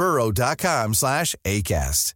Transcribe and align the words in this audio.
burrow.com 0.00 0.94
slash 0.94 1.36
ACAST. 1.44 2.14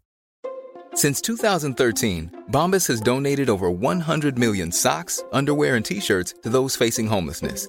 Since 0.95 1.20
2013, 1.20 2.45
Bombas 2.51 2.88
has 2.88 3.01
donated 3.01 3.51
over 3.51 3.70
100 3.70 4.38
million 4.38 4.73
socks, 4.73 5.23
underwear, 5.32 5.74
and 5.76 5.85
T-shirts 5.85 6.35
to 6.45 6.49
those 6.49 6.76
facing 6.76 7.09
homelessness. 7.09 7.68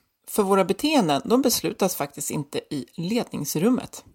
För 0.31 0.43
våra 0.43 0.65
beteenden, 0.65 1.21
de 1.25 1.41
beslutas 1.41 1.95
faktiskt 1.95 2.31
inte 2.31 2.57
i 2.57 2.85
ledningsrummet. 2.97 4.05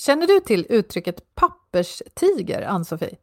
Känner 0.00 0.26
du 0.26 0.40
till 0.40 0.66
uttrycket 0.68 1.34
papperstiger, 1.34 2.62
Ann-Sofie? 2.62 3.16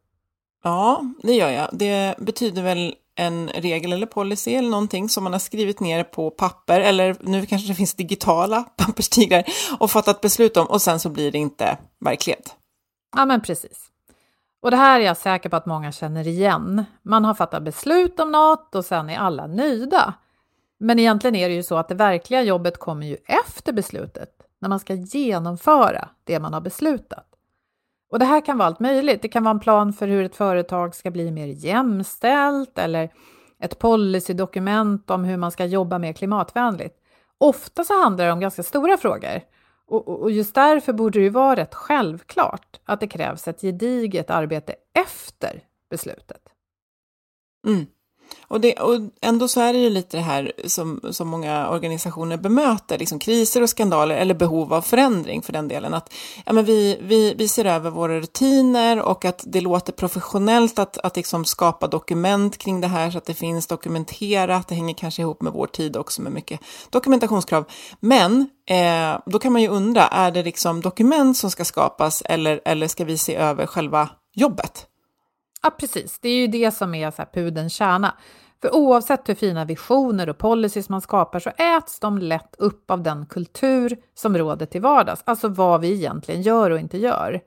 Ja, 0.64 1.04
det 1.24 1.34
gör 1.34 1.50
jag. 1.50 1.70
Det 1.72 2.16
betyder 2.20 2.62
väl 2.62 2.96
en 3.16 3.50
regel 3.50 3.94
eller 3.94 4.08
policy 4.08 4.54
eller 4.54 4.70
någonting 4.70 5.10
som 5.10 5.24
man 5.24 5.34
har 5.34 5.40
skrivit 5.40 5.80
ner 5.80 6.04
på 6.04 6.32
papper 6.32 6.80
eller 6.82 7.16
nu 7.20 7.46
kanske 7.46 7.68
det 7.68 7.76
finns 7.76 7.94
digitala 7.94 8.64
papperstigrar 8.78 9.44
och 9.80 9.92
fattat 9.92 10.22
beslut 10.22 10.58
om 10.58 10.68
och 10.68 10.82
sen 10.82 11.00
så 11.00 11.10
blir 11.10 11.32
det 11.32 11.38
inte 11.38 11.78
verklighet. 12.00 12.56
Ja, 13.16 13.26
men 13.26 13.42
precis. 13.42 13.92
Och 14.62 14.72
det 14.72 14.78
här 14.78 15.00
är 15.00 15.06
jag 15.06 15.18
säker 15.18 15.50
på 15.50 15.56
att 15.56 15.66
många 15.66 15.92
känner 15.92 16.28
igen. 16.28 16.86
Man 17.04 17.26
har 17.26 17.34
fattat 17.34 17.64
beslut 17.64 18.20
om 18.20 18.32
något 18.32 18.76
och 18.76 18.86
sen 18.86 19.10
är 19.10 19.18
alla 19.18 19.48
nöjda. 19.48 20.14
Men 20.78 21.00
egentligen 21.00 21.36
är 21.36 21.50
det 21.50 21.56
ju 21.56 21.64
så 21.64 21.78
att 21.78 21.88
det 21.88 21.96
verkliga 21.96 22.42
jobbet 22.42 22.78
kommer 22.78 23.08
ju 23.08 23.18
efter 23.26 23.74
beslutet, 23.74 24.30
när 24.60 24.70
man 24.70 24.80
ska 24.80 24.94
genomföra 24.94 26.10
det 26.24 26.40
man 26.40 26.54
har 26.54 26.62
beslutat. 26.62 27.28
Och 28.12 28.20
det 28.20 28.26
här 28.26 28.46
kan 28.46 28.58
vara 28.58 28.68
allt 28.68 28.80
möjligt. 28.80 29.22
Det 29.22 29.28
kan 29.28 29.44
vara 29.44 29.52
en 29.52 29.60
plan 29.60 29.94
för 29.94 30.08
hur 30.08 30.24
ett 30.24 30.36
företag 30.36 30.96
ska 30.96 31.12
bli 31.12 31.32
mer 31.32 31.48
jämställt 31.48 32.78
eller 32.78 33.10
ett 33.60 33.80
policydokument 33.80 35.10
om 35.10 35.24
hur 35.24 35.38
man 35.38 35.52
ska 35.52 35.66
jobba 35.66 36.00
mer 36.00 36.14
klimatvänligt. 36.14 36.98
Ofta 37.38 37.84
så 37.84 38.02
handlar 38.04 38.26
det 38.26 38.32
om 38.32 38.40
ganska 38.40 38.64
stora 38.64 38.98
frågor. 38.98 39.42
Och, 39.88 40.08
och 40.08 40.32
just 40.32 40.56
därför 40.56 40.94
borde 40.94 41.20
det 41.20 41.24
ju 41.24 41.30
vara 41.30 41.56
rätt 41.56 41.74
självklart 41.74 42.80
att 42.86 43.00
det 43.00 43.08
krävs 43.08 43.48
ett 43.48 43.62
gediget 43.62 44.30
arbete 44.30 44.76
efter 44.94 45.64
beslutet. 45.90 46.42
Mm. 47.68 47.86
Och, 48.48 48.62
det, 48.62 48.74
och 48.74 49.00
ändå 49.22 49.48
så 49.48 49.62
är 49.62 49.74
det 49.74 49.80
ju 49.80 49.90
lite 49.90 50.18
det 50.18 50.24
här 50.24 50.52
som, 50.66 51.02
som 51.12 51.28
många 51.28 51.70
organisationer 51.70 52.38
bemöter, 52.38 52.98
liksom 52.98 53.20
kriser 53.20 53.62
och 53.62 53.70
skandaler 53.70 54.16
eller 54.16 54.34
behov 54.34 54.74
av 54.74 54.82
förändring 54.82 55.42
för 55.42 55.54
den 55.54 55.68
delen. 55.68 55.94
Att 55.94 56.14
ja, 56.46 56.54
men 56.54 56.66
vi, 56.66 56.98
vi, 57.02 57.34
vi 57.38 57.48
ser 57.48 57.66
över 57.66 57.90
våra 57.90 58.20
rutiner 58.20 59.02
och 59.02 59.26
att 59.26 59.44
det 59.48 59.62
låter 59.62 59.94
professionellt 59.94 60.80
att, 60.80 60.98
att 60.98 61.16
liksom 61.16 61.46
skapa 61.46 61.88
dokument 61.88 62.58
kring 62.58 62.82
det 62.82 62.88
här 62.88 63.12
så 63.12 63.18
att 63.18 63.26
det 63.26 63.34
finns 63.34 63.68
dokumenterat. 63.68 64.68
Det 64.68 64.76
hänger 64.76 64.94
kanske 64.94 65.22
ihop 65.22 65.42
med 65.42 65.54
vår 65.54 65.68
tid 65.68 65.98
också 65.98 66.22
med 66.22 66.32
mycket 66.32 66.60
dokumentationskrav. 66.90 67.66
Men 68.00 68.50
eh, 68.70 69.20
då 69.26 69.40
kan 69.40 69.54
man 69.54 69.62
ju 69.62 69.68
undra, 69.68 70.08
är 70.08 70.32
det 70.32 70.44
liksom 70.44 70.82
dokument 70.82 71.38
som 71.38 71.52
ska 71.52 71.66
skapas 71.66 72.22
eller, 72.26 72.62
eller 72.66 72.88
ska 72.88 73.06
vi 73.06 73.18
se 73.18 73.36
över 73.36 73.66
själva 73.66 74.10
jobbet? 74.36 74.88
Ja, 75.66 75.72
precis. 75.72 76.20
Det 76.20 76.30
är 76.30 76.36
ju 76.36 76.48
det 76.48 76.72
som 76.72 76.96
är 76.96 77.12
så 77.12 77.18
här 77.18 77.30
pudens 77.34 77.74
kärna. 77.74 78.18
För 78.62 78.76
oavsett 78.76 79.30
hur 79.30 79.36
fina 79.36 79.66
visioner 79.66 80.30
och 80.30 80.38
policies 80.38 80.90
man 80.90 81.02
skapar 81.02 81.40
så 81.40 81.50
äts 81.50 82.00
de 82.00 82.18
lätt 82.18 82.56
upp 82.58 82.92
av 82.92 83.04
den 83.04 83.26
kultur 83.26 83.98
som 84.14 84.38
råder 84.38 84.66
till 84.66 84.82
vardags, 84.82 85.24
alltså 85.26 85.48
vad 85.48 85.82
vi 85.82 85.94
egentligen 85.94 86.42
gör 86.42 86.72
och 86.72 86.80
inte 86.80 86.98
gör. 86.98 87.42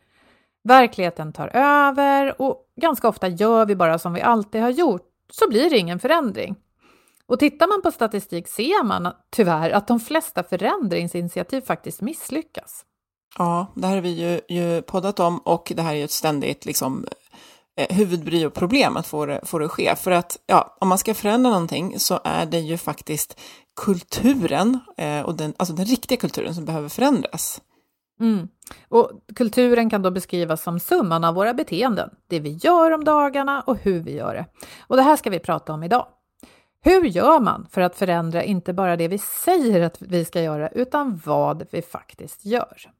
Verkligheten 0.65 1.33
tar 1.33 1.57
över 1.57 2.43
och 2.43 2.57
ganska 2.81 3.09
ofta 3.09 3.29
gör 3.29 3.67
vi 3.67 3.77
bara 3.77 3.99
som 3.99 4.13
vi 4.13 4.21
alltid 4.21 4.61
har 4.61 4.71
gjort, 4.71 5.07
så 5.33 5.49
blir 5.49 5.71
det 5.71 5.79
ingen 5.79 5.99
förändring. 5.99 6.57
Och 7.27 7.39
tittar 7.39 7.67
man 7.67 7.83
på 7.83 7.91
statistik 7.91 8.49
ser 8.49 8.85
man 8.85 9.13
tyvärr 9.31 9.71
att 9.71 9.89
de 9.89 10.01
flesta 10.01 10.43
förändringsinitiativ 10.43 11.61
faktiskt 11.61 12.01
misslyckas. 12.01 12.85
Ja, 13.39 13.67
det 13.75 13.87
här 13.87 13.95
har 13.95 14.03
vi 14.03 14.11
ju, 14.11 14.41
ju 14.57 14.83
poddat 14.83 15.21
om 15.21 15.39
och 15.39 15.73
det 15.77 15.83
här 15.83 15.93
är 15.93 15.99
ju 15.99 16.05
ett 16.05 16.11
ständigt 16.11 16.65
liksom, 16.65 17.07
Eh, 17.79 17.97
huvudbry 17.97 18.45
och 18.45 18.55
problem 18.55 18.97
att 18.97 19.07
få 19.07 19.27
det, 19.27 19.41
få 19.45 19.59
det 19.59 19.65
att 19.65 19.71
ske. 19.71 19.97
För 19.97 20.11
att 20.11 20.39
ja, 20.47 20.77
om 20.81 20.89
man 20.89 20.99
ska 20.99 21.15
förändra 21.15 21.51
någonting 21.51 21.99
så 21.99 22.21
är 22.25 22.47
det 22.47 22.59
ju 22.59 22.79
faktiskt 22.79 23.41
kulturen, 23.77 24.79
eh, 24.97 25.21
och 25.21 25.35
den, 25.35 25.55
alltså 25.57 25.75
den 25.75 25.85
riktiga 25.85 26.19
kulturen 26.19 26.55
som 26.55 26.65
behöver 26.65 26.89
förändras. 26.89 27.61
Mm. 28.21 28.49
Och 28.89 29.11
kulturen 29.37 29.91
kan 29.91 30.03
då 30.03 30.11
beskrivas 30.11 30.63
som 30.63 30.81
summan 30.81 31.25
av 31.25 31.35
våra 31.35 31.55
beteenden, 31.55 32.11
det 32.29 32.41
vi 32.41 32.51
gör 32.63 32.91
om 32.91 33.05
dagarna 33.05 33.61
och 33.61 33.77
hur 33.77 34.01
vi 34.01 34.15
gör 34.15 34.35
det. 34.35 34.47
Och 34.81 34.97
det 34.97 35.03
här 35.03 35.17
ska 35.17 35.31
vi 35.31 35.39
prata 35.39 35.73
om 35.73 35.83
idag. 35.83 36.07
Hur 36.81 37.05
gör 37.05 37.41
man 37.41 37.67
för 37.71 37.81
att 37.81 37.97
förändra 37.97 38.43
inte 38.43 38.73
bara 38.73 38.97
det 38.97 39.09
vi 39.09 39.19
säger 39.19 39.81
att 39.81 40.03
vi 40.03 40.25
ska 40.25 40.43
göra, 40.43 40.69
utan 40.69 41.21
vad 41.25 41.67
vi 41.71 41.83
faktiskt 41.83 42.45
gör? 42.45 42.98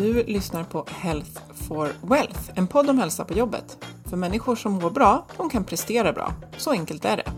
Du 0.00 0.22
lyssnar 0.22 0.64
på 0.64 0.86
Health 0.88 1.40
for 1.54 1.88
Wealth, 2.02 2.50
en 2.54 2.66
podd 2.66 2.90
om 2.90 2.98
hälsa 2.98 3.24
på 3.24 3.34
jobbet. 3.34 3.84
För 4.04 4.16
människor 4.16 4.56
som 4.56 4.72
mår 4.72 4.90
bra, 4.90 5.26
de 5.36 5.50
kan 5.50 5.64
prestera 5.64 6.12
bra. 6.12 6.32
Så 6.56 6.70
enkelt 6.70 7.04
är 7.04 7.16
det. 7.16 7.32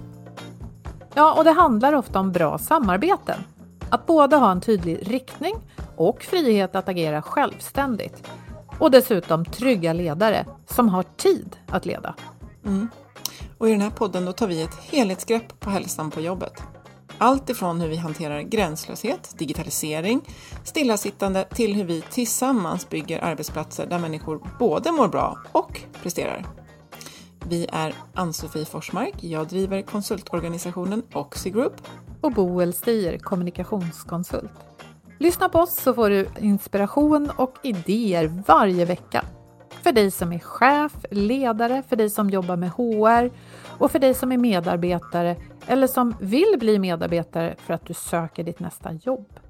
Ja, 1.15 1.35
och 1.35 1.45
det 1.45 1.51
handlar 1.51 1.93
ofta 1.93 2.21
om 2.21 2.33
bra 2.33 2.59
samarbeten. 2.59 3.39
Att 3.91 4.07
både 4.07 4.37
ha 4.37 4.51
en 4.51 4.61
tydlig 4.61 5.11
riktning 5.11 5.55
och 5.97 6.23
frihet 6.23 6.75
att 6.77 6.89
agera 6.89 7.23
självständigt. 7.23 8.29
Och 8.79 8.91
dessutom 8.91 9.45
trygga 9.45 9.93
ledare 9.93 10.47
som 10.67 10.89
har 10.89 11.03
tid 11.03 11.57
att 11.69 11.87
leda. 11.87 12.15
Mm. 12.65 12.89
Och 13.59 13.69
i 13.69 13.73
den 13.73 13.81
här 13.81 13.91
podden 13.91 14.25
då 14.25 14.33
tar 14.33 14.47
vi 14.47 14.63
ett 14.63 14.75
helhetsgrepp 14.75 15.61
på 15.61 15.71
hälsan 15.71 16.11
på 16.11 16.21
jobbet. 16.21 16.63
Allt 17.23 17.51
ifrån 17.51 17.81
hur 17.81 17.89
vi 17.89 17.97
hanterar 17.97 18.41
gränslöshet, 18.41 19.39
digitalisering, 19.39 20.21
stillasittande 20.65 21.45
till 21.45 21.75
hur 21.75 21.85
vi 21.85 22.03
tillsammans 22.11 22.89
bygger 22.89 23.25
arbetsplatser 23.25 23.87
där 23.87 23.99
människor 23.99 24.49
både 24.59 24.93
mår 24.93 25.09
bra 25.09 25.39
och 25.53 25.81
presterar. 26.03 26.47
Vi 27.49 27.67
är 27.73 27.95
Ann-Sofie 28.15 28.65
Forsmark, 28.65 29.15
jag 29.21 29.49
driver 29.49 29.83
konsultorganisationen 29.83 31.03
Oxy 31.15 31.51
Group. 31.51 31.75
Och 32.21 32.33
Boel 32.33 32.73
Stier, 32.73 33.19
kommunikationskonsult. 33.19 34.53
Lyssna 35.19 35.49
på 35.49 35.59
oss 35.59 35.77
så 35.77 35.95
får 35.95 36.11
du 36.11 36.29
inspiration 36.41 37.31
och 37.37 37.55
idéer 37.63 38.43
varje 38.47 38.85
vecka. 38.85 39.25
För 39.93 39.95
dig 39.95 40.11
som 40.11 40.33
är 40.33 40.39
chef, 40.39 40.93
ledare, 41.11 41.83
för 41.89 41.97
dig 41.97 42.11
som 42.11 42.31
jobbar 42.31 42.57
med 42.57 42.71
HR 42.71 43.31
och 43.79 43.91
för 43.91 43.99
dig 43.99 44.15
som 44.15 44.33
är 44.33 44.39
medarbetare 44.39 45.37
eller 45.67 45.87
som 45.87 46.15
vill 46.21 46.55
bli 46.59 46.79
medarbetare 46.79 47.55
för 47.59 47.75
att 47.75 47.87
du 47.87 47.95
söker 47.95 48.45
ditt 48.45 48.61
nästa 48.61 48.93
jobb. 48.93 49.41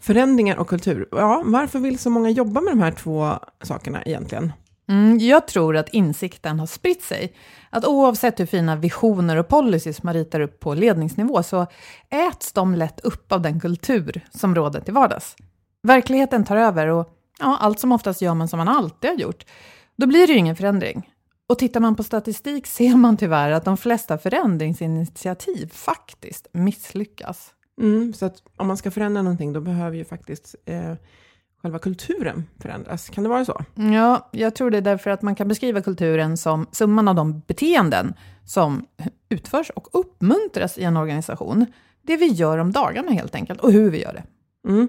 Förändringar 0.00 0.56
och 0.56 0.68
kultur. 0.68 1.08
Ja, 1.10 1.42
varför 1.44 1.78
vill 1.78 1.98
så 1.98 2.10
många 2.10 2.30
jobba 2.30 2.60
med 2.60 2.72
de 2.72 2.80
här 2.80 2.92
två 2.92 3.32
sakerna 3.62 4.02
egentligen? 4.02 4.52
Mm, 4.88 5.18
jag 5.18 5.48
tror 5.48 5.76
att 5.76 5.88
insikten 5.88 6.60
har 6.60 6.66
spritt 6.66 7.02
sig. 7.02 7.34
Att 7.70 7.84
oavsett 7.84 8.40
hur 8.40 8.46
fina 8.46 8.76
visioner 8.76 9.36
och 9.36 9.48
policies 9.48 10.02
man 10.02 10.14
ritar 10.14 10.40
upp 10.40 10.60
på 10.60 10.74
ledningsnivå 10.74 11.42
så 11.42 11.66
äts 12.10 12.52
de 12.52 12.74
lätt 12.74 13.00
upp 13.00 13.32
av 13.32 13.42
den 13.42 13.60
kultur 13.60 14.20
som 14.30 14.54
råder 14.54 14.80
till 14.80 14.94
vardags. 14.94 15.36
Verkligheten 15.82 16.44
tar 16.44 16.56
över 16.56 16.86
och 16.86 17.14
ja, 17.38 17.56
allt 17.60 17.78
som 17.78 17.92
oftast 17.92 18.22
gör 18.22 18.34
man 18.34 18.48
som 18.48 18.58
man 18.58 18.68
alltid 18.68 19.10
har 19.10 19.16
gjort. 19.16 19.44
Då 19.96 20.06
blir 20.06 20.26
det 20.26 20.32
ju 20.32 20.38
ingen 20.38 20.56
förändring. 20.56 21.10
Och 21.48 21.58
tittar 21.58 21.80
man 21.80 21.96
på 21.96 22.02
statistik 22.02 22.66
ser 22.76 22.96
man 22.96 23.16
tyvärr 23.16 23.50
att 23.50 23.64
de 23.64 23.76
flesta 23.76 24.18
förändringsinitiativ 24.18 25.68
faktiskt 25.72 26.48
misslyckas. 26.52 27.50
Mm, 27.80 28.12
så 28.12 28.26
att 28.26 28.42
om 28.56 28.66
man 28.66 28.76
ska 28.76 28.90
förändra 28.90 29.22
någonting 29.22 29.52
då 29.52 29.60
behöver 29.60 29.96
ju 29.96 30.04
faktiskt 30.04 30.54
eh, 30.64 30.94
själva 31.62 31.78
kulturen 31.78 32.44
förändras. 32.62 33.08
Kan 33.08 33.24
det 33.24 33.30
vara 33.30 33.44
så? 33.44 33.64
Ja, 33.74 34.28
jag 34.32 34.54
tror 34.54 34.70
det 34.70 34.76
är 34.76 34.82
därför 34.82 35.10
att 35.10 35.22
man 35.22 35.34
kan 35.34 35.48
beskriva 35.48 35.80
kulturen 35.80 36.36
som 36.36 36.66
summan 36.72 37.08
av 37.08 37.14
de 37.14 37.40
beteenden 37.40 38.14
som 38.44 38.86
utförs 39.28 39.70
och 39.70 39.88
uppmuntras 39.92 40.78
i 40.78 40.84
en 40.84 40.96
organisation. 40.96 41.66
Det 42.02 42.16
vi 42.16 42.26
gör 42.26 42.58
om 42.58 42.72
dagarna 42.72 43.10
helt 43.10 43.34
enkelt, 43.34 43.60
och 43.60 43.72
hur 43.72 43.90
vi 43.90 44.02
gör 44.02 44.12
det. 44.12 44.24
Mm. 44.68 44.88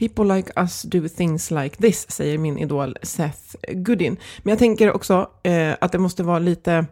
People 0.00 0.36
like 0.36 0.52
us 0.56 0.82
do 0.82 1.08
things 1.08 1.50
like 1.50 1.76
this, 1.76 2.10
säger 2.10 2.38
min 2.38 2.58
idol 2.58 2.96
Seth 3.02 3.56
Godin. 3.72 4.16
Men 4.42 4.50
jag 4.50 4.58
tänker 4.58 4.92
också 4.92 5.30
eh, 5.42 5.74
att 5.80 5.92
det 5.92 5.98
måste 5.98 6.22
vara 6.22 6.38
lite 6.38 6.86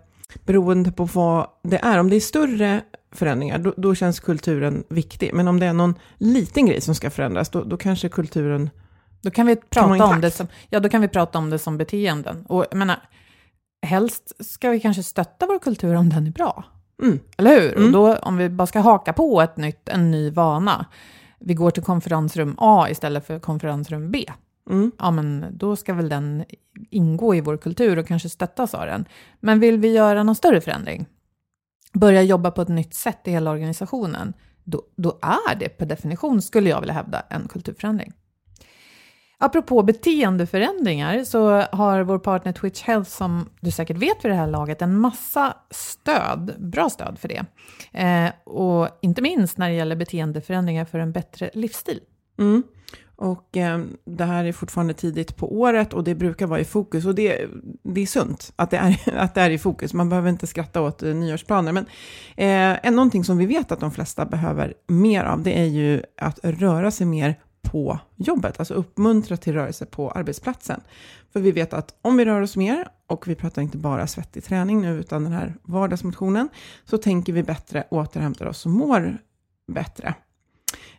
beroende 0.44 0.93
på 0.93 1.05
vad 1.05 1.46
det 1.62 1.78
är. 1.78 1.99
Om 1.99 2.10
det 2.10 2.16
är 2.16 2.20
större 2.20 2.81
förändringar, 3.12 3.58
då, 3.58 3.75
då, 3.76 3.94
känns 3.94 4.20
kulturen 4.20 4.84
viktig. 4.88 5.34
Men 5.34 5.49
om 5.49 5.60
det 5.60 5.66
är 5.66 5.72
någon 5.72 5.94
liten 6.19 6.66
grej 6.66 6.81
som 6.81 6.94
ska 6.94 7.10
förändras, 7.10 7.49
då, 7.50 7.64
då 7.64 7.76
kanske 7.76 8.08
kulturen 8.08 8.70
då 9.22 9.31
kan 9.31 9.46
vi 9.46 9.56
prata 9.56 10.05
om 10.05 10.20
det 10.20 10.31
som, 10.31 10.46
ja, 10.69 10.81
då 10.81 10.88
kan 10.88 11.00
vi 11.00 11.08
prata 11.08 11.38
om 11.38 11.50
det 11.50 11.58
som 11.58 11.78
beteenden. 11.78 12.46
Och 12.49 12.66
jag 12.70 12.78
menar, 12.78 12.96
helst 13.87 14.32
ska 14.44 14.70
vi 14.70 14.81
kanske 14.81 15.02
stötta 15.02 15.46
vår 15.46 15.58
kultur 15.58 15.94
om 15.94 16.08
den 16.08 16.26
är 16.26 16.31
bra. 16.31 16.64
Mm. 17.02 17.20
Eller 17.37 17.60
hur? 17.60 17.76
Mm. 17.76 17.84
Och 17.87 17.93
då, 17.93 18.16
om 18.16 18.37
vi 18.37 18.49
bara 18.49 18.66
ska 18.66 18.81
haka 18.81 19.12
på 19.12 19.40
ett 19.40 19.56
nytt, 19.56 19.88
en 19.88 20.10
ny 20.10 20.31
vana, 20.31 20.87
vi 21.38 21.55
går 21.55 21.70
till 21.70 21.82
konferensrum 21.82 22.55
A 22.58 22.87
istället 22.90 23.26
för 23.26 23.38
konferensrum 23.38 24.11
B. 24.11 24.25
Mm. 24.70 24.93
Ja, 24.99 25.11
men 25.11 25.46
då 25.52 25.76
ska 25.76 25.94
väl 25.94 26.08
den 26.08 26.44
ingå 26.90 27.35
i 27.35 27.40
vår 27.40 27.56
kultur 27.56 27.99
och 27.99 28.06
kanske 28.06 28.29
stöttas 28.29 28.75
av 28.75 28.87
den. 28.87 29.05
Men 29.40 29.61
vill 29.61 29.79
vi 29.79 29.93
göra 29.93 30.23
någon 30.23 30.35
större 30.35 30.61
förändring, 30.61 31.06
börja 31.93 32.23
jobba 32.23 32.50
på 32.50 32.62
ett 32.62 32.69
nytt 32.69 32.94
sätt 32.94 33.20
i 33.25 33.31
hela 33.31 33.50
organisationen, 33.50 34.32
då, 34.64 34.82
då 34.96 35.19
är 35.23 35.56
det 35.58 35.69
per 35.69 35.87
definition, 35.87 36.43
skulle 36.43 36.70
jag 36.70 36.81
vilja 36.81 36.94
hävda, 36.94 37.23
en 37.31 37.49
kulturförändring. 37.49 38.12
Apropå 39.40 39.82
beteendeförändringar 39.82 41.25
så 41.25 41.49
har 41.61 42.02
vår 42.02 42.19
partner 42.19 42.52
Twitch 42.52 42.82
Health, 42.82 43.11
som 43.11 43.49
du 43.61 43.70
säkert 43.70 43.96
vet 43.96 44.25
vid 44.25 44.31
det 44.31 44.37
här 44.37 44.46
laget, 44.46 44.82
en 44.82 44.99
massa 44.99 45.56
stöd, 45.70 46.55
bra 46.58 46.90
stöd 46.90 47.19
för 47.19 47.29
det. 47.29 47.44
Eh, 47.93 48.31
och 48.44 48.88
inte 49.02 49.23
minst 49.23 49.58
när 49.58 49.69
det 49.69 49.75
gäller 49.75 49.96
beteendeförändringar 49.96 50.85
för 50.85 50.99
en 50.99 51.12
bättre 51.12 51.50
livsstil. 51.55 52.00
Mm. 52.38 52.62
Och 53.17 53.56
eh, 53.56 53.81
det 54.05 54.25
här 54.25 54.44
är 54.44 54.52
fortfarande 54.52 54.94
tidigt 54.94 55.37
på 55.37 55.58
året 55.61 55.93
och 55.93 56.05
det 56.05 56.14
brukar 56.14 56.46
vara 56.46 56.61
i 56.61 56.64
fokus. 56.64 57.06
Och 57.06 57.14
det, 57.14 57.46
det 57.82 58.00
är 58.00 58.06
sunt 58.06 58.52
att 58.56 58.70
det 58.70 58.76
är, 58.76 58.99
att 59.19 59.34
det 59.34 59.41
är 59.41 59.50
i 59.50 59.58
fokus. 59.58 59.94
Man 59.94 60.08
behöver 60.08 60.31
inte 60.31 60.46
skratta 60.46 60.81
åt 60.81 61.02
eh, 61.02 61.14
nyårsplaner. 61.14 61.73
Men 61.73 61.87
eh, 62.37 62.93
någonting 62.93 63.25
som 63.25 63.38
vi 63.38 63.46
vet 63.46 63.73
att 63.73 63.81
de 63.81 63.91
flesta 63.91 64.26
behöver 64.26 64.75
mer 64.87 65.25
av, 65.25 65.43
det 65.43 65.61
är 65.61 65.64
ju 65.64 66.02
att 66.17 66.38
röra 66.43 66.91
sig 66.91 67.06
mer 67.06 67.37
på 67.70 67.99
jobbet, 68.17 68.59
alltså 68.59 68.75
uppmuntra 68.75 69.37
till 69.37 69.53
rörelse 69.53 69.87
på 69.87 70.11
arbetsplatsen. 70.11 70.81
För 71.32 71.41
vi 71.41 71.53
vet 71.53 71.73
att 71.73 71.94
om 72.03 72.17
vi 72.17 72.25
rör 72.25 72.41
oss 72.41 72.56
mer, 72.56 72.88
och 73.06 73.29
vi 73.29 73.35
pratar 73.35 73.62
inte 73.62 73.79
bara 73.79 74.06
svettig 74.06 74.44
träning 74.44 74.81
nu, 74.81 74.99
utan 74.99 75.25
den 75.25 75.32
här 75.32 75.55
vardagsmotionen, 75.62 76.49
så 76.85 76.99
tänker 76.99 77.32
vi 77.32 77.43
bättre, 77.43 77.85
återhämtar 77.91 78.47
oss 78.47 78.67
och 78.67 78.73
mår 78.73 79.19
bättre. 79.73 80.15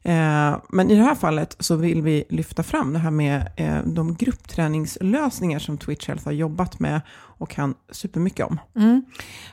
Eh, 0.02 0.58
men 0.70 0.92
i 0.92 0.96
det 0.96 1.04
här 1.04 1.16
fallet 1.16 1.56
så 1.60 1.76
vill 1.76 2.02
vi 2.02 2.24
lyfta 2.30 2.64
fram 2.64 2.94
det 2.94 3.00
här 3.00 3.12
med 3.12 3.52
eh, 3.56 3.78
de 3.86 4.16
gruppträningslösningar 4.16 5.60
som 5.60 5.78
Twitch 5.78 6.08
Health 6.08 6.26
har 6.26 6.32
jobbat 6.32 6.80
med 6.80 7.02
och 7.12 7.50
kan 7.50 7.76
supermycket 7.92 8.46
om. 8.46 8.60
Mm. 8.76 9.06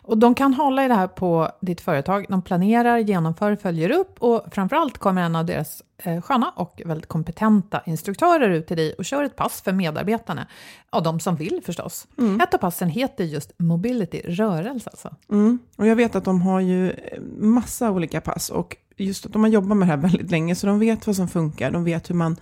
Och 0.03 0.19
de 0.19 0.35
kan 0.35 0.55
hålla 0.55 0.85
i 0.85 0.89
det 0.89 0.95
här 0.95 1.09
på 1.09 1.51
ditt 1.61 1.81
företag. 1.81 2.27
De 2.29 2.43
planerar, 2.43 2.99
genomför, 2.99 3.57
följer 3.57 3.91
upp 3.91 4.17
och 4.19 4.45
framförallt 4.53 4.99
kommer 4.99 5.23
en 5.23 5.37
av 5.37 5.47
deras 5.47 5.83
eh, 5.99 6.21
sköna 6.21 6.53
och 6.57 6.83
väldigt 6.85 7.09
kompetenta 7.09 7.83
instruktörer 7.87 8.51
ut 8.51 8.67
till 8.67 8.77
dig 8.77 8.93
och 8.93 9.05
kör 9.05 9.25
ett 9.25 9.37
pass 9.37 9.61
för 9.61 9.73
medarbetarna. 9.73 10.47
Ja, 10.93 11.01
de 11.01 11.21
som 11.21 11.37
vill 11.37 11.61
förstås. 11.67 12.07
Mm. 12.19 12.41
Ett 12.41 12.55
av 12.55 12.59
passen 12.59 12.89
heter 12.89 13.25
just 13.25 13.53
Mobility, 13.59 14.23
rörelse 14.25 14.91
alltså. 14.91 15.15
Mm. 15.31 15.59
Och 15.77 15.87
jag 15.87 15.97
vet 15.97 16.17
att 16.17 16.25
de 16.25 16.43
har 16.43 16.61
ju 16.61 16.93
massa 17.39 17.91
olika 17.91 18.21
pass 18.21 18.51
och 18.51 18.77
just 18.97 19.27
att 19.27 19.33
de 19.33 19.43
har 19.43 19.51
jobbat 19.51 19.79
med 19.79 19.89
det 19.89 19.93
här 19.93 20.01
väldigt 20.01 20.31
länge, 20.31 20.55
så 20.55 20.67
de 20.67 20.79
vet 20.79 21.07
vad 21.07 21.17
som 21.17 21.29
funkar, 21.29 21.71
de 21.71 21.85
vet 21.85 22.11
hur 22.11 22.15
man 22.15 22.37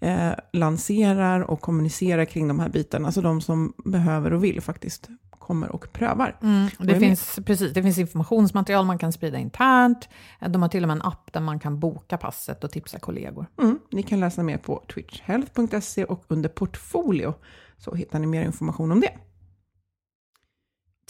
eh, 0.00 0.32
lanserar 0.52 1.40
och 1.40 1.60
kommunicerar 1.60 2.24
kring 2.24 2.48
de 2.48 2.60
här 2.60 2.68
bitarna. 2.68 3.06
Alltså 3.06 3.20
de 3.20 3.40
som 3.40 3.72
behöver 3.84 4.32
och 4.32 4.44
vill 4.44 4.60
faktiskt 4.60 5.08
kommer 5.30 5.72
och 5.72 5.92
prövar. 5.92 6.36
Mm, 6.42 6.68
det, 6.78 7.00
finns, 7.00 7.38
precis, 7.46 7.72
det 7.72 7.82
finns 7.82 7.98
informationsmaterial 7.98 8.86
man 8.86 8.98
kan 8.98 9.12
sprida 9.12 9.38
internt. 9.38 10.08
De 10.48 10.62
har 10.62 10.68
till 10.68 10.84
och 10.84 10.88
med 10.88 10.94
en 10.94 11.02
app 11.02 11.32
där 11.32 11.40
man 11.40 11.58
kan 11.58 11.78
boka 11.78 12.18
passet 12.18 12.64
och 12.64 12.70
tipsa 12.70 12.98
kollegor. 12.98 13.46
Mm, 13.62 13.78
ni 13.90 14.02
kan 14.02 14.20
läsa 14.20 14.42
mer 14.42 14.58
på 14.58 14.82
twitchhealth.se 14.94 16.04
och 16.04 16.24
under 16.28 16.48
portfolio 16.48 17.34
så 17.78 17.94
hittar 17.94 18.18
ni 18.18 18.26
mer 18.26 18.44
information 18.44 18.92
om 18.92 19.00
det 19.00 19.12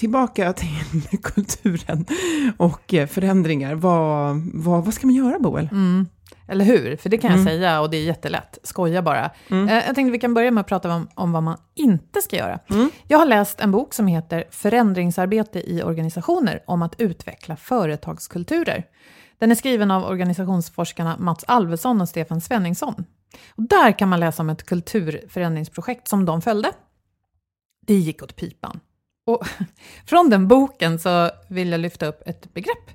tillbaka 0.01 0.53
till 0.53 1.19
kulturen 1.23 2.07
och 2.57 2.95
eh, 2.95 3.07
förändringar. 3.07 3.75
Vad, 3.75 4.37
vad, 4.55 4.85
vad 4.85 4.95
ska 4.95 5.07
man 5.07 5.17
göra, 5.17 5.39
Boel? 5.39 5.69
Mm. 5.73 6.07
Eller 6.49 6.65
hur? 6.65 6.97
För 6.97 7.09
det 7.09 7.19
kan 7.19 7.31
jag 7.31 7.41
mm. 7.41 7.53
säga 7.53 7.81
och 7.81 7.91
det 7.91 7.97
är 7.97 8.03
jättelätt. 8.03 8.59
Skoja 8.63 9.03
bara. 9.03 9.31
Mm. 9.51 9.69
Eh, 9.69 9.75
jag 9.75 9.95
tänkte 9.95 10.11
vi 10.13 10.19
kan 10.19 10.35
börja 10.35 10.51
med 10.51 10.61
att 10.61 10.67
prata 10.67 10.95
om, 10.95 11.09
om 11.15 11.33
vad 11.33 11.43
man 11.43 11.57
inte 11.75 12.23
ska 12.23 12.37
göra. 12.37 12.59
Mm. 12.71 12.91
Jag 13.09 13.19
har 13.19 13.27
läst 13.27 13.61
en 13.61 13.71
bok 13.71 13.95
som 13.95 14.07
heter 14.07 14.45
Förändringsarbete 14.51 15.71
i 15.71 15.83
organisationer 15.83 16.63
om 16.67 16.83
att 16.83 17.01
utveckla 17.01 17.57
företagskulturer. 17.57 18.85
Den 19.39 19.51
är 19.51 19.55
skriven 19.55 19.91
av 19.91 20.05
organisationsforskarna 20.05 21.17
Mats 21.19 21.45
Alvesson 21.49 22.01
och 22.01 22.09
Stefan 22.09 22.41
Svenningsson. 22.41 23.05
Och 23.51 23.63
där 23.63 23.99
kan 23.99 24.09
man 24.09 24.21
läsa 24.21 24.43
om 24.43 24.51
ett 24.51 24.67
kulturförändringsprojekt 24.67 26.09
som 26.09 26.25
de 26.25 26.43
följde. 26.43 26.73
Det 27.87 27.95
gick 27.95 28.23
åt 28.23 28.37
pipan. 28.37 28.81
Och 29.31 29.47
från 30.07 30.31
den 30.31 30.49
boken 30.49 30.99
så 30.99 31.31
vill 31.49 31.71
jag 31.71 31.81
lyfta 31.81 32.07
upp 32.07 32.23
ett 32.27 32.55
begrepp 32.55 32.91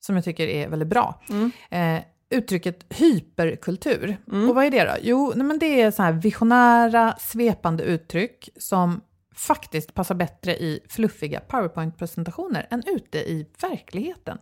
som 0.00 0.14
jag 0.14 0.24
tycker 0.24 0.46
är 0.46 0.68
väldigt 0.68 0.88
bra. 0.88 1.22
Mm. 1.30 1.50
Eh, 1.70 2.04
uttrycket 2.30 2.84
hyperkultur. 2.88 4.16
Mm. 4.32 4.48
Och 4.48 4.54
vad 4.54 4.64
är 4.64 4.70
det 4.70 4.84
då? 4.84 4.94
Jo, 5.02 5.32
nej 5.36 5.46
men 5.46 5.58
det 5.58 5.80
är 5.80 5.90
så 5.90 6.02
här 6.02 6.12
visionära, 6.12 7.16
svepande 7.18 7.84
uttryck 7.84 8.48
som 8.56 9.00
faktiskt 9.34 9.94
passar 9.94 10.14
bättre 10.14 10.56
i 10.56 10.80
fluffiga 10.88 11.40
PowerPoint-presentationer 11.40 12.66
än 12.70 12.82
ute 12.86 13.18
i 13.18 13.46
verkligheten. 13.60 14.38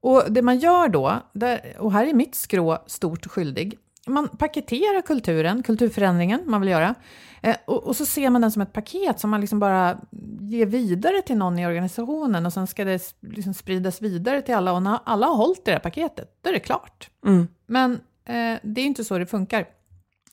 Och 0.00 0.32
det 0.32 0.42
man 0.42 0.58
gör 0.58 0.88
då, 0.88 1.22
där, 1.32 1.76
och 1.78 1.92
här 1.92 2.06
är 2.06 2.14
mitt 2.14 2.34
skrå 2.34 2.84
stort 2.86 3.26
skyldig, 3.26 3.78
man 4.06 4.28
paketerar 4.28 5.02
kulturen, 5.02 5.62
kulturförändringen 5.62 6.42
man 6.46 6.60
vill 6.60 6.70
göra, 6.70 6.94
eh, 7.42 7.56
och, 7.64 7.84
och, 7.84 7.96
så 7.96 8.06
ser 8.06 8.30
man 8.30 8.40
den 8.40 8.50
som 8.50 8.62
ett 8.62 8.72
paket 8.72 9.20
som 9.20 9.30
man 9.30 9.40
liksom 9.40 9.58
bara 9.58 9.98
ger 10.40 10.66
vidare 10.66 11.22
till 11.22 11.36
någon 11.36 11.58
i 11.58 11.66
organisationen 11.66 12.46
och 12.46 12.52
sen 12.52 12.66
ska 12.66 12.84
det 12.84 13.14
liksom 13.20 13.54
spridas 13.54 14.02
vidare 14.02 14.42
till 14.42 14.54
alla 14.54 14.72
och 14.72 14.82
när 14.82 14.98
alla 15.04 15.26
har 15.26 15.36
hållit 15.36 15.64
det 15.64 15.72
här 15.72 15.78
paketet, 15.78 16.38
då 16.40 16.50
är 16.50 16.54
det 16.54 16.60
klart. 16.60 17.10
Mm. 17.26 17.48
Men 17.66 17.92
eh, 18.24 18.58
det 18.62 18.80
är 18.80 18.84
inte 18.84 19.04
så 19.04 19.18
det 19.18 19.26
funkar. 19.26 19.66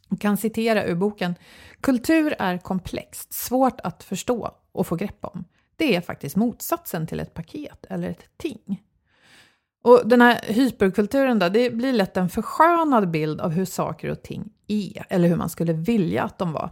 Jag 0.10 0.20
kan 0.20 0.38
citera 0.38 0.86
ur 0.86 0.96
boken. 0.96 1.36
Kultur 1.82 2.36
är 2.40 2.58
komplext, 2.58 3.34
svårt 3.34 3.80
att 3.84 4.04
förstå 4.04 4.52
och 4.72 4.88
få 4.88 4.96
grepp 4.96 5.26
om. 5.26 5.44
Det 5.76 5.96
är 5.96 6.02
faktiskt 6.02 6.36
motsatsen 6.36 7.08
till 7.08 7.20
ett 7.20 7.34
paket 7.34 7.86
eller 7.90 8.10
ett 8.10 8.24
ting. 8.38 8.82
Och 9.82 10.02
den 10.06 10.22
här 10.22 10.40
hyperkulturen 10.48 11.40
då, 11.40 11.50
det 11.50 11.70
blir 11.70 11.94
lätt 11.94 12.18
en 12.18 12.30
förskönad 12.30 13.12
bild 13.12 13.42
av 13.42 13.52
hur 13.52 13.66
saker 13.66 14.12
och 14.12 14.24
ting 14.24 14.50
är, 14.68 15.06
eller 15.10 15.28
hur 15.28 15.36
man 15.36 15.50
skulle 15.50 15.74
vilja 15.74 16.24
att 16.24 16.38
de 16.38 16.52
var. 16.52 16.72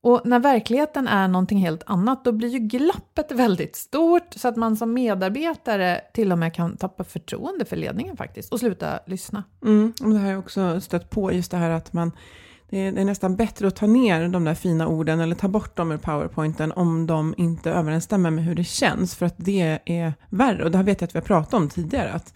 Och 0.00 0.20
när 0.24 0.38
verkligheten 0.38 1.08
är 1.08 1.28
någonting 1.28 1.58
helt 1.58 1.82
annat, 1.86 2.24
då 2.24 2.32
blir 2.32 2.48
ju 2.48 2.58
glappet 2.58 3.32
väldigt 3.32 3.76
stort 3.76 4.34
så 4.36 4.48
att 4.48 4.56
man 4.56 4.76
som 4.76 4.92
medarbetare 4.92 6.00
till 6.14 6.32
och 6.32 6.38
med 6.38 6.54
kan 6.54 6.76
tappa 6.76 7.04
förtroende 7.04 7.64
för 7.64 7.76
ledningen 7.76 8.16
faktiskt 8.16 8.52
och 8.52 8.60
sluta 8.60 8.98
lyssna. 9.06 9.44
Mm, 9.64 9.92
och 10.02 10.10
det 10.10 10.16
här 10.16 10.24
har 10.24 10.30
jag 10.30 10.38
också 10.38 10.80
stött 10.80 11.10
på, 11.10 11.32
just 11.32 11.50
det 11.50 11.56
här 11.56 11.70
att 11.70 11.92
man 11.92 12.12
det 12.74 13.00
är, 13.00 13.04
nästan 13.04 13.36
bättre 13.36 13.68
att 13.68 13.76
ta 13.76 13.86
ner 13.86 14.28
de 14.28 14.44
där 14.44 14.54
fina 14.54 14.88
orden 14.88 15.20
eller 15.20 15.36
ta 15.36 15.48
bort 15.48 15.76
dem 15.76 15.92
ur 15.92 15.96
powerpointen 15.96 16.72
om 16.72 17.06
de 17.06 17.34
inte 17.36 17.70
överensstämmer 17.70 18.30
med 18.30 18.44
hur 18.44 18.54
det 18.54 18.64
känns, 18.64 19.14
för 19.14 19.26
att 19.26 19.34
det 19.36 19.80
är 19.84 20.14
värre. 20.28 20.64
Och 20.64 20.70
det 20.70 20.78
här 20.78 20.84
vet 20.84 21.00
jag 21.00 21.08
att 21.08 21.14
vi 21.14 21.18
har 21.18 21.26
pratat 21.26 21.54
om 21.54 21.68
tidigare, 21.68 22.12
att 22.12 22.34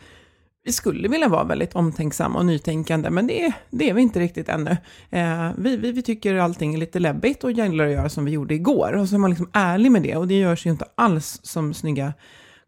vi 0.65 0.73
skulle 0.73 1.09
vilja 1.09 1.29
vara 1.29 1.45
väldigt 1.45 1.75
omtänksamma 1.75 2.39
och 2.39 2.47
nytänkande, 2.47 3.11
men 3.11 3.27
det, 3.27 3.53
det 3.71 3.91
är 3.91 3.95
vi 3.95 4.03
inte 4.03 4.21
riktigt 4.21 4.49
ännu. 4.49 4.77
Eh, 5.11 5.51
vi, 5.59 5.77
vi, 5.77 5.93
vi, 5.93 6.03
tycker 6.03 6.35
allting 6.35 6.75
är 6.75 6.79
lite 6.79 6.99
läbbigt 6.99 7.45
och 7.45 7.53
gillar 7.53 7.85
att 7.85 7.93
göra 7.93 8.09
som 8.09 8.25
vi 8.25 8.31
gjorde 8.31 8.55
igår. 8.55 8.93
Och 8.93 9.09
så 9.09 9.15
är 9.15 9.19
man 9.19 9.31
liksom 9.31 9.51
ärlig 9.53 9.93
med 9.93 10.03
det, 10.03 10.17
och 10.17 10.29
det 10.29 10.39
görs 10.39 10.67
ju 10.67 10.71
inte 10.71 10.85
alls 10.95 11.41
som 11.43 11.75
snygga 11.75 12.13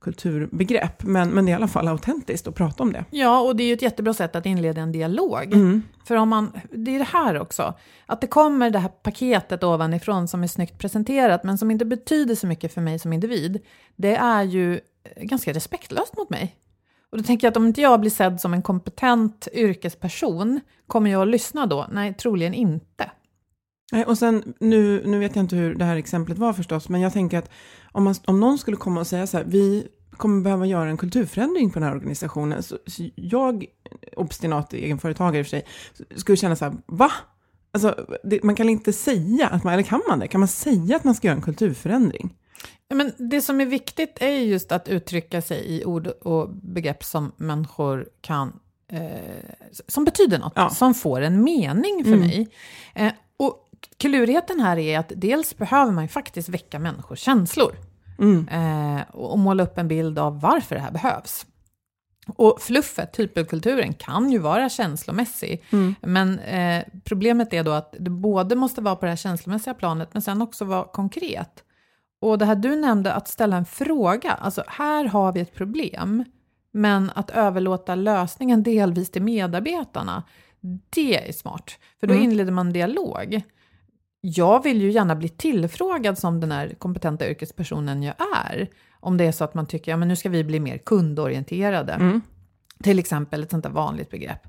kulturbegrepp, 0.00 1.02
men, 1.02 1.30
men 1.30 1.44
det 1.44 1.50
är 1.50 1.52
i 1.52 1.56
alla 1.56 1.68
fall 1.68 1.88
autentiskt 1.88 2.46
att 2.46 2.54
prata 2.54 2.82
om 2.82 2.92
det. 2.92 3.04
Ja, 3.10 3.40
och 3.40 3.56
det 3.56 3.62
är 3.62 3.66
ju 3.66 3.74
ett 3.74 3.82
jättebra 3.82 4.14
sätt 4.14 4.36
att 4.36 4.46
inleda 4.46 4.80
en 4.80 4.92
dialog. 4.92 5.52
Mm. 5.52 5.82
För 6.04 6.16
om 6.16 6.28
man, 6.28 6.52
det 6.70 6.94
är 6.94 6.98
det 6.98 7.04
här 7.04 7.40
också, 7.40 7.74
att 8.06 8.20
det 8.20 8.26
kommer 8.26 8.70
det 8.70 8.78
här 8.78 8.88
paketet 8.88 9.64
ovanifrån 9.64 10.28
som 10.28 10.42
är 10.42 10.46
snyggt 10.46 10.78
presenterat, 10.78 11.44
men 11.44 11.58
som 11.58 11.70
inte 11.70 11.84
betyder 11.84 12.34
så 12.34 12.46
mycket 12.46 12.74
för 12.74 12.80
mig 12.80 12.98
som 12.98 13.12
individ, 13.12 13.60
det 13.96 14.16
är 14.16 14.42
ju 14.42 14.80
ganska 15.16 15.52
respektlöst 15.52 16.16
mot 16.16 16.30
mig. 16.30 16.56
Och 17.12 17.18
då 17.18 17.24
tänker 17.24 17.46
jag 17.46 17.50
att 17.50 17.56
om 17.56 17.66
inte 17.66 17.80
jag 17.80 18.00
blir 18.00 18.10
sedd 18.10 18.40
som 18.40 18.54
en 18.54 18.62
kompetent 18.62 19.48
yrkesperson, 19.52 20.60
kommer 20.86 21.10
jag 21.10 21.22
att 21.22 21.28
lyssna 21.28 21.66
då? 21.66 21.86
Nej, 21.92 22.14
troligen 22.14 22.54
inte. 22.54 23.10
Nej, 23.92 24.04
och 24.04 24.18
sen, 24.18 24.54
nu, 24.60 25.02
nu 25.06 25.18
vet 25.18 25.36
jag 25.36 25.42
inte 25.42 25.56
hur 25.56 25.74
det 25.74 25.84
här 25.84 25.96
exemplet 25.96 26.38
var 26.38 26.52
förstås, 26.52 26.88
men 26.88 27.00
jag 27.00 27.12
tänker 27.12 27.38
att 27.38 27.50
om, 27.92 28.04
man, 28.04 28.14
om 28.24 28.40
någon 28.40 28.58
skulle 28.58 28.76
komma 28.76 29.00
och 29.00 29.06
säga 29.06 29.26
så 29.26 29.36
här, 29.36 29.44
vi 29.44 29.88
kommer 30.10 30.42
behöva 30.42 30.66
göra 30.66 30.90
en 30.90 30.96
kulturförändring 30.96 31.70
på 31.70 31.78
den 31.78 31.88
här 31.88 31.96
organisationen, 31.96 32.62
så, 32.62 32.78
så 32.86 33.08
jag, 33.14 33.64
obstinat 34.16 34.72
egenföretagare 34.72 35.38
i 35.38 35.42
och 35.42 35.46
för 35.46 35.50
sig, 35.50 35.66
skulle 36.16 36.36
känna 36.36 36.56
så 36.56 36.64
här, 36.64 36.74
va? 36.86 37.12
Alltså, 37.72 38.06
det, 38.24 38.42
man 38.42 38.54
kan 38.54 38.68
inte 38.68 38.92
säga 38.92 39.48
att 39.48 39.64
man, 39.64 39.72
eller 39.72 39.82
kan 39.82 40.02
man 40.08 40.18
det? 40.18 40.28
Kan 40.28 40.40
man 40.40 40.48
säga 40.48 40.96
att 40.96 41.04
man 41.04 41.14
ska 41.14 41.26
göra 41.26 41.36
en 41.36 41.42
kulturförändring? 41.42 42.36
Men 42.94 43.12
det 43.18 43.40
som 43.40 43.60
är 43.60 43.66
viktigt 43.66 44.16
är 44.20 44.28
just 44.28 44.72
att 44.72 44.88
uttrycka 44.88 45.42
sig 45.42 45.64
i 45.66 45.84
ord 45.84 46.06
och 46.06 46.50
begrepp 46.54 47.04
som 47.04 47.32
människor 47.36 48.08
kan 48.20 48.60
eh, 48.92 49.80
som 49.88 50.04
betyder 50.04 50.38
något, 50.38 50.52
ja. 50.56 50.70
som 50.70 50.94
får 50.94 51.20
en 51.20 51.44
mening 51.44 52.04
för 52.04 52.12
mm. 52.12 52.20
mig. 52.20 52.48
Eh, 52.94 53.12
klurigheten 54.00 54.60
här 54.60 54.78
är 54.78 54.98
att 54.98 55.12
dels 55.16 55.56
behöver 55.56 55.92
man 55.92 56.04
ju 56.04 56.08
faktiskt 56.08 56.48
väcka 56.48 56.78
människors 56.78 57.18
känslor. 57.18 57.74
Mm. 58.18 58.48
Eh, 58.48 59.02
och 59.10 59.38
måla 59.38 59.62
upp 59.62 59.78
en 59.78 59.88
bild 59.88 60.18
av 60.18 60.40
varför 60.40 60.74
det 60.74 60.80
här 60.80 60.90
behövs. 60.90 61.46
Och 62.36 62.60
fluffet, 62.60 63.18
hyperkulturen, 63.18 63.92
kan 63.94 64.30
ju 64.30 64.38
vara 64.38 64.68
känslomässig. 64.68 65.64
Mm. 65.70 65.94
Men 66.00 66.38
eh, 66.38 66.84
problemet 67.04 67.52
är 67.52 67.64
då 67.64 67.70
att 67.70 67.94
det 67.98 68.10
både 68.10 68.56
måste 68.56 68.80
vara 68.80 68.96
på 68.96 69.04
det 69.04 69.10
här 69.10 69.16
känslomässiga 69.16 69.74
planet, 69.74 70.08
men 70.12 70.22
sen 70.22 70.42
också 70.42 70.64
vara 70.64 70.84
konkret. 70.84 71.64
Och 72.20 72.38
det 72.38 72.44
här 72.44 72.54
du 72.54 72.76
nämnde, 72.76 73.12
att 73.12 73.28
ställa 73.28 73.56
en 73.56 73.64
fråga. 73.64 74.32
Alltså, 74.32 74.64
här 74.66 75.04
har 75.04 75.32
vi 75.32 75.40
ett 75.40 75.54
problem, 75.54 76.24
men 76.72 77.10
att 77.14 77.30
överlåta 77.30 77.94
lösningen 77.94 78.62
delvis 78.62 79.10
till 79.10 79.22
medarbetarna, 79.22 80.22
det 80.90 81.28
är 81.28 81.32
smart. 81.32 81.70
För 82.00 82.06
då 82.06 82.14
mm. 82.14 82.24
inleder 82.24 82.52
man 82.52 82.72
dialog. 82.72 83.42
Jag 84.20 84.62
vill 84.62 84.82
ju 84.82 84.90
gärna 84.90 85.16
bli 85.16 85.28
tillfrågad 85.28 86.18
som 86.18 86.40
den 86.40 86.52
här 86.52 86.74
kompetenta 86.78 87.30
yrkespersonen 87.30 88.02
jag 88.02 88.14
är. 88.46 88.68
Om 89.00 89.16
det 89.16 89.24
är 89.24 89.32
så 89.32 89.44
att 89.44 89.54
man 89.54 89.66
tycker, 89.66 89.92
ja 89.92 89.96
men 89.96 90.08
nu 90.08 90.16
ska 90.16 90.28
vi 90.28 90.44
bli 90.44 90.60
mer 90.60 90.78
kundorienterade. 90.78 91.92
Mm. 91.92 92.20
Till 92.82 92.98
exempel 92.98 93.42
ett 93.42 93.50
sånt 93.50 93.64
där 93.64 93.70
vanligt 93.70 94.10
begrepp. 94.10 94.46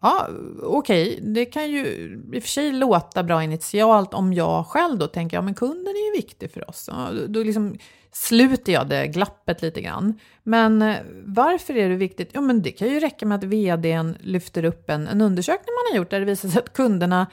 Ja, 0.00 0.28
okej, 0.62 1.12
okay. 1.12 1.32
det 1.32 1.44
kan 1.44 1.70
ju 1.70 1.86
i 2.32 2.38
och 2.38 2.42
för 2.42 2.48
sig 2.48 2.72
låta 2.72 3.22
bra 3.22 3.42
initialt 3.42 4.14
om 4.14 4.32
jag 4.32 4.66
själv 4.66 4.98
då 4.98 5.06
tänker, 5.06 5.36
ja 5.36 5.42
men 5.42 5.54
kunden 5.54 5.94
är 5.94 6.14
ju 6.14 6.22
viktig 6.22 6.50
för 6.50 6.70
oss. 6.70 6.88
Ja, 6.92 7.08
då 7.28 7.42
liksom 7.42 7.78
sluter 8.12 8.72
jag 8.72 8.88
det 8.88 9.06
glappet 9.06 9.62
lite 9.62 9.80
grann. 9.80 10.18
Men 10.42 10.82
eh, 10.82 10.96
varför 11.24 11.76
är 11.76 11.88
det 11.88 11.96
viktigt? 11.96 12.30
Ja, 12.32 12.40
men 12.40 12.62
det 12.62 12.70
kan 12.70 12.88
ju 12.88 13.00
räcka 13.00 13.26
med 13.26 13.36
att 13.36 13.44
vdn 13.44 14.16
lyfter 14.20 14.64
upp 14.64 14.90
en, 14.90 15.08
en 15.08 15.20
undersökning 15.20 15.74
man 15.74 15.92
har 15.92 15.98
gjort 15.98 16.10
där 16.10 16.20
det 16.20 16.26
visar 16.26 16.48
sig 16.48 16.58
att 16.58 16.72
kunderna 16.72 17.26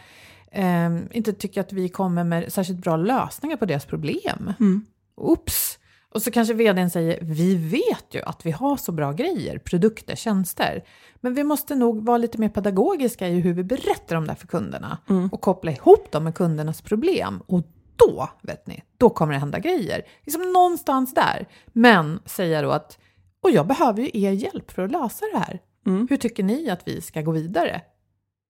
eh, 0.51 0.89
inte 1.12 1.34
tycker 1.34 1.62
att 1.62 1.74
vi 1.74 1.89
kommer 1.89 2.24
med 2.24 2.53
särskilt 2.53 2.79
bra 2.79 2.96
lösningar 2.96 3.58
på 3.58 3.65
deras 3.65 3.86
problem. 3.86 4.53
Mm. 4.60 4.86
Oops! 5.15 5.77
Och 6.13 6.22
så 6.22 6.31
kanske 6.31 6.53
vdn 6.53 6.89
säger, 6.89 7.20
vi 7.22 7.55
vet 7.55 8.05
ju 8.12 8.22
att 8.22 8.46
vi 8.46 8.51
har 8.51 8.77
så 8.77 8.91
bra 8.91 9.12
grejer, 9.12 9.58
produkter, 9.58 10.15
tjänster. 10.15 10.84
Men 11.15 11.34
vi 11.34 11.43
måste 11.43 11.75
nog 11.75 12.05
vara 12.05 12.17
lite 12.17 12.38
mer 12.38 12.50
pedagogiska 12.50 13.27
i 13.27 13.39
hur 13.39 13.53
vi 13.53 13.63
berättar 13.63 14.15
om 14.15 14.27
det 14.27 14.36
för 14.36 14.48
kunderna. 14.48 14.98
Mm. 15.10 15.29
Och 15.31 15.41
koppla 15.41 15.72
ihop 15.72 16.12
dem 16.12 16.24
med 16.24 16.36
kundernas 16.36 16.81
problem. 16.81 17.43
Och 17.48 17.63
då, 17.96 18.29
vet 18.41 18.67
ni, 18.67 18.84
då 18.98 19.10
kommer 19.10 19.34
det 19.34 19.39
hända 19.39 19.60
grejer. 19.60 20.01
Liksom 20.25 20.53
någonstans 20.53 21.13
där. 21.13 21.48
Men 21.67 22.20
säga 22.25 22.62
då 22.62 22.72
att, 22.72 23.00
och 23.43 23.51
jag 23.51 23.67
behöver 23.67 24.01
ju 24.01 24.10
er 24.13 24.31
hjälp 24.31 24.72
för 24.72 24.81
att 24.81 24.91
lösa 24.91 25.25
det 25.34 25.39
här. 25.39 25.60
Mm. 25.86 26.08
Hur 26.10 26.17
tycker 26.17 26.43
ni 26.43 26.70
att 26.70 26.88
vi 26.88 27.01
ska 27.01 27.22
gå 27.22 27.31
vidare? 27.31 27.81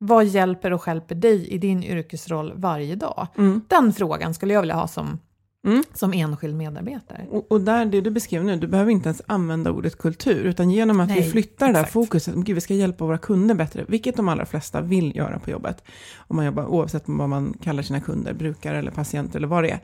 Vad 0.04 0.26
hjälper 0.26 0.74
och 0.74 0.82
skälper 0.82 1.16
dig 1.16 1.48
i 1.48 1.58
din 1.58 1.84
yrkesroll 1.84 2.54
varje 2.56 2.96
dag? 2.96 3.28
Mm. 3.38 3.62
Den 3.68 3.94
frågan 3.94 4.34
skulle 4.34 4.54
jag 4.54 4.62
vilja 4.62 4.76
ha 4.76 4.88
som 4.88 5.20
Mm. 5.68 5.84
som 5.94 6.14
enskild 6.14 6.56
medarbetare. 6.56 7.26
Och, 7.32 7.52
och, 7.52 7.62
där, 7.62 7.86
det 7.86 8.02
du 8.02 8.10
beskrev 8.10 8.44
nu, 8.44 8.56
du 8.56 8.68
behöver 8.68 8.92
inte 8.92 9.10
ens 9.10 9.22
använda 9.26 9.72
ordet 9.72 9.98
kultur, 9.98 10.44
utan 10.44 10.72
genom 10.72 11.00
att 11.00 11.10
Nej, 11.10 11.22
vi 11.22 11.30
flyttar 11.30 11.68
det 11.68 11.74
där 11.74 11.84
fokuset, 11.84 12.36
gud, 12.36 12.56
vi 12.56 12.62
ska 12.62 12.74
hjälpa 12.74 13.06
våra 13.06 13.18
kunder 13.18 13.56
bättre, 13.56 13.86
vilket 13.88 14.16
de 14.18 14.30
allra 14.30 14.46
flesta 14.46 14.82
vill 14.82 15.16
göra 15.16 15.40
på 15.40 15.50
jobbet, 15.50 15.84
om 16.18 16.36
man 16.36 16.46
jobbar, 16.46 16.66
oavsett 16.66 17.04
vad 17.06 17.30
man 17.30 17.54
kallar 17.62 17.84
sina 17.84 18.00
kunder, 18.00 18.34
brukare 18.34 18.80
eller 18.80 18.92
patienter 18.92 19.40
eller 19.40 19.48
vad 19.48 19.64
det 19.64 19.70
är, 19.70 19.80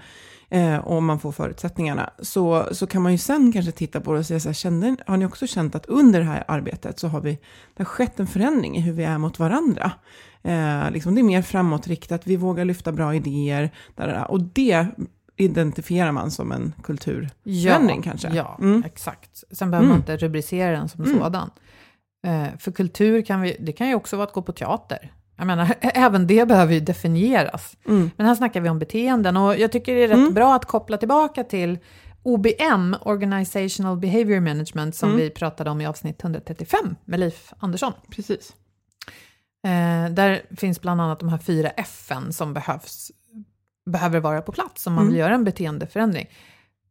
eh, 0.49 0.77
och 0.77 0.97
om 0.97 1.05
man 1.05 1.19
får 1.19 1.31
förutsättningarna, 1.31 2.09
så, 2.19 2.67
så 2.71 2.87
kan 2.87 3.01
man 3.01 3.11
ju 3.11 3.17
sen 3.17 3.51
kanske 3.51 3.71
titta 3.71 4.01
på 4.01 4.13
det 4.13 4.19
och 4.19 4.25
säga 4.25 4.39
så 4.39 4.49
här, 4.49 4.53
kände, 4.53 4.95
har 5.07 5.17
ni 5.17 5.25
också 5.25 5.47
känt 5.47 5.75
att 5.75 5.85
under 5.85 6.19
det 6.19 6.25
här 6.25 6.43
arbetet 6.47 6.99
så 6.99 7.07
har 7.07 7.21
vi, 7.21 7.31
det 7.73 7.83
har 7.83 7.85
skett 7.85 8.19
en 8.19 8.27
förändring 8.27 8.77
i 8.77 8.81
hur 8.81 8.93
vi 8.93 9.03
är 9.03 9.17
mot 9.17 9.39
varandra. 9.39 9.91
Eh, 10.41 10.91
liksom 10.91 11.15
det 11.15 11.21
är 11.21 11.23
mer 11.23 11.41
framåtriktat, 11.41 12.27
vi 12.27 12.35
vågar 12.35 12.65
lyfta 12.65 12.91
bra 12.91 13.15
idéer, 13.15 13.71
där, 13.95 14.31
och 14.31 14.41
det 14.41 14.87
identifierar 15.37 16.11
man 16.11 16.31
som 16.31 16.51
en 16.51 16.73
kulturförändring 16.83 18.01
ja, 18.05 18.11
kanske. 18.11 18.29
Ja, 18.33 18.57
mm. 18.61 18.83
exakt. 18.85 19.43
Sen 19.51 19.71
behöver 19.71 19.85
mm. 19.85 19.89
man 19.89 19.99
inte 19.99 20.17
rubricera 20.17 20.71
den 20.71 20.89
som 20.89 21.03
mm. 21.03 21.19
sådan. 21.19 21.49
Eh, 22.25 22.47
för 22.59 22.71
kultur 22.71 23.21
kan, 23.21 23.41
vi, 23.41 23.57
det 23.59 23.71
kan 23.71 23.87
ju 23.87 23.95
också 23.95 24.17
vara 24.17 24.27
att 24.27 24.33
gå 24.33 24.41
på 24.41 24.51
teater. 24.51 25.11
Jag 25.37 25.47
menar, 25.47 25.75
även 25.81 26.27
det 26.27 26.47
behöver 26.47 26.73
ju 26.73 26.79
definieras. 26.79 27.77
Mm. 27.85 28.11
Men 28.17 28.25
här 28.25 28.35
snackar 28.35 28.61
vi 28.61 28.69
om 28.69 28.79
beteenden 28.79 29.37
och 29.37 29.57
jag 29.57 29.71
tycker 29.71 29.95
det 29.95 30.03
är 30.03 30.07
rätt 30.07 30.17
mm. 30.17 30.33
bra 30.33 30.55
att 30.55 30.65
koppla 30.65 30.97
tillbaka 30.97 31.43
till 31.43 31.79
OBM, 32.23 32.95
Organizational 33.01 33.97
Behavior 33.97 34.39
Management, 34.39 34.95
som 34.95 35.09
mm. 35.09 35.21
vi 35.21 35.29
pratade 35.29 35.69
om 35.69 35.81
i 35.81 35.85
avsnitt 35.85 36.23
135 36.23 36.95
med 37.05 37.19
Leif 37.19 37.53
Andersson. 37.59 37.93
Precis. 38.11 38.55
Eh, 39.65 40.11
där 40.11 40.41
finns 40.57 40.81
bland 40.81 41.01
annat 41.01 41.19
de 41.19 41.29
här 41.29 41.37
fyra 41.37 41.69
F 41.69 42.11
som 42.31 42.53
behövs 42.53 43.11
behöver 43.91 44.19
vara 44.19 44.41
på 44.41 44.51
plats 44.51 44.87
om 44.87 44.93
man 44.93 45.03
vill 45.03 45.15
mm. 45.15 45.19
göra 45.19 45.35
en 45.35 45.43
beteendeförändring. 45.43 46.29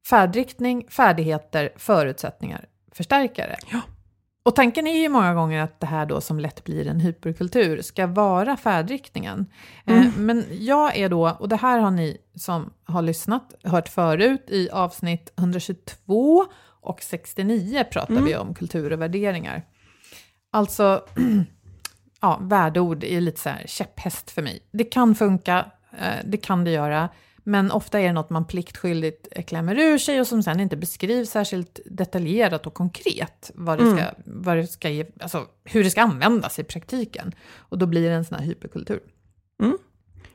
Färdriktning, 0.08 0.86
färdigheter, 0.90 1.70
förutsättningar, 1.76 2.66
förstärkare. 2.92 3.56
Ja. 3.72 3.80
Och 4.46 4.54
tanken 4.54 4.86
är 4.86 5.02
ju 5.02 5.08
många 5.08 5.34
gånger 5.34 5.62
att 5.62 5.80
det 5.80 5.86
här 5.86 6.06
då 6.06 6.20
som 6.20 6.40
lätt 6.40 6.64
blir 6.64 6.86
en 6.86 7.00
hyperkultur 7.00 7.82
ska 7.82 8.06
vara 8.06 8.56
färdriktningen. 8.56 9.46
Eh, 9.86 9.96
mm. 9.96 10.12
men 10.16 10.44
jag 10.50 10.96
är 10.96 11.08
då, 11.08 11.36
och 11.38 11.48
det 11.48 11.56
här 11.56 11.78
har 11.78 11.90
ni 11.90 12.18
som 12.34 12.72
har 12.84 13.02
lyssnat 13.02 13.54
hört 13.62 13.88
förut 13.88 14.44
i 14.48 14.70
avsnitt 14.70 15.32
122 15.36 16.46
och 16.80 17.02
69 17.02 17.84
pratar 17.90 18.12
mm. 18.12 18.24
vi 18.24 18.36
om 18.36 18.54
kultur 18.54 18.92
och 18.92 19.00
värderingar. 19.00 19.62
Alltså, 20.50 21.04
ja, 22.20 22.38
värdeord 22.42 23.04
är 23.04 23.20
lite 23.20 23.40
så 23.40 23.48
här 23.48 23.64
käpphäst 23.66 24.30
för 24.30 24.42
mig. 24.42 24.60
Det 24.72 24.84
kan 24.84 25.14
funka, 25.14 25.64
Eh, 25.98 26.24
det 26.24 26.36
kan 26.36 26.64
det 26.64 26.70
göra. 26.70 27.08
Men 27.48 27.70
ofta 27.70 28.00
är 28.00 28.06
det 28.06 28.12
något 28.12 28.30
man 28.30 28.44
pliktskyldigt 28.44 29.46
klämmer 29.46 29.78
ur 29.78 29.98
sig 29.98 30.20
och 30.20 30.26
som 30.26 30.42
sen 30.42 30.60
inte 30.60 30.76
beskrivs 30.76 31.30
särskilt 31.30 31.80
detaljerat 31.86 32.66
och 32.66 32.74
konkret. 32.74 33.50
Vad 33.54 33.78
det 33.78 33.90
ska, 33.90 34.00
mm. 34.00 34.14
vad 34.24 34.56
det 34.56 34.66
ska 34.66 34.88
ge, 34.88 35.06
alltså, 35.20 35.46
hur 35.64 35.84
det 35.84 35.90
ska 35.90 36.02
användas 36.02 36.58
i 36.58 36.64
praktiken. 36.64 37.34
Och 37.56 37.78
då 37.78 37.86
blir 37.86 38.08
det 38.08 38.14
en 38.14 38.24
sån 38.24 38.38
här 38.38 38.44
hyperkultur. 38.44 39.00
Mm. 39.62 39.78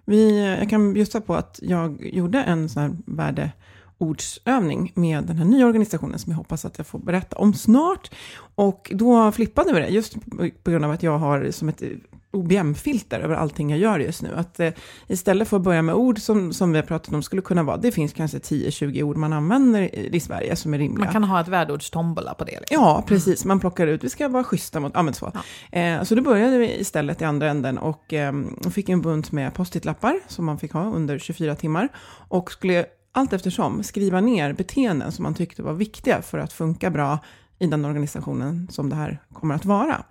Vi, 0.05 0.47
jag 0.59 0.69
kan 0.69 0.93
bjussa 0.93 1.21
på 1.21 1.35
att 1.35 1.59
jag 1.61 2.09
gjorde 2.13 2.41
en 2.41 2.69
sån 2.69 2.83
här 2.83 2.91
värdeordsövning 3.05 4.91
med 4.95 5.23
den 5.23 5.37
här 5.37 5.45
nya 5.45 5.65
organisationen 5.65 6.19
som 6.19 6.31
jag 6.31 6.37
hoppas 6.37 6.65
att 6.65 6.77
jag 6.77 6.87
får 6.87 6.99
berätta 6.99 7.37
om 7.37 7.53
snart. 7.53 8.11
Och 8.55 8.91
då 8.93 9.31
flippade 9.31 9.73
vi 9.73 9.79
det, 9.79 9.87
just 9.87 10.15
på 10.63 10.71
grund 10.71 10.85
av 10.85 10.91
att 10.91 11.03
jag 11.03 11.17
har 11.17 11.51
som 11.51 11.69
ett 11.69 11.83
OBM-filter 12.31 13.19
över 13.19 13.35
allting 13.35 13.69
jag 13.69 13.79
gör 13.79 13.99
just 13.99 14.21
nu. 14.21 14.35
Att 14.35 14.59
eh, 14.59 14.71
istället 15.07 15.47
för 15.47 15.57
att 15.57 15.63
börja 15.63 15.81
med 15.81 15.95
ord 15.95 16.19
som, 16.19 16.53
som 16.53 16.71
vi 16.71 16.77
har 16.77 16.85
pratat 16.85 17.13
om 17.13 17.23
skulle 17.23 17.41
kunna 17.41 17.63
vara, 17.63 17.77
det 17.77 17.91
finns 17.91 18.13
kanske 18.13 18.37
10-20 18.37 19.03
ord 19.03 19.17
man 19.17 19.33
använder 19.33 19.81
i, 19.81 20.09
i 20.15 20.19
Sverige 20.19 20.55
som 20.55 20.73
är 20.73 20.77
rimliga. 20.77 21.05
Man 21.05 21.13
kan 21.13 21.23
ha 21.23 21.41
ett 21.41 21.47
värdeordstombola 21.47 22.33
på 22.33 22.43
det. 22.43 22.59
Liksom. 22.59 22.75
Ja, 22.75 23.03
precis. 23.07 23.45
Man 23.45 23.59
plockar 23.59 23.87
ut, 23.87 24.03
vi 24.03 24.09
ska 24.09 24.27
vara 24.27 24.43
schyssta 24.43 24.79
mot, 24.79 24.91
ja 24.95 25.01
men 25.01 25.13
så. 25.13 25.31
Ja. 25.71 25.79
Eh, 25.79 26.03
så 26.03 26.15
då 26.15 26.21
började 26.21 26.57
vi 26.57 26.79
istället 26.79 27.21
i 27.21 27.25
andra 27.25 27.49
änden 27.49 27.77
och 27.77 28.13
eh, 28.13 28.33
fick 28.71 28.89
en 28.89 29.01
bunt 29.01 29.31
med 29.31 29.53
post-it-lappar 29.53 30.19
som 30.27 30.45
man 30.45 30.59
fick 30.59 30.73
ha 30.73 30.83
under 30.83 31.19
24 31.19 31.55
timmar. 31.55 31.89
Och 32.27 32.51
skulle 32.51 32.85
allt 33.11 33.33
eftersom 33.33 33.83
skriva 33.83 34.21
ner 34.21 34.53
beteenden 34.53 35.11
som 35.11 35.23
man 35.23 35.33
tyckte 35.33 35.63
var 35.63 35.73
viktiga 35.73 36.21
för 36.21 36.37
att 36.37 36.53
funka 36.53 36.89
bra 36.89 37.19
i 37.59 37.67
den 37.67 37.85
organisationen 37.85 38.67
som 38.71 38.89
det 38.89 38.95
här 38.95 39.19
kommer 39.33 39.55
att 39.55 39.65
vara. 39.65 40.03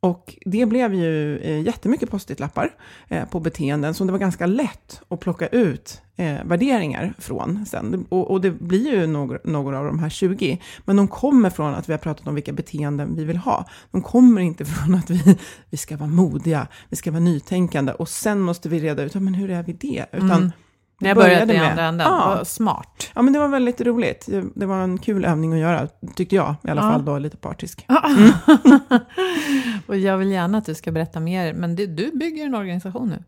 Och 0.00 0.36
det 0.44 0.66
blev 0.66 0.94
ju 0.94 1.38
eh, 1.38 1.60
jättemycket 1.60 2.10
post-it-lappar 2.10 2.74
eh, 3.08 3.24
på 3.24 3.40
beteenden 3.40 3.94
som 3.94 4.06
det 4.06 4.12
var 4.12 4.18
ganska 4.18 4.46
lätt 4.46 5.00
att 5.08 5.20
plocka 5.20 5.46
ut 5.46 6.00
eh, 6.16 6.44
värderingar 6.44 7.14
från 7.18 7.66
sen. 7.66 8.06
Och, 8.08 8.30
och 8.30 8.40
det 8.40 8.50
blir 8.50 8.92
ju 8.92 9.06
några, 9.06 9.38
några 9.44 9.78
av 9.78 9.84
de 9.84 9.98
här 9.98 10.08
20, 10.08 10.60
men 10.84 10.96
de 10.96 11.08
kommer 11.08 11.50
från 11.50 11.74
att 11.74 11.88
vi 11.88 11.92
har 11.92 11.98
pratat 11.98 12.26
om 12.26 12.34
vilka 12.34 12.52
beteenden 12.52 13.16
vi 13.16 13.24
vill 13.24 13.36
ha. 13.36 13.64
De 13.90 14.02
kommer 14.02 14.40
inte 14.40 14.64
från 14.64 14.94
att 14.94 15.10
vi, 15.10 15.38
vi 15.70 15.76
ska 15.76 15.96
vara 15.96 16.10
modiga, 16.10 16.66
vi 16.88 16.96
ska 16.96 17.10
vara 17.10 17.20
nytänkande 17.20 17.92
och 17.92 18.08
sen 18.08 18.40
måste 18.40 18.68
vi 18.68 18.80
reda 18.80 19.02
ut, 19.02 19.14
ja, 19.14 19.20
men 19.20 19.34
hur 19.34 19.50
är 19.50 19.62
vi 19.62 19.72
det? 19.72 20.06
Utan 20.12 20.30
Mm. 20.30 20.52
När 21.00 21.10
jag 21.10 21.16
började 21.16 21.54
i 21.54 21.58
andra 21.58 21.82
änden, 21.84 22.06
Ja. 22.06 22.44
smart. 22.44 23.10
Ja, 23.14 23.22
men 23.22 23.32
det 23.32 23.38
var 23.38 23.48
väldigt 23.48 23.80
roligt. 23.80 24.26
Det- 24.54 24.66
var 24.66 24.78
en 24.80 24.98
kul 24.98 25.24
övning 25.24 25.52
att 25.52 25.58
göra, 25.58 25.88
tyckte 26.16 26.36
jag 26.36 26.54
i 26.64 26.70
alla 26.70 26.82
Ja. 26.82 26.90
fall 26.92 27.04
då, 27.04 27.18
lite 27.18 27.36
partisk. 27.36 27.86
och 29.86 29.96
jag 29.96 30.18
vill 30.18 30.30
gärna 30.30 30.58
att 30.58 30.64
du 30.66 30.74
ska 30.74 30.92
berätta 30.92 31.20
mer, 31.20 31.52
men 31.54 31.76
det, 31.76 31.86
du 31.86 32.10
bygger 32.14 32.46
en 32.46 32.54
organisation 32.54 33.08
nu. 33.08 33.24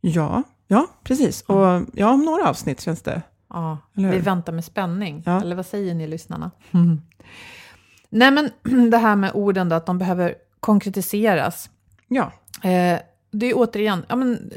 Ja, 0.00 0.42
ja, 0.68 0.86
precis. 1.04 1.42
Och 1.42 1.82
ja, 1.92 2.10
om 2.10 2.24
några 2.24 2.48
avsnitt 2.48 2.80
känns 2.80 3.02
det. 3.02 3.22
Ja, 3.50 3.78
vi 3.92 4.18
väntar 4.18 4.52
med 4.52 4.64
spänning. 4.64 5.22
Ja. 5.26 5.40
Eller 5.40 5.56
vad 5.56 5.66
säger 5.66 5.94
ni 5.94 6.06
lyssnarna? 6.06 6.50
Nej 8.10 8.30
men 8.30 8.50
det 8.90 8.98
här 8.98 9.16
med 9.16 9.30
orden 9.34 9.68
då, 9.68 9.76
att 9.76 9.86
de 9.86 9.98
behöver 9.98 10.34
konkretiseras. 10.60 11.70
Ja, 12.08 12.32
Eh, 12.62 12.98
det 13.30 13.46
är 13.46 13.52
återigen, 13.56 14.04
ja 14.08 14.16
men 14.16 14.50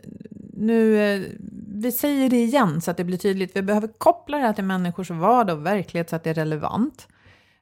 nu, 0.60 1.02
eh, 1.02 1.22
vi 1.68 1.92
säger 1.92 2.30
det 2.30 2.44
igen 2.44 2.82
så 2.82 2.92
att 2.92 2.98
det 2.98 3.04
blir 3.04 3.18
tydligt. 3.18 3.56
Vi 3.56 3.62
behöver 3.62 3.88
koppla 3.88 4.38
det 4.38 4.44
här 4.44 4.54
till 4.54 4.64
människors 4.64 5.10
vardag 5.10 5.58
och 5.58 5.66
verklighet 5.66 6.10
så 6.10 6.16
att 6.16 6.24
det 6.24 6.30
är 6.30 6.34
relevant. 6.34 7.08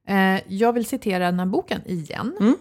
Eh, 0.07 0.39
jag 0.47 0.73
vill 0.73 0.85
citera 0.85 1.25
den 1.25 1.39
här 1.39 1.45
boken 1.45 1.81
igen. 1.85 2.37
Mm. 2.39 2.55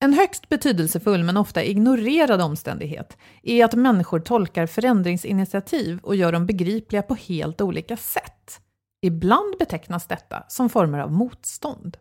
En 0.00 0.12
högst 0.12 0.48
betydelsefull 0.48 1.24
men 1.24 1.36
ofta 1.36 1.64
ignorerad 1.64 2.40
omständighet 2.40 3.16
är 3.42 3.64
att 3.64 3.74
människor 3.74 4.20
tolkar 4.20 4.66
förändringsinitiativ 4.66 5.98
och 6.02 6.16
gör 6.16 6.32
dem 6.32 6.46
begripliga 6.46 7.02
på 7.02 7.14
helt 7.14 7.60
olika 7.60 7.96
sätt. 7.96 8.60
Ibland 9.02 9.58
betecknas 9.58 10.06
detta 10.06 10.44
som 10.48 10.68
former 10.68 10.98
av 10.98 11.12
motstånd. 11.12 11.96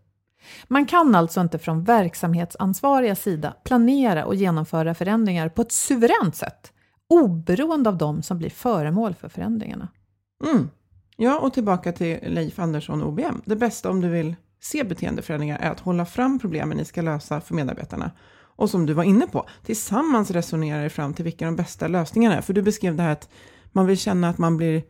Man 0.67 0.85
kan 0.85 1.15
alltså 1.15 1.41
inte 1.41 1.59
från 1.59 1.83
verksamhetsansvariga 1.83 3.15
sida 3.15 3.53
planera 3.63 4.25
och 4.25 4.35
genomföra 4.35 4.93
förändringar 4.93 5.49
på 5.49 5.61
ett 5.61 5.71
suveränt 5.71 6.35
sätt, 6.35 6.73
oberoende 7.11 7.89
av 7.89 7.97
de 7.97 8.21
som 8.21 8.37
blir 8.37 8.49
föremål 8.49 9.15
för 9.15 9.29
förändringarna. 9.29 9.87
Mm. 10.43 10.69
Ja, 11.17 11.39
och 11.39 11.53
tillbaka 11.53 11.91
till 11.91 12.19
Leif 12.23 12.59
Andersson 12.59 13.03
OBM. 13.03 13.41
Det 13.45 13.55
bästa 13.55 13.89
om 13.89 14.01
du 14.01 14.09
vill 14.09 14.35
se 14.61 14.83
beteendeförändringar 14.83 15.59
är 15.59 15.71
att 15.71 15.79
hålla 15.79 16.05
fram 16.05 16.39
problemen 16.39 16.77
ni 16.77 16.85
ska 16.85 17.01
lösa 17.01 17.41
för 17.41 17.55
medarbetarna. 17.55 18.11
Och 18.55 18.69
som 18.69 18.85
du 18.85 18.93
var 18.93 19.03
inne 19.03 19.27
på, 19.27 19.49
tillsammans 19.65 20.31
resonera 20.31 20.85
er 20.85 20.89
fram 20.89 21.13
till 21.13 21.25
vilka 21.25 21.45
de 21.45 21.55
bästa 21.55 21.87
lösningarna 21.87 22.37
är. 22.37 22.41
För 22.41 22.53
du 22.53 22.61
beskrev 22.61 22.95
det 22.95 23.03
här 23.03 23.11
att 23.11 23.29
man 23.71 23.85
vill 23.85 23.97
känna 23.97 24.29
att 24.29 24.37
man 24.37 24.57
blir 24.57 24.83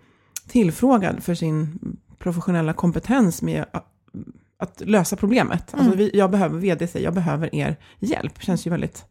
tillfrågad 0.48 1.24
för 1.24 1.36
sin 1.36 1.80
professionella 2.20 2.74
kompetens 2.74 3.42
med 3.42 3.66
att, 3.74 3.88
lösa 4.78 5.16
problemet. 5.16 5.74
Alltså 5.74 5.98
vi, 5.98 6.12
jag 6.14 6.32
behöver, 6.32 6.60
vd 6.60 6.88
jag 6.94 7.14
behöver 7.14 7.56
er 7.56 7.76
hjälp. 8.00 8.42
Känns 8.42 8.68
ju 8.68 8.72
väldigt 8.72 9.06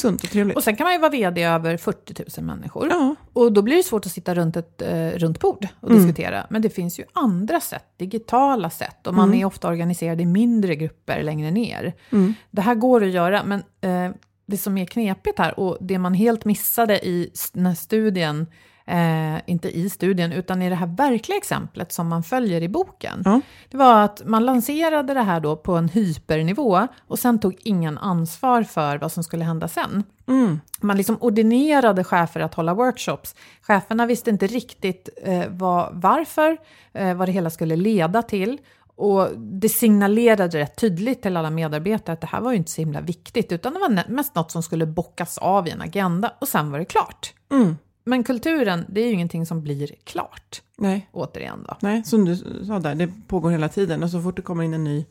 sunt 0.00 0.22
och 0.24 0.30
trevligt. 0.30 0.56
Och 0.56 0.62
sen 0.64 0.76
kan 0.76 0.84
man 0.84 0.92
ju 0.92 0.98
vara 0.98 1.10
vd 1.10 1.42
över 1.42 1.76
40 1.76 2.24
000 2.40 2.46
människor. 2.46 2.88
ja, 2.90 3.14
Och 3.32 3.52
då 3.52 3.62
blir 3.62 3.76
det 3.76 3.82
svårt 3.82 4.06
att 4.06 4.12
sitta 4.12 4.34
runt 4.34 4.56
ett 4.56 4.82
eh, 4.82 5.08
runt 5.10 5.40
bord 5.40 5.68
och 5.80 5.90
Mm. 5.90 6.02
diskutera. 6.02 6.46
Men 6.50 6.62
det 6.62 6.70
finns 6.70 6.98
ju 7.00 7.04
andra 7.12 7.60
sätt, 7.60 7.84
digitala 7.96 8.70
sätt. 8.70 9.06
Och 9.06 9.14
man 9.14 9.28
Mm. 9.28 9.40
är 9.40 9.44
ofta 9.44 9.68
organiserad 9.68 10.20
i 10.20 10.26
mindre 10.26 10.76
grupper 10.76 11.22
längre 11.22 11.50
ner. 11.50 11.94
Mm. 12.10 12.34
Det 12.50 12.62
här 12.62 12.74
går 12.74 13.04
att 13.04 13.10
göra, 13.10 13.42
men 13.44 13.62
eh, 13.80 14.14
det 14.46 14.56
som 14.56 14.78
är 14.78 14.86
knepigt 14.86 15.38
här 15.38 15.60
och 15.60 15.78
det 15.80 15.98
man 15.98 16.14
helt 16.14 16.44
missade 16.44 17.06
i 17.06 17.30
den 17.52 17.66
här 17.66 17.74
studien, 17.74 18.46
eh, 18.88 19.40
inte 19.46 19.78
i 19.78 19.90
studien, 19.90 20.32
utan 20.32 20.62
i 20.62 20.68
det 20.68 20.74
här 20.74 20.86
verkliga 20.86 21.38
exemplet 21.38 21.92
som 21.92 22.08
man 22.08 22.22
följer 22.22 22.62
i 22.62 22.68
boken. 22.68 23.22
Ja. 23.24 23.40
Det 23.68 23.76
var 23.76 24.02
att 24.02 24.22
man 24.26 24.46
lanserade 24.46 25.14
det 25.14 25.22
här 25.22 25.40
då 25.40 25.56
på 25.56 25.76
en 25.76 25.88
hypernivå 25.88 26.88
och 27.06 27.18
sen 27.18 27.38
tog 27.38 27.56
ingen 27.62 27.98
ansvar 27.98 28.62
för 28.62 28.98
vad 28.98 29.12
som 29.12 29.24
skulle 29.24 29.44
hända 29.44 29.68
sen. 29.68 30.04
Mm. 30.28 30.60
Man 30.80 30.96
liksom 30.96 31.16
ordinerade 31.20 32.04
chefer 32.04 32.40
att 32.40 32.54
hålla 32.54 32.74
workshops. 32.74 33.34
Cheferna 33.62 34.06
visste 34.06 34.30
inte 34.30 34.46
riktigt 34.46 35.08
eh, 35.22 35.44
vad, 35.48 35.90
varför, 35.92 36.56
eh, 36.92 37.14
vad 37.14 37.28
det 37.28 37.32
hela 37.32 37.50
skulle 37.50 37.76
leda 37.76 38.22
till. 38.22 38.58
Och 38.96 39.28
det 39.38 39.68
signalerade 39.68 40.58
rätt 40.58 40.76
tydligt 40.76 41.22
till 41.22 41.36
alla 41.36 41.50
medarbetare 41.50 42.12
att 42.12 42.20
det 42.20 42.26
här 42.26 42.40
var 42.40 42.50
ju 42.50 42.56
inte 42.56 42.70
så 42.70 42.80
himla 42.80 43.00
viktigt, 43.00 43.52
utan 43.52 43.72
det 43.74 43.78
var 43.80 44.10
mest 44.10 44.34
något 44.34 44.50
som 44.50 44.62
skulle 44.62 44.86
bockas 44.86 45.38
av 45.38 45.68
i 45.68 45.70
en 45.70 45.80
agenda 45.80 46.32
och 46.38 46.48
sen 46.48 46.70
var 46.70 46.78
det 46.78 46.84
klart. 46.84 47.34
Mm. 47.50 47.76
Men 48.08 48.24
kulturen, 48.24 48.84
det 48.88 49.00
är 49.00 49.06
ju 49.06 49.12
ingenting 49.12 49.46
som 49.46 49.62
blir 49.62 49.90
klart, 50.04 50.62
Nej. 50.76 51.08
återigen 51.12 51.64
då. 51.68 51.76
Nej, 51.80 52.04
som 52.04 52.24
du 52.24 52.36
sa 52.66 52.78
där, 52.78 52.94
det 52.94 53.10
pågår 53.26 53.50
hela 53.50 53.68
tiden. 53.68 54.02
Och 54.02 54.10
så 54.10 54.22
fort 54.22 54.36
det 54.36 54.42
kommer 54.42 54.64
in 54.64 54.74
en 54.74 54.84
ny 54.84 55.06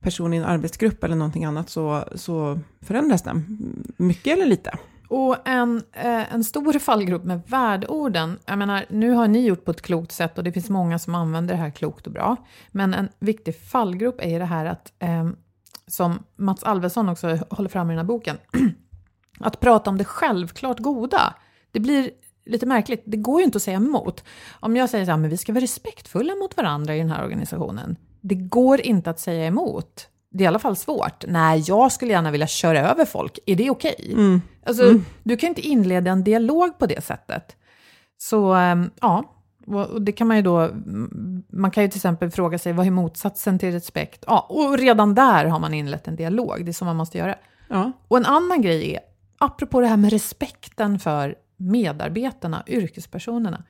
person 0.00 0.34
i 0.34 0.36
en 0.36 0.44
arbetsgrupp 0.44 1.04
eller 1.04 1.16
någonting 1.16 1.44
annat 1.44 1.70
så, 1.70 2.04
så 2.14 2.60
förändras 2.80 3.22
den. 3.22 3.58
Mycket 3.96 4.36
eller 4.36 4.46
lite. 4.46 4.78
Och 5.08 5.48
en, 5.48 5.82
eh, 5.92 6.34
en 6.34 6.44
stor 6.44 6.72
fallgrop 6.78 7.24
med 7.24 7.42
värdeorden, 7.46 8.38
jag 8.46 8.58
menar, 8.58 8.84
nu 8.88 9.10
har 9.10 9.28
ni 9.28 9.46
gjort 9.46 9.64
på 9.64 9.70
ett 9.70 9.82
klokt 9.82 10.12
sätt 10.12 10.38
och 10.38 10.44
det 10.44 10.52
finns 10.52 10.70
många 10.70 10.98
som 10.98 11.14
använder 11.14 11.54
det 11.54 11.60
här 11.60 11.70
klokt 11.70 12.06
och 12.06 12.12
bra. 12.12 12.36
Men 12.70 12.94
en 12.94 13.08
viktig 13.18 13.60
fallgrop 13.60 14.20
är 14.22 14.38
det 14.38 14.44
här 14.44 14.66
att, 14.66 14.92
eh, 14.98 15.28
som 15.86 16.22
Mats 16.36 16.62
Alvesson 16.62 17.08
också 17.08 17.38
håller 17.50 17.68
fram 17.68 17.90
i 17.90 17.92
den 17.92 17.98
här 17.98 18.04
boken, 18.04 18.36
att 19.40 19.60
prata 19.60 19.90
om 19.90 19.98
det 19.98 20.04
självklart 20.04 20.78
goda. 20.78 21.34
Det 21.72 21.80
blir 21.80 22.10
lite 22.46 22.66
märkligt, 22.66 23.02
det 23.06 23.16
går 23.16 23.40
ju 23.40 23.44
inte 23.44 23.56
att 23.56 23.62
säga 23.62 23.76
emot. 23.76 24.24
Om 24.60 24.76
jag 24.76 24.90
säger 24.90 25.04
så 25.04 25.10
här, 25.10 25.18
men 25.18 25.30
vi 25.30 25.36
ska 25.36 25.52
vara 25.52 25.62
respektfulla 25.62 26.34
mot 26.34 26.56
varandra 26.56 26.96
i 26.96 26.98
den 26.98 27.10
här 27.10 27.24
organisationen. 27.24 27.96
Det 28.20 28.34
går 28.34 28.80
inte 28.80 29.10
att 29.10 29.20
säga 29.20 29.46
emot. 29.46 30.08
Det 30.30 30.38
är 30.38 30.44
i 30.44 30.46
alla 30.46 30.58
fall 30.58 30.76
svårt. 30.76 31.24
Nej, 31.28 31.64
jag 31.66 31.92
skulle 31.92 32.12
gärna 32.12 32.30
vilja 32.30 32.46
köra 32.46 32.90
över 32.90 33.04
folk. 33.04 33.38
Är 33.46 33.56
det 33.56 33.70
okej? 33.70 34.14
Alltså, 34.66 34.82
Du 35.22 35.36
kan 35.36 35.48
inte 35.48 35.60
inleda 35.60 36.10
en 36.10 36.24
dialog 36.24 36.78
på 36.78 36.86
det 36.86 37.04
sättet. 37.04 37.56
Så 38.18 38.52
ehm, 38.52 38.90
ja, 39.00 39.24
och 39.66 39.90
och 39.90 40.02
det 40.02 40.12
kan 40.12 40.26
man 40.26 40.36
ju 40.36 40.42
då, 40.42 40.58
mm, 40.58 41.42
man 41.52 41.70
kan 41.70 41.82
ju 41.82 41.88
till 41.88 41.98
exempel 41.98 42.30
fråga 42.30 42.58
sig 42.58 42.72
vad 42.72 42.86
är 42.86 42.90
motsatsen 42.90 43.58
till 43.58 43.72
respekt? 43.72 44.24
Ja, 44.26 44.46
och 44.48 44.78
redan 44.78 45.14
där 45.14 45.44
har 45.44 45.58
man 45.58 45.74
inlett 45.74 46.08
en 46.08 46.16
dialog, 46.16 46.64
det 46.64 46.70
är 46.70 46.72
så 46.72 46.84
man 46.84 46.96
måste 46.96 47.18
göra. 47.18 47.34
Ja. 47.68 47.92
Och 48.08 48.16
en 48.16 48.26
annan 48.26 48.62
grej 48.62 48.94
är, 48.94 49.00
apropå 49.38 49.80
det 49.80 49.86
här 49.86 49.96
med 49.96 50.12
respekten 50.12 50.98
för 50.98 51.34
medarbetarna, 51.70 52.62
yrkespersonerna. 52.66 53.64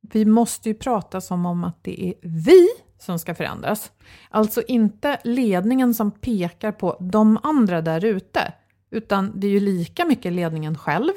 Vi 0.00 0.24
måste 0.24 0.68
ju 0.68 0.74
prata 0.74 1.20
som 1.20 1.46
om 1.46 1.64
att 1.64 1.84
det 1.84 2.08
är 2.08 2.14
vi 2.22 2.68
som 2.98 3.18
ska 3.18 3.34
förändras. 3.34 3.92
Alltså 4.30 4.62
inte 4.62 5.18
ledningen 5.24 5.94
som 5.94 6.10
pekar 6.10 6.72
på 6.72 6.96
de 7.00 7.38
andra 7.42 7.80
där 7.80 8.04
ute, 8.04 8.52
utan 8.90 9.32
det 9.40 9.46
är 9.46 9.50
ju 9.50 9.60
lika 9.60 10.04
mycket 10.04 10.32
ledningen 10.32 10.78
själv. 10.78 11.12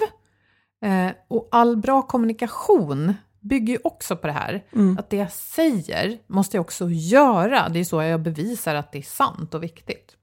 Eh, 0.86 1.12
och 1.28 1.48
all 1.52 1.78
bra 1.78 2.02
kommunikation 2.02 3.13
bygger 3.39 3.74
ju 3.74 3.80
också 3.84 4.15
på 4.15 4.28
det 4.28 4.34
här. 4.34 4.63
Att 5.00 5.10
det 5.10 5.17
jag 5.17 5.32
säger 5.32 6.20
måste 6.28 6.58
jag 6.58 6.62
också 6.62 6.89
göra. 6.89 7.70
Det 7.70 7.80
är 7.80 7.84
så 7.84 8.02
jag 8.02 8.22
bevisar 8.22 8.76
att 8.76 8.91
det 8.91 8.98
är 8.98 9.04
sant 9.04 9.54
och 9.54 9.63
viktigt. 9.63 10.15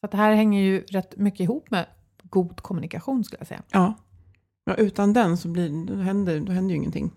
Så 0.00 0.06
det 0.10 0.16
här 0.16 0.34
hänger 0.34 0.62
ju 0.62 0.80
rätt 0.80 1.16
mycket 1.16 1.40
ihop 1.40 1.70
med 1.70 1.86
god 2.22 2.60
kommunikation 2.60 3.24
skulle 3.24 3.40
jag 3.40 3.48
säga. 3.48 3.62
Ja. 3.70 3.94
Ja 4.66 4.74
utan 4.74 5.12
den 5.12 5.36
så 5.36 5.48
blir, 5.48 5.86
då, 5.86 5.94
händer, 6.02 6.40
då 6.40 6.52
händer 6.52 6.70
ju 6.74 6.76
ingenting. 6.76 7.12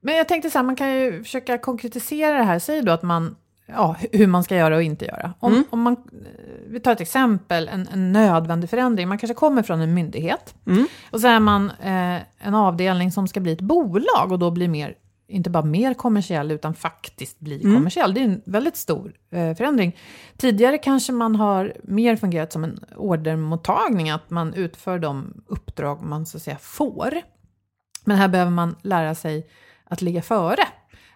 Men 0.00 0.14
jag 0.16 0.28
tänkte 0.28 0.50
så 0.50 0.58
här, 0.58 0.64
man 0.64 0.76
kan 0.76 0.92
ju 0.94 1.22
försöka 1.22 1.58
konkretisera 1.58 2.38
det 2.38 2.44
här. 2.44 2.58
Säg 2.58 2.82
då 2.82 2.92
att 2.92 3.02
man, 3.02 3.36
ja, 3.66 3.96
hur 4.12 4.26
man 4.26 4.44
ska 4.44 4.56
göra 4.56 4.76
och 4.76 4.82
inte 4.82 5.04
göra. 5.04 5.34
Om, 5.38 5.52
Mm. 5.52 5.64
om 5.70 5.80
man, 5.80 5.92
eh, 5.92 5.98
vi 6.66 6.80
tar 6.80 6.92
ett 6.92 7.00
exempel, 7.00 7.68
en, 7.68 7.88
en 7.92 8.12
nödvändig 8.12 8.70
förändring. 8.70 9.08
Man 9.08 9.18
kanske 9.18 9.34
kommer 9.34 9.62
från 9.62 9.80
en 9.80 9.94
myndighet 9.94 10.54
Mm. 10.66 10.86
och 11.10 11.20
så 11.20 11.26
är 11.28 11.40
man 11.40 11.70
eh, 11.70 12.18
en 12.38 12.54
avdelning 12.54 13.12
som 13.12 13.28
ska 13.28 13.40
bli 13.40 13.52
ett 13.52 13.60
bolag 13.60 14.32
och 14.32 14.38
då 14.38 14.50
blir 14.50 14.68
mer 14.68 14.94
inte 15.32 15.50
bara 15.50 15.64
mer 15.64 15.94
kommersiell, 15.94 16.50
utan 16.50 16.74
faktiskt 16.74 17.40
bli 17.40 17.62
Mm. 17.62 17.74
kommersiell. 17.76 18.14
Det 18.14 18.20
är 18.20 18.24
en 18.24 18.42
väldigt 18.44 18.76
stor 18.76 19.12
eh, 19.30 19.54
förändring. 19.54 19.96
Tidigare 20.36 20.78
kanske 20.78 21.12
man 21.12 21.36
har 21.36 21.72
mer 21.84 22.16
fungerat 22.16 22.52
som 22.52 22.64
en 22.64 22.84
ordermottagning, 22.96 24.10
att 24.10 24.30
man 24.30 24.54
utför 24.54 24.98
de 24.98 25.42
uppdrag 25.46 26.02
man 26.02 26.26
så 26.26 26.36
att 26.36 26.42
säga 26.42 26.58
får. 26.60 27.14
Men 28.04 28.16
här 28.16 28.28
behöver 28.28 28.50
man 28.50 28.76
lära 28.82 29.14
sig 29.14 29.46
att 29.84 30.02
ligga 30.02 30.22
före. 30.22 30.62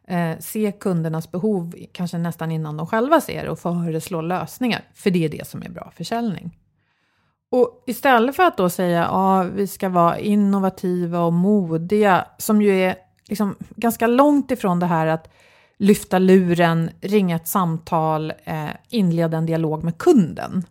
Eh, 0.09 0.39
se 0.41 0.73
kundernas 0.73 1.31
behov 1.31 1.75
kanske 1.93 2.19
nästan 2.19 2.51
innan 2.53 2.77
de 2.77 2.87
själva 2.87 3.21
ser 3.21 3.49
och 3.49 3.59
föreslå 3.59 4.21
lösningar. 4.21 4.81
För 4.95 5.11
det 5.11 5.25
är 5.25 5.29
det 5.29 5.49
som 5.49 5.63
är 5.63 5.69
bra 5.69 5.93
försäljning. 5.97 6.59
Och 7.51 7.85
istället 7.87 8.37
för 8.37 8.43
att 8.43 8.57
då 8.57 8.69
säga 8.71 9.05
att 9.05 9.13
ja, 9.13 9.43
vi 9.55 9.67
ska 9.67 9.89
vara 9.89 10.19
innovativa 10.19 11.21
och 11.21 11.33
modiga, 11.33 12.27
som 12.39 12.63
ju 12.63 12.81
är 12.83 12.95
liksom 13.29 13.55
ganska 13.77 14.07
långt 14.07 14.51
ifrån 14.51 14.81
det 14.81 14.87
här 14.87 15.07
att 15.07 15.33
lyfta 15.79 16.19
luren, 16.19 16.91
ringa 17.01 17.37
ett 17.37 17.49
samtal, 17.49 18.33
eh, 18.45 18.69
inleda 18.89 19.37
en 19.37 19.47
dialog 19.47 19.85
med 19.85 19.99
kunden, 19.99 20.65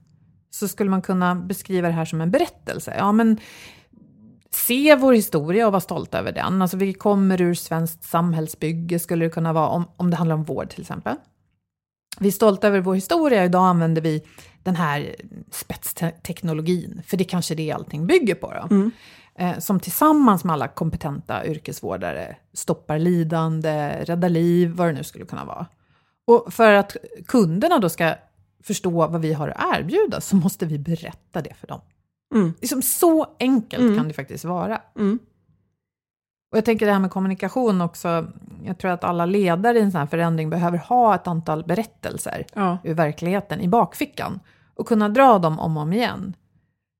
så 0.49 0.67
skulle 0.67 0.89
man 0.89 1.01
kunna 1.01 1.35
beskriva 1.35 1.87
det 1.87 1.93
här 1.93 2.05
som 2.05 2.21
en 2.21 2.31
berättelse. 2.31 2.95
Ja, 2.97 3.11
men 3.11 3.37
se 4.51 4.95
vår 4.95 5.13
historia 5.13 5.65
och 5.65 5.71
vara 5.71 5.81
stolta 5.81 6.19
över 6.19 6.31
den. 6.31 6.61
Alltså 6.61 6.77
vi 6.77 6.93
kommer 6.93 7.41
ur 7.41 7.53
svenskt 7.53 8.03
samhällsbygge, 8.03 8.99
skulle 8.99 9.25
det 9.25 9.29
kunna 9.29 9.53
vara, 9.53 9.67
om, 9.67 9.85
om 9.97 10.09
det 10.09 10.15
handlar 10.15 10.35
om 10.35 10.43
vård 10.43 10.69
till 10.69 10.81
exempel. 10.81 11.15
Vi 12.19 12.27
är 12.27 12.31
stolta 12.31 12.67
över 12.67 12.79
vår 12.79 12.95
historia, 12.95 13.45
idag 13.45 13.65
använder 13.65 14.01
vi 14.01 14.23
den 14.63 14.75
här 14.75 15.15
spetsteknologin, 15.51 17.01
för 17.07 17.17
det 17.17 17.23
kanske 17.23 17.53
är 17.53 17.55
det 17.55 17.71
allting 17.71 18.07
bygger 18.07 18.35
på. 18.35 18.51
Då. 18.51 18.75
Mm. 18.75 18.91
Eh, 19.39 19.59
som 19.59 19.79
tillsammans 19.79 20.43
med 20.43 20.53
alla 20.53 20.67
kompetenta 20.67 21.45
yrkesvårdare 21.45 22.35
stoppar 22.53 22.99
lidande, 22.99 24.03
räddar 24.05 24.29
liv, 24.29 24.71
vad 24.71 24.87
det 24.87 24.93
nu 24.93 25.03
skulle 25.03 25.25
kunna 25.25 25.45
vara. 25.45 25.65
Och 26.27 26.53
för 26.53 26.73
att 26.73 26.95
kunderna 27.27 27.79
då 27.79 27.89
ska 27.89 28.15
förstå 28.63 29.07
vad 29.07 29.21
vi 29.21 29.33
har 29.33 29.47
att 29.47 29.79
erbjuda 29.79 30.21
så 30.21 30.35
måste 30.35 30.65
vi 30.65 30.79
berätta 30.79 31.41
det 31.41 31.53
för 31.53 31.67
dem. 31.67 31.81
Mm. 32.35 32.53
Liksom 32.61 32.81
så 32.81 33.27
enkelt 33.39 33.97
kan 33.97 34.07
det 34.07 34.13
faktiskt 34.13 34.45
vara. 34.45 34.81
Mm. 34.95 35.19
Och 36.51 36.57
jag 36.57 36.65
tänker 36.65 36.85
det 36.85 36.91
här 36.91 36.99
med 36.99 37.11
kommunikation 37.11 37.81
också. 37.81 38.27
Jag 38.63 38.77
tror 38.77 38.91
att 38.91 39.03
alla 39.03 39.25
ledare 39.25 39.79
i 39.79 39.81
en 39.81 39.91
sån 39.91 39.99
här 39.99 40.07
förändring 40.07 40.49
behöver 40.49 40.77
ha 40.77 41.15
ett 41.15 41.27
antal 41.27 41.63
berättelser 41.63 42.45
Ja. 42.53 42.77
ur 42.83 42.93
verkligheten 42.93 43.61
i 43.61 43.67
bakfickan 43.67 44.39
och 44.75 44.87
kunna 44.87 45.09
dra 45.09 45.39
dem 45.39 45.59
om 45.59 45.77
och 45.77 45.83
om 45.83 45.93
igen. 45.93 46.33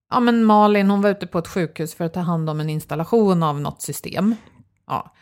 Ja, 0.09 0.19
men 0.19 0.43
Malin 0.43 0.89
hon 0.89 1.01
var 1.01 1.09
ute 1.09 1.27
på 1.27 1.39
ett 1.39 1.47
sjukhus 1.47 1.95
för 1.95 2.05
att 2.05 2.13
ta 2.13 2.19
hand 2.19 2.49
om 2.49 2.59
en 2.59 2.69
installation 2.69 3.43
av 3.43 3.61
något 3.61 3.81
system. 3.81 4.35
Ja. 4.87 5.13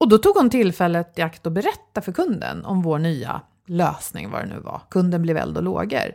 Och 0.00 0.08
då 0.08 0.18
tog 0.18 0.36
hon 0.36 0.50
tillfället 0.50 1.18
i 1.18 1.22
akt 1.22 1.46
att 1.46 1.52
berätta 1.52 2.00
för 2.00 2.12
kunden 2.12 2.64
om 2.64 2.82
vår 2.82 2.98
nya 2.98 3.40
lösning, 3.66 4.30
vad 4.30 4.40
det 4.40 4.54
nu 4.54 4.60
var. 4.60 4.82
Kunden 4.90 5.22
blev 5.22 5.36
eld 5.36 5.56
och 5.56 5.62
lågor. 5.62 6.12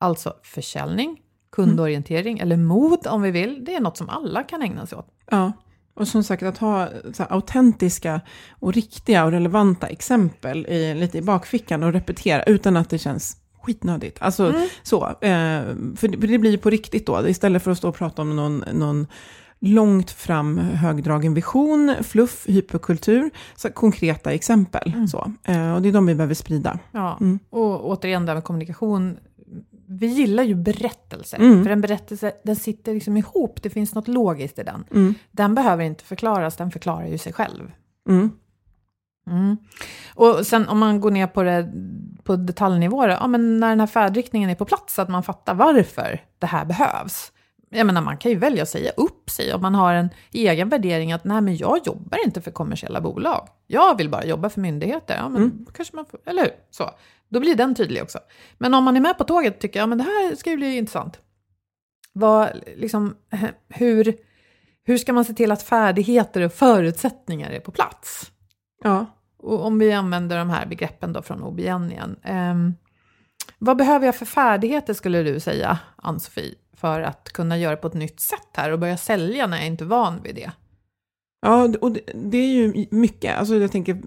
Alltså 0.00 0.34
försäljning, 0.42 1.20
kundorientering 1.52 2.38
eller 2.38 2.56
mod 2.56 3.06
om 3.06 3.22
vi 3.22 3.30
vill. 3.30 3.64
Det 3.64 3.74
är 3.74 3.80
något 3.80 3.96
som 3.96 4.08
alla 4.08 4.42
kan 4.42 4.62
ägna 4.62 4.86
sig 4.86 4.98
åt. 4.98 5.08
Ja, 5.30 5.52
och 5.94 6.08
som 6.08 6.24
sagt 6.24 6.42
att 6.42 6.58
ha 6.58 6.88
så 7.12 7.22
här, 7.22 7.32
autentiska 7.32 8.20
och 8.60 8.72
riktiga 8.72 9.24
och 9.24 9.30
relevanta 9.30 9.86
exempel 9.86 10.66
i, 10.66 10.94
lite 10.94 11.18
i 11.18 11.22
bakfickan 11.22 11.82
och 11.82 11.92
repetera 11.92 12.42
utan 12.42 12.76
att 12.76 12.90
det 12.90 12.98
känns 12.98 13.36
skitnödigt. 13.62 14.18
Alltså 14.22 14.54
så, 14.82 15.06
eh, 15.06 15.62
för, 15.96 16.08
det, 16.08 16.16
det 16.26 16.38
blir 16.38 16.50
ju 16.50 16.58
på 16.58 16.70
riktigt 16.70 17.06
då, 17.06 17.28
istället 17.28 17.62
för 17.62 17.70
att 17.70 17.78
stå 17.78 17.88
och 17.88 17.94
prata 17.94 18.22
om 18.22 18.36
någon, 18.36 18.64
någon 18.72 19.06
långt 19.60 20.10
fram 20.10 20.58
högdragen 20.58 21.34
vision, 21.34 21.94
fluff, 22.02 22.46
hyperkultur, 22.48 23.30
så 23.56 23.70
konkreta 23.70 24.32
exempel. 24.32 24.92
Så. 25.10 25.32
Eh, 25.44 25.74
och 25.74 25.82
det 25.82 25.88
är 25.88 25.92
de 25.92 26.06
vi 26.06 26.14
behöver 26.14 26.34
sprida. 26.34 26.78
Ja, 26.92 27.16
Mm. 27.20 27.38
och 27.50 27.88
återigen 27.90 28.26
där 28.26 28.34
med 28.34 28.44
kommunikation. 28.44 29.16
Vi 29.86 30.06
gillar 30.06 30.42
ju 30.42 30.54
berättelser, 30.54 31.38
Mm. 31.38 31.64
för 31.64 31.70
en 31.70 31.80
berättelse 31.80 32.32
den 32.44 32.56
sitter 32.56 32.94
liksom 32.94 33.16
ihop, 33.16 33.62
det 33.62 33.70
finns 33.70 33.94
något 33.94 34.08
logiskt 34.08 34.58
i 34.58 34.62
den. 34.62 34.84
Mm. 34.94 35.14
Den 35.30 35.54
behöver 35.54 35.84
inte 35.84 36.04
förklaras, 36.04 36.56
den 36.56 36.70
förklarar 36.70 37.06
ju 37.06 37.18
sig 37.18 37.32
själv. 37.32 37.72
Mm. 38.08 38.30
Mm. 39.30 39.56
Och 40.14 40.46
sen 40.46 40.68
om 40.68 40.78
man 40.78 41.00
går 41.00 41.10
ner 41.10 41.26
på, 41.26 41.42
det, 41.42 41.72
på 42.24 42.36
detaljnivå, 42.36 43.06
ja, 43.06 43.26
men 43.26 43.60
när 43.60 43.68
den 43.68 43.80
här 43.80 43.86
färdriktningen 43.86 44.50
är 44.50 44.54
på 44.54 44.64
plats, 44.64 44.98
att 44.98 45.08
man 45.08 45.22
fattar 45.22 45.54
varför 45.54 46.24
det 46.38 46.46
här 46.46 46.64
behövs. 46.64 47.32
Jag 47.74 47.86
menar, 47.86 48.02
man 48.02 48.16
kan 48.16 48.30
ju 48.30 48.38
välja 48.38 48.62
att 48.62 48.68
säga 48.68 48.90
upp 48.90 49.30
sig 49.30 49.54
om 49.54 49.62
man 49.62 49.74
har 49.74 49.94
en 49.94 50.10
egen 50.32 50.68
värdering 50.68 51.12
att 51.12 51.24
nej, 51.24 51.40
men 51.40 51.56
jag 51.56 51.78
jobbar 51.84 52.18
inte 52.24 52.40
för 52.40 52.50
kommersiella 52.50 53.00
bolag. 53.00 53.48
Jag 53.66 53.96
vill 53.96 54.08
bara 54.08 54.24
jobba 54.24 54.50
för 54.50 54.60
myndigheter. 54.60 55.16
Ja, 55.16 55.28
men 55.28 55.66
kanske 55.74 55.96
man 55.96 56.06
får, 56.06 56.20
eller 56.26 56.42
hur? 56.42 56.52
Så. 56.70 56.90
Då 57.28 57.40
blir 57.40 57.54
den 57.54 57.74
tydlig 57.74 58.02
också. 58.02 58.18
Men 58.58 58.74
om 58.74 58.84
man 58.84 58.96
är 58.96 59.00
med 59.00 59.18
på 59.18 59.24
tåget 59.24 59.60
tycker 59.60 59.78
jag, 59.78 59.82
ja, 59.82 59.86
men 59.86 59.98
det 59.98 60.04
här 60.04 60.36
ska 60.36 60.50
ju 60.50 60.56
bli 60.56 60.76
intressant. 60.76 61.20
Vad, 62.12 62.48
liksom, 62.76 63.16
hur, 63.68 64.14
hur 64.84 64.98
ska 64.98 65.12
man 65.12 65.24
se 65.24 65.34
till 65.34 65.52
att 65.52 65.62
färdigheter 65.62 66.42
och 66.42 66.52
förutsättningar 66.52 67.50
är 67.50 67.60
på 67.60 67.70
plats? 67.70 68.30
Ja. 68.84 69.06
Och 69.42 69.66
om 69.66 69.78
vi 69.78 69.92
använder 69.92 70.38
de 70.38 70.50
här 70.50 70.66
begreppen 70.66 71.12
då 71.12 71.22
från 71.22 71.42
OBN 71.42 71.90
igen. 71.90 72.16
Eh, 72.22 72.54
vad 73.58 73.76
behöver 73.76 74.06
jag 74.06 74.16
för 74.16 74.26
färdigheter 74.26 74.94
skulle 74.94 75.22
du 75.22 75.40
säga, 75.40 75.78
Ann-Sofie, 75.96 76.54
för 76.76 77.00
att 77.00 77.32
kunna 77.32 77.58
göra 77.58 77.76
på 77.76 77.86
ett 77.86 77.94
nytt 77.94 78.20
sätt 78.20 78.48
här 78.52 78.70
och 78.70 78.78
börja 78.78 78.96
sälja 78.96 79.46
när 79.46 79.56
jag 79.56 79.66
inte 79.66 79.84
är 79.84 79.86
van 79.86 80.22
vid 80.22 80.34
det? 80.34 80.52
Ja, 81.46 81.68
och 81.80 81.92
det, 81.92 82.00
det 82.14 82.38
är 82.38 82.52
ju 82.52 82.86
mycket. 82.90 83.38
Alltså 83.38 83.54
jag 83.54 83.72
tänker, 83.72 84.02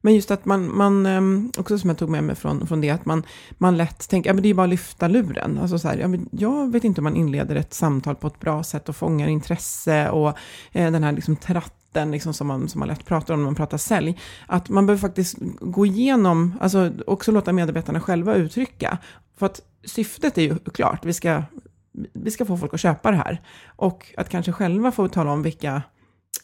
men 0.00 0.14
just 0.14 0.30
att 0.30 0.44
man, 0.44 0.76
man 0.76 1.06
ehm, 1.06 1.52
också 1.58 1.78
som 1.78 1.90
jag 1.90 1.98
tog 1.98 2.10
med 2.10 2.24
mig 2.24 2.36
från, 2.36 2.66
från 2.66 2.80
det, 2.80 2.90
att 2.90 3.04
man, 3.04 3.22
man 3.58 3.76
lätt 3.76 4.08
tänker, 4.08 4.30
ja 4.30 4.34
men 4.34 4.42
det 4.42 4.46
är 4.46 4.50
ju 4.50 4.54
bara 4.54 4.64
att 4.64 4.70
lyfta 4.70 5.08
luren. 5.08 5.58
Alltså 5.62 5.78
så 5.78 5.88
här, 5.88 5.98
ja, 5.98 6.08
men 6.08 6.28
jag 6.32 6.72
vet 6.72 6.84
inte 6.84 7.00
om 7.00 7.04
man 7.04 7.16
inleder 7.16 7.56
ett 7.56 7.74
samtal 7.74 8.14
på 8.14 8.26
ett 8.26 8.40
bra 8.40 8.62
sätt 8.62 8.88
och 8.88 8.96
fångar 8.96 9.28
intresse 9.28 10.10
och 10.10 10.28
eh, 10.72 10.92
den 10.92 11.04
här 11.04 11.12
liksom 11.12 11.36
tratten 11.36 11.85
liksom 12.04 12.34
som, 12.34 12.46
man, 12.46 12.68
som 12.68 12.78
man 12.78 12.88
lätt 12.88 13.04
pratar 13.04 13.34
om 13.34 13.40
när 13.40 13.44
man 13.44 13.54
pratar 13.54 13.78
sälj. 13.78 14.18
Att 14.46 14.68
man 14.68 14.86
behöver 14.86 15.00
faktiskt 15.00 15.36
gå 15.60 15.86
igenom, 15.86 16.54
alltså 16.60 16.92
också 17.06 17.32
låta 17.32 17.52
medarbetarna 17.52 18.00
själva 18.00 18.34
uttrycka. 18.34 18.98
För 19.38 19.46
att 19.46 19.60
syftet 19.84 20.38
är 20.38 20.42
ju 20.42 20.58
klart, 20.58 21.04
vi 21.04 21.12
ska, 21.12 21.42
vi 22.12 22.30
ska 22.30 22.44
få 22.44 22.56
folk 22.56 22.74
att 22.74 22.80
köpa 22.80 23.10
det 23.10 23.16
här. 23.16 23.40
Och 23.66 24.14
att 24.16 24.28
kanske 24.28 24.52
själva 24.52 24.92
få 24.92 25.08
tala 25.08 25.32
om 25.32 25.42
vilka 25.42 25.82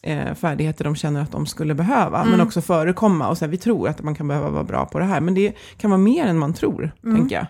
eh, 0.01 0.33
färdigheter 0.33 0.83
de 0.83 0.95
känner 0.95 1.21
att 1.21 1.31
de 1.31 1.45
skulle 1.45 1.73
behöva, 1.73 2.25
men 2.25 2.41
också 2.41 2.61
förekomma 2.61 3.29
och 3.29 3.37
säga 3.37 3.49
vi 3.49 3.57
tror 3.57 3.87
att 3.87 4.03
man 4.03 4.15
kan 4.15 4.27
behöva 4.27 4.49
vara 4.49 4.63
bra 4.63 4.85
på 4.85 4.99
det 4.99 5.05
här, 5.05 5.21
men 5.21 5.33
det 5.33 5.53
kan 5.77 5.89
vara 5.89 6.01
mer 6.01 6.25
än 6.25 6.39
man 6.39 6.53
tror, 6.53 6.91
tänker 7.01 7.35
jag. 7.35 7.45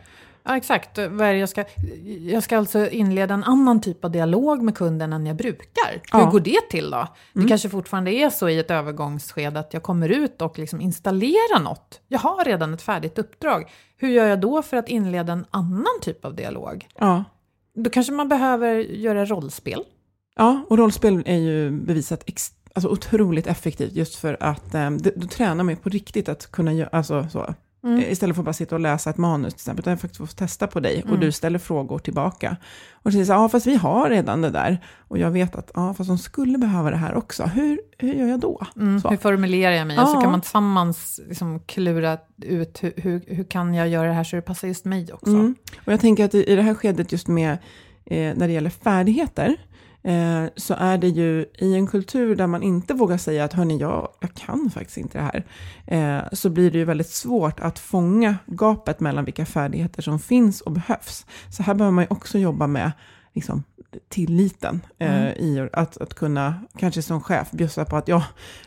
Ja, 0.46 0.58
exakt. 0.58 0.98
Jag, 0.98 1.50
ska, 1.50 1.64
jag 2.22 2.44
ska 2.44 2.58
alltså 2.58 2.90
inleda 2.90 3.34
en 3.34 3.44
annan 3.44 3.82
typ 3.82 4.06
av 4.06 4.12
dialog 4.12 4.62
med 4.62 4.76
kunden 4.78 5.14
än 5.14 5.26
jag 5.26 5.36
brukar. 5.36 5.92
Hur 6.12 6.20
Ja. 6.20 6.30
går 6.30 6.40
det 6.40 6.70
till 6.70 6.92
då? 6.92 7.08
Det 7.34 7.48
kanske 7.48 7.70
fortfarande 7.70 8.12
är 8.14 8.30
så 8.30 8.50
i 8.50 8.60
ett 8.60 8.72
övergångsskede 8.72 9.60
att 9.60 9.74
jag 9.74 9.84
kommer 9.84 10.10
ut 10.10 10.42
och 10.42 10.60
liksom 10.60 10.82
installerar 10.82 11.60
något. 11.64 12.02
Jag 12.08 12.20
har 12.20 12.46
redan 12.46 12.74
ett 12.74 12.82
färdigt 12.82 13.18
uppdrag. 13.20 13.70
Hur 13.98 14.10
gör 14.10 14.26
jag 14.28 14.42
då 14.42 14.62
för 14.62 14.78
att 14.78 14.90
inleda 14.90 15.34
en 15.34 15.46
annan 15.52 16.00
typ 16.02 16.26
av 16.26 16.36
dialog? 16.36 16.88
Ja. 17.00 17.24
Då 17.76 17.90
kanske 17.90 18.14
man 18.14 18.30
behöver 18.30 18.76
göra 18.76 19.26
rollspel. 19.26 19.84
ja, 20.36 20.66
och 20.70 20.78
rollspel 20.78 21.24
är 21.26 21.38
ju 21.38 21.72
bevisat 21.72 22.24
ex- 22.26 22.52
alltså 22.76 22.90
otroligt 22.90 23.48
effektivt 23.48 23.94
just 23.94 24.16
för 24.16 24.38
att 24.40 24.76
eh, 24.76 24.90
då 24.90 25.28
tränar 25.28 25.64
man 25.64 25.70
ju 25.70 25.76
på 25.76 25.90
riktigt 25.90 26.30
att 26.30 26.52
kunna 26.52 26.74
göra, 26.74 26.90
alltså 26.92 27.28
så. 27.32 27.54
Eh, 27.86 28.12
Istället 28.12 28.36
för 28.36 28.42
att 28.42 28.46
bara 28.46 28.54
sitta 28.54 28.76
och 28.76 28.82
läsa 28.82 29.10
ett 29.10 29.18
manus 29.18 29.54
till 29.54 29.60
exempel, 29.62 29.84
utan 29.84 29.98
faktiskt 29.98 30.18
få 30.18 30.28
testa 30.28 30.68
på 30.68 30.80
dig 30.80 31.04
och 31.10 31.20
du 31.20 31.32
ställer 31.32 31.60
frågor 31.60 32.00
tillbaka. 32.00 32.58
Och 32.94 33.04
så 33.04 33.12
säger 33.12 33.26
så, 33.26 33.32
ja 33.32 33.50
fast 33.50 33.68
vi 33.68 33.76
har 33.76 34.10
redan 34.10 34.42
det 34.42 34.50
där. 34.50 34.78
Och 35.08 35.18
jag 35.18 35.32
vet 35.32 35.56
att, 35.56 35.72
ja 35.74 35.94
fast 35.94 36.08
de 36.08 36.18
skulle 36.18 36.58
behöva 36.58 36.90
det 36.92 36.98
här 36.98 37.16
också. 37.16 37.44
Hur, 37.44 37.80
hur 37.98 38.14
gör 38.14 38.28
jag 38.28 38.40
då? 38.40 38.62
Så. 39.02 39.10
Hur 39.10 39.18
formulerar 39.18 39.72
jag 39.76 39.88
mig? 39.88 40.00
Och 40.00 40.08
så 40.08 40.16
Ja. 40.16 40.22
kan 40.22 40.32
man 40.32 40.42
tillsammans 40.42 41.20
liksom 41.28 41.60
klura 41.60 42.18
ut 42.42 42.84
hur, 42.84 42.94
hur, 42.98 43.22
hur 43.28 43.44
kan 43.44 43.74
jag 43.74 43.88
göra 43.90 44.08
det 44.08 44.14
här 44.14 44.24
så 44.24 44.36
det 44.36 44.42
passar 44.42 44.68
just 44.68 44.86
mig 44.86 45.14
också. 45.14 45.30
Mm. 45.34 45.56
Och 45.86 45.94
jag 45.94 46.00
tänker 46.00 46.26
att 46.26 46.36
i, 46.36 46.44
i 46.52 46.56
det 46.56 46.62
här 46.62 46.74
skedet 46.74 47.12
just 47.12 47.28
med, 47.28 47.52
eh, 48.06 48.36
när 48.36 48.48
det 48.48 48.54
gäller 48.54 48.70
färdigheter, 48.70 49.56
eh, 50.04 50.46
så 50.56 50.74
är 50.74 50.98
det 50.98 51.08
ju 51.08 51.46
i 51.58 51.76
en 51.76 51.88
kultur 51.88 52.36
där 52.36 52.48
man 52.48 52.64
inte 52.64 52.94
vågar 52.94 53.18
säga 53.18 53.44
att 53.44 53.54
hörni, 53.54 53.78
jag, 53.78 54.10
jag 54.20 54.34
kan 54.34 54.70
faktiskt 54.70 54.98
inte 54.98 55.18
det 55.18 55.24
här, 55.24 55.46
eh, 55.88 56.24
så 56.32 56.50
blir 56.50 56.72
det 56.72 56.78
ju 56.78 56.86
väldigt 56.86 57.10
svårt 57.10 57.60
att 57.60 57.80
fånga 57.80 58.38
gapet 58.46 59.00
mellan 59.00 59.26
vilka 59.26 59.46
färdigheter 59.46 60.02
som 60.02 60.20
finns 60.20 60.62
och 60.62 60.72
behövs. 60.72 61.26
Så 61.50 61.64
här 61.64 61.74
behöver 61.74 61.96
man 61.96 62.04
ju 62.04 62.08
också 62.10 62.38
jobba 62.38 62.68
med 62.68 62.92
liksom, 63.34 63.64
tilliten 64.10 64.82
eh, 64.98 65.28
i 65.28 65.70
att, 65.74 65.98
att 65.98 66.14
kunna, 66.14 66.56
kanske 66.78 67.02
som 67.02 67.22
chef, 67.22 67.52
bjussa 67.52 67.86
på 67.86 67.98
att 67.98 68.08
jag, 68.08 68.24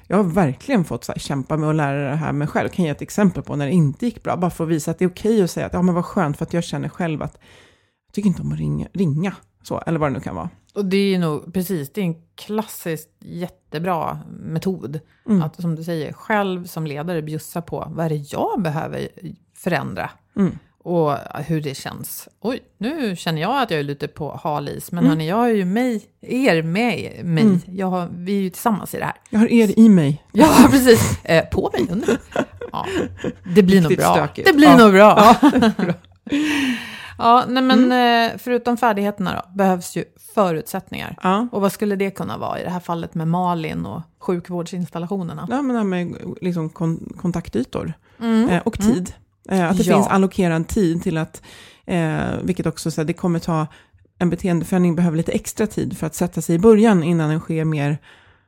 jag 0.07 0.17
har 0.17 0.25
verkligen 0.25 0.85
fått 0.85 1.09
här, 1.09 1.19
kämpa 1.19 1.57
med 1.57 1.69
att 1.69 1.77
lära 1.77 2.11
det 2.11 2.17
här 2.17 2.33
mig 2.33 2.49
själv. 2.49 2.65
Jag 2.65 2.73
kan 2.73 2.85
ge 2.85 2.91
ett 2.91 3.03
exempel 3.03 3.43
på 3.43 3.57
när 3.57 3.67
det 3.67 3.73
inte 3.73 4.05
gick 4.05 4.23
bra, 4.23 4.37
bara 4.37 4.51
för 4.51 4.65
att 4.65 4.71
visa 4.71 4.91
att 4.91 4.99
det 4.99 5.05
är 5.05 5.09
okej 5.09 5.43
att 5.43 5.51
säga 5.51 5.67
att 5.67 5.73
ja 5.73 5.83
men 5.83 5.95
vad 5.95 6.05
skönt, 6.05 6.37
för 6.37 6.45
att 6.45 6.53
jag 6.53 6.65
känner 6.65 6.89
själv 6.89 7.23
att 7.23 7.39
jag 8.07 8.15
tycker 8.15 8.29
inte 8.29 8.43
om 8.43 8.53
att 8.53 8.59
ringa, 8.59 8.89
ringa 8.93 9.35
så, 9.63 9.83
eller 9.87 9.99
vad 9.99 10.11
det 10.11 10.15
nu 10.15 10.21
kan 10.21 10.35
vara. 10.35 10.51
Och 10.77 10.85
det 10.85 10.97
är 10.97 11.09
ju 11.09 11.19
nog 11.19 11.55
precis, 11.55 11.93
det 11.93 12.01
är 12.01 12.05
en 12.05 12.17
klassisk 12.35 13.09
jättebra 13.21 14.19
metod. 14.41 15.01
Mm. 15.29 15.43
Att 15.43 15.61
som 15.63 15.75
du 15.75 15.85
säger, 15.85 16.13
själv 16.13 16.67
som 16.67 16.87
ledare 16.87 17.23
bjussa 17.23 17.63
på 17.63 17.87
vad 17.91 18.07
är 18.07 18.11
det 18.11 18.33
jag 18.33 18.63
behöver 18.63 19.09
förändra. 19.57 20.11
Mm. 20.37 20.59
Och 20.79 21.13
hur 21.47 21.61
det 21.61 21.75
känns. 21.77 22.29
Oj, 22.41 22.61
nu 22.79 23.17
känner 23.17 23.43
jag 23.43 23.63
att 23.63 23.71
jag 23.71 23.81
är 23.81 23.85
lite 23.85 24.09
på 24.09 24.41
hal 24.43 24.69
is. 24.69 24.93
Men 24.93 24.99
Mm. 25.05 25.11
hörni, 25.11 25.29
jag 25.29 25.37
har 25.37 25.49
ju 25.49 25.65
mig, 25.65 26.05
er 26.21 26.63
med 26.63 27.21
mig. 27.25 27.43
Mm. 27.45 27.61
Jag 27.67 27.87
har, 27.87 28.09
vi 28.13 28.39
är 28.39 28.43
ju 28.43 28.51
tillsammans 28.51 28.95
i 28.95 28.99
det 28.99 29.05
här. 29.05 29.15
Jag 29.31 29.39
har 29.39 29.47
er 29.53 29.79
i 29.79 29.89
mig. 29.89 30.25
Ja, 30.33 30.69
precis. 30.71 31.25
Eh, 31.25 31.45
på 31.49 31.71
mig, 31.73 31.87
under 31.91 32.07
mig. 32.07 32.17
Ja, 32.73 32.87
det 33.55 33.63
blir 33.63 33.81
nog 33.83 33.91
Riktigt 33.91 34.05
bra. 34.07 34.15
stökigt. 34.15 34.49
Det 34.49 34.55
blir 34.57 34.69
Ja. 34.69 34.77
nog 34.77 34.93
bra. 34.93 35.37
Ja, 35.43 35.51
nej 37.49 37.63
men 37.63 37.93
eh, 37.93 38.39
förutom 38.39 38.77
färdigheterna 38.77 39.35
då, 39.35 39.57
behövs 39.57 39.97
ju 39.97 40.05
förutsättningar. 40.35 41.17
Ja. 41.23 41.49
Och 41.53 41.61
vad 41.61 41.73
skulle 41.73 41.97
det 41.97 42.11
kunna 42.11 42.39
vara 42.39 42.61
i 42.61 42.65
det 42.65 42.71
här 42.71 42.81
fallet 42.81 43.15
med 43.15 43.29
Malin 43.29 43.87
och 43.87 44.03
sjukvårdsinstallationerna? 44.19 45.47
Ja, 45.51 45.63
men 45.63 45.69
det 45.75 45.79
här 45.81 45.85
med 45.85 46.15
liksom 46.41 46.69
kon 46.69 47.13
kontaktytor 47.21 47.93
Mm. 48.21 48.49
eh, 48.49 48.63
och 48.63 48.79
tid. 48.81 49.15
Eh, 49.49 49.71
att 49.71 49.77
det 49.77 49.83
Ja. 49.83 49.95
finns 49.95 50.07
allokerad 50.09 50.69
tid 50.69 51.03
till 51.03 51.19
att, 51.19 51.43
eh, 51.87 52.19
vilket 52.43 52.67
också 52.67 52.91
så 52.91 53.01
här, 53.01 53.07
det 53.07 53.13
kommer 53.13 53.39
ta, 53.39 53.67
en 54.19 54.31
beteendeförändring 54.31 54.95
behöver 54.97 55.17
lite 55.17 55.33
extra 55.33 55.67
tid 55.67 55.99
för 55.99 56.07
att 56.07 56.15
sätta 56.15 56.41
sig 56.43 56.55
i 56.55 56.59
början 56.59 57.03
innan 57.03 57.31
den 57.31 57.41
sker 57.41 57.65
mer, 57.65 57.99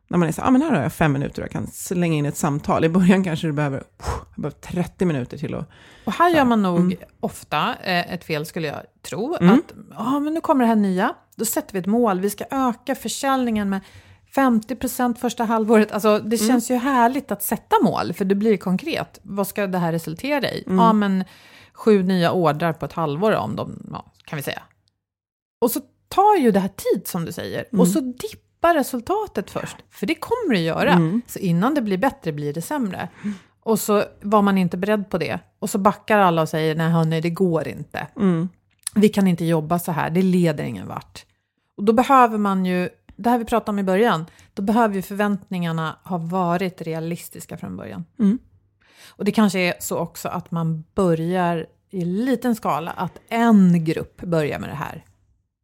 när 0.08 0.18
man 0.18 0.28
är 0.28 0.32
så 0.32 0.42
ah, 0.42 0.50
men 0.50 0.62
här 0.62 0.70
har 0.70 0.82
jag 0.82 0.92
fem 0.92 1.12
minuter 1.12 1.42
och 1.42 1.44
jag 1.46 1.52
kan 1.52 1.66
slänga 1.66 2.16
in 2.16 2.26
ett 2.26 2.36
samtal. 2.36 2.84
I 2.84 2.88
början 2.88 3.24
kanske 3.24 3.46
du 3.46 3.52
behöver, 3.52 3.82
jag 4.34 4.42
behöver 4.42 4.56
30 4.60 5.04
minuter 5.04 5.38
till 5.38 5.54
att, 5.54 5.68
Och 6.04 6.12
här 6.12 6.30
gör 6.30 6.44
man 6.44 6.62
nog 6.62 6.78
Mm. 6.78 6.98
ofta 7.20 7.74
eh, 7.82 8.12
ett 8.14 8.24
fel, 8.24 8.46
skulle 8.46 8.66
jag 8.68 8.82
tro. 9.02 9.36
Mm. 9.40 9.54
Att 9.54 9.72
ah, 9.96 10.18
men 10.20 10.34
nu 10.34 10.40
kommer 10.40 10.64
det 10.64 10.68
här 10.68 10.76
nya, 10.76 11.14
då 11.36 11.44
sätter 11.44 11.72
vi 11.72 11.78
ett 11.78 11.86
mål. 11.86 12.20
Vi 12.20 12.30
ska 12.30 12.44
öka 12.50 12.94
försäljningen 12.94 13.68
med 13.70 13.80
50% 14.36 15.14
första 15.14 15.44
halvåret. 15.44 15.92
Alltså, 15.92 16.08
Mm. 16.08 16.28
det 16.30 16.38
känns 16.38 16.70
ju 16.70 16.74
härligt 16.74 17.30
att 17.30 17.42
sätta 17.42 17.76
mål, 17.82 18.12
för 18.12 18.24
det 18.24 18.34
blir 18.34 18.56
konkret. 18.56 19.18
Vad 19.22 19.46
ska 19.46 19.66
det 19.66 19.78
här 19.78 19.92
resultera 19.92 20.50
i? 20.50 20.64
Mm. 20.66 20.78
Ja, 20.78 20.92
men 20.92 21.24
sju 21.74 22.02
nya 22.02 22.32
ordrar 22.32 22.72
på 22.72 22.84
ett 22.86 22.92
halvår, 22.92 23.32
om 23.32 23.56
de, 23.56 23.88
ja, 23.92 24.12
kan 24.24 24.36
vi 24.36 24.42
säga. 24.42 24.62
Och 25.60 25.70
så 25.70 25.80
tar 26.08 26.36
ju 26.36 26.50
det 26.50 26.60
här 26.60 26.68
tid, 26.94 27.06
som 27.06 27.24
du 27.24 27.32
säger. 27.32 27.64
Mm. 27.72 27.80
Och 27.80 27.88
så 27.88 28.00
dippar 28.58 28.74
resultatet 28.74 29.50
först, 29.50 29.76
för 29.90 30.06
det 30.06 30.14
kommer 30.14 30.54
det 30.54 30.60
göra. 30.60 30.92
Mm. 30.92 31.22
Så 31.26 31.38
innan 31.38 31.74
det 31.74 31.82
blir 31.82 31.98
bättre 31.98 32.32
blir 32.32 32.52
det 32.52 32.62
sämre. 32.62 33.08
Och 33.62 33.78
så 33.80 34.04
var 34.22 34.42
man 34.42 34.58
inte 34.58 34.76
beredd 34.76 35.10
på 35.10 35.18
det. 35.18 35.38
Och 35.58 35.70
så 35.70 35.78
backar 35.78 36.18
alla 36.18 36.42
och 36.42 36.48
säger, 36.48 36.74
nej 36.74 36.90
hörni, 36.90 37.20
det 37.20 37.30
går 37.30 37.68
inte. 37.68 38.06
mm, 38.16 38.48
Vi 38.94 39.08
kan 39.08 39.26
inte 39.26 39.44
jobba 39.44 39.78
så 39.78 39.92
här, 39.92 40.10
det 40.10 40.22
leder 40.22 40.64
ingen 40.64 40.88
vart. 40.88 41.24
Och 41.76 41.84
då 41.84 41.92
behöver 41.92 42.38
man 42.38 42.66
ju, 42.66 42.88
det 43.16 43.30
här 43.30 43.38
vi 43.38 43.44
pratade 43.44 43.70
om 43.70 43.78
i 43.78 43.82
början, 43.82 44.26
då 44.54 44.62
behöver 44.62 44.94
ju 44.94 45.02
förväntningarna 45.02 45.96
ha 46.04 46.18
varit 46.18 46.82
realistiska 46.82 47.56
från 47.56 47.76
början. 47.76 48.04
Mm. 48.18 48.38
Och 49.08 49.24
det 49.24 49.32
kanske 49.32 49.58
är 49.58 49.74
så 49.80 49.98
också 49.98 50.28
att 50.28 50.50
man 50.50 50.84
börjar 50.94 51.66
i 51.90 52.04
liten 52.04 52.54
skala, 52.54 52.90
att 52.90 53.18
en 53.28 53.84
grupp 53.84 54.22
börjar 54.22 54.58
med 54.58 54.68
det 54.70 54.74
här. 54.74 55.04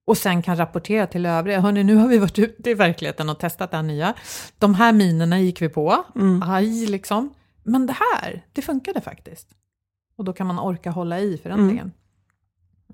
Och 0.06 0.18
sen 0.18 0.42
kan 0.42 0.56
rapportera 0.56 1.06
till 1.06 1.26
övriga. 1.26 1.60
Hörni, 1.60 1.84
nu 1.84 1.96
har 1.96 2.08
vi 2.08 2.18
varit 2.18 2.38
ute 2.38 2.70
i 2.70 2.74
verkligheten 2.74 3.28
och 3.28 3.38
testat 3.38 3.70
det 3.70 3.76
här 3.76 3.84
nya. 3.84 4.14
De 4.58 4.74
här 4.74 4.92
minerna 4.92 5.40
gick 5.40 5.62
vi 5.62 5.68
på. 5.68 6.04
mm. 6.14 6.42
Aj, 6.46 6.86
liksom. 6.86 7.34
Men 7.62 7.86
det 7.86 7.96
här, 8.12 8.44
det 8.52 8.62
funkade 8.62 9.00
faktiskt. 9.00 9.48
Och 10.16 10.24
då 10.24 10.32
kan 10.32 10.46
man 10.46 10.58
orka 10.58 10.90
hålla 10.90 11.20
i 11.20 11.38
förändringen. 11.42 11.92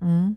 Mm. 0.01 0.35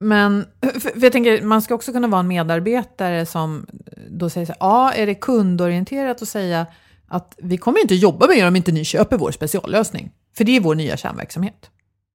Men 0.00 0.46
för, 0.60 0.80
för 0.80 1.02
jag 1.02 1.12
tänker, 1.12 1.42
man 1.42 1.62
ska 1.62 1.74
också 1.74 1.92
kunna 1.92 2.08
vara 2.08 2.20
en 2.20 2.28
medarbetare 2.28 3.26
som 3.26 3.66
då 4.10 4.30
säger 4.30 4.46
så 4.46 4.52
här, 4.52 4.58
ja, 4.60 4.92
är 4.92 5.06
det 5.06 5.14
kundorienterat 5.14 6.22
att 6.22 6.28
säga 6.28 6.66
att 7.06 7.34
vi 7.38 7.58
kommer 7.58 7.80
inte 7.80 7.94
jobba 7.94 8.26
med 8.26 8.36
er 8.36 8.48
om 8.48 8.56
inte 8.56 8.72
ni 8.72 8.84
köper 8.84 9.18
vår 9.18 9.30
speciallösning. 9.30 10.12
För 10.36 10.44
det 10.44 10.56
är 10.56 10.60
vår 10.60 10.74
nya 10.74 10.96
kärnverksamhet. 10.96 11.70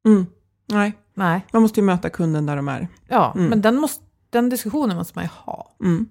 Mm. 0.05 0.25
Nej, 0.67 0.97
Nej, 1.13 1.45
man 1.54 1.62
måste 1.62 1.80
ju 1.80 1.86
möta 1.86 2.10
kunden 2.10 2.45
där 2.45 2.56
de 2.56 2.67
är. 2.67 2.88
ja, 3.08 3.32
Mm. 3.36 3.47
men 3.49 3.62
den, 3.62 3.75
måste, 3.75 4.04
den 4.30 4.49
diskussionen 4.49 4.97
måste 4.97 5.13
man 5.17 5.23
ju 5.25 5.30
ha. 5.34 5.75
Mm. 5.82 6.08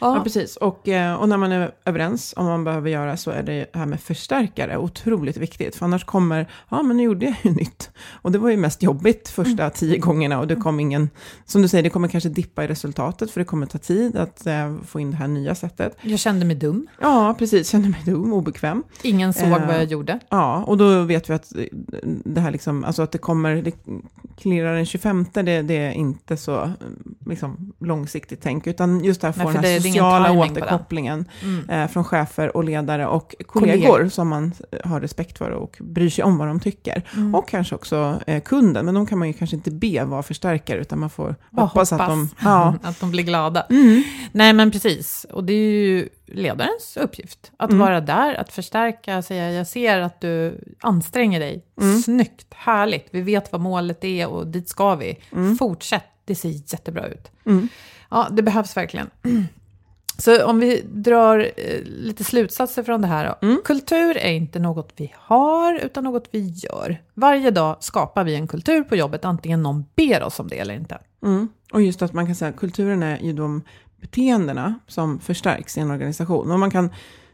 Ja, 0.00 0.16
Ja, 0.16 0.22
precis. 0.24 0.56
Och, 0.56 0.88
eh, 0.88 1.14
och 1.14 1.28
när 1.28 1.36
man 1.36 1.52
är 1.52 1.70
överens 1.84 2.34
om 2.36 2.44
vad 2.46 2.52
man 2.54 2.64
behöver 2.64 2.90
göra 2.90 3.16
så 3.16 3.30
är 3.30 3.42
det 3.42 3.66
här 3.72 3.86
med 3.86 4.00
förstärkare 4.00 4.78
otroligt 4.78 5.36
viktigt. 5.36 5.76
För 5.76 5.84
annars 5.84 6.04
kommer, 6.04 6.50
ja 6.68 6.82
men 6.82 6.96
nu 6.96 7.02
gjorde 7.02 7.26
jag 7.26 7.34
ju 7.42 7.50
nytt. 7.56 7.90
Och 8.22 8.32
det 8.32 8.38
var 8.38 8.50
ju 8.50 8.56
mest 8.56 8.82
jobbigt 8.82 9.28
första 9.28 9.62
Mm. 9.62 9.70
tio 9.74 9.98
gångerna 9.98 10.38
och 10.40 10.46
det 10.46 10.56
kom 10.56 10.80
ingen, 10.80 11.10
som 11.44 11.62
du 11.62 11.68
säger, 11.68 11.82
det 11.84 11.90
kommer 11.90 12.08
kanske 12.08 12.28
dippa 12.28 12.64
i 12.64 12.66
resultatet 12.66 13.30
för 13.30 13.40
det 13.40 13.44
kommer 13.44 13.66
ta 13.66 13.78
tid 13.78 14.16
att 14.16 14.46
eh, 14.46 14.76
få 14.86 15.00
in 15.00 15.10
det 15.10 15.16
här 15.16 15.28
nya 15.28 15.54
sättet. 15.54 15.96
jag 16.02 16.18
kände 16.18 16.44
mig 16.46 16.56
dum. 16.56 16.86
Ja, 17.00 17.34
precis, 17.38 17.68
kände 17.68 17.88
mig 17.88 18.00
dum, 18.04 18.32
obekväm. 18.32 18.82
Ingen 19.02 19.32
såg 19.32 19.48
Eh, 19.48 19.66
vad 19.66 19.74
jag 19.76 19.84
gjorde. 19.84 20.18
Ja, 20.28 20.64
och 20.66 20.76
då 20.76 21.02
vet 21.02 21.30
vi 21.30 21.34
att 21.34 21.56
eh, 21.56 21.64
det 22.24 22.40
här 22.40 22.50
liksom, 22.50 22.84
alltså 22.84 23.02
att 23.02 23.12
det 23.12 23.18
kommer, 23.18 23.54
det 23.62 23.72
klirrar 24.38 24.74
den 24.76 24.86
25, 24.86 25.26
det, 25.32 25.62
det 25.62 25.74
är 25.76 25.92
inte 25.92 26.36
så 26.36 26.62
eh, 26.62 26.70
liksom, 27.26 27.72
långsiktigt 27.80 28.40
tänk, 28.42 28.66
utan 28.66 29.04
just 29.04 29.20
det 29.20 29.26
här 29.26 29.34
Nej, 29.36 29.46
få 29.46 29.52
för 29.52 29.62
den 29.62 29.70
här 29.70 29.75
ingen 29.84 29.92
sociala 29.92 30.28
den. 30.28 30.38
återkopplingen 30.38 31.24
Mm. 31.42 31.70
eh, 31.70 31.88
från 31.88 32.04
chefer 32.04 32.56
och 32.56 32.64
ledare 32.64 33.06
och 33.06 33.34
kollegor 33.46 33.86
Kollegor. 33.88 34.08
som 34.08 34.28
man 34.28 34.52
eh, 34.72 34.90
har 34.90 35.00
respekt 35.00 35.38
för 35.38 35.50
och 35.50 35.76
bryr 35.80 36.10
sig 36.10 36.24
om 36.24 36.38
vad 36.38 36.48
de 36.48 36.60
tycker. 36.60 37.02
Mm. 37.14 37.34
Och 37.34 37.48
kanske 37.48 37.74
också 37.74 38.20
eh, 38.26 38.42
kunden, 38.42 38.84
men 38.84 38.94
de 38.94 39.06
kan 39.06 39.18
man 39.18 39.28
ju 39.28 39.34
kanske 39.34 39.56
inte 39.56 39.70
be 39.70 40.04
vara 40.04 40.22
förstärkare, 40.22 40.78
utan 40.78 40.98
man 41.00 41.10
får 41.10 41.34
Bara 41.50 41.66
hoppas, 41.66 41.92
att 41.92 42.08
de... 42.08 42.28
Ja. 42.42 42.74
att 42.82 43.00
de 43.00 43.10
blir 43.10 43.24
glada. 43.24 43.66
Mm. 43.70 44.02
Nej, 44.32 44.52
men 44.52 44.70
precis. 44.70 45.26
Och 45.32 45.44
det 45.44 45.52
är 45.52 45.70
ju 45.70 46.08
ledarens 46.26 46.96
uppgift. 47.00 47.50
Att 47.56 47.70
Mm. 47.70 47.80
vara 47.86 48.00
där, 48.00 48.34
att 48.34 48.52
förstärka, 48.52 49.22
säga 49.22 49.52
jag 49.52 49.66
ser 49.66 50.00
att 50.00 50.20
du 50.20 50.60
anstränger 50.80 51.40
dig. 51.40 51.64
Mm. 51.80 51.98
Snyggt, 52.02 52.46
härligt. 52.54 53.06
Vi 53.10 53.22
vet 53.22 53.52
vad 53.52 53.60
målet 53.60 54.04
är 54.04 54.26
och 54.28 54.46
dit 54.46 54.68
ska 54.68 54.94
vi. 54.94 55.18
Mm. 55.32 55.58
Fortsätt, 55.58 56.04
det 56.24 56.34
ser 56.34 56.48
jättebra 56.48 57.06
ut. 57.06 57.30
Mm. 57.46 57.68
Ja, 58.10 58.28
det 58.30 58.42
behövs 58.42 58.76
verkligen. 58.76 59.10
Så 60.18 60.46
om 60.46 60.58
vi 60.58 60.82
drar 60.92 61.38
eh, 61.56 61.82
lite 61.82 62.24
slutsatser 62.24 62.82
från 62.82 63.00
det 63.00 63.06
här. 63.06 63.34
Mm. 63.42 63.60
Kultur 63.64 64.16
är 64.16 64.32
inte 64.32 64.58
något 64.58 64.92
vi 64.96 65.12
har, 65.16 65.74
utan 65.74 66.04
något 66.04 66.28
vi 66.30 66.48
gör. 66.48 67.02
Varje 67.14 67.50
dag 67.50 67.76
skapar 67.80 68.24
vi 68.24 68.34
en 68.34 68.48
kultur 68.48 68.82
på 68.82 68.96
jobbet, 68.96 69.24
antingen 69.24 69.62
någon 69.62 69.84
ber 69.96 70.22
oss 70.22 70.40
om 70.40 70.48
det 70.48 70.58
eller 70.58 70.74
inte. 70.74 70.98
Mm. 71.22 71.48
Och 71.72 71.82
just 71.82 72.02
att 72.02 72.12
man 72.12 72.26
kan 72.26 72.34
säga 72.34 72.48
att 72.48 72.56
kulturen 72.56 73.02
är 73.02 73.18
ju 73.18 73.32
de 73.32 73.62
beteendena 74.00 74.74
som 74.86 75.18
förstärks 75.18 75.78
i 75.78 75.80
en 75.80 75.90
organisation. 75.90 76.50
Och 76.50 76.58
man 76.58 76.70
kan 76.70 76.90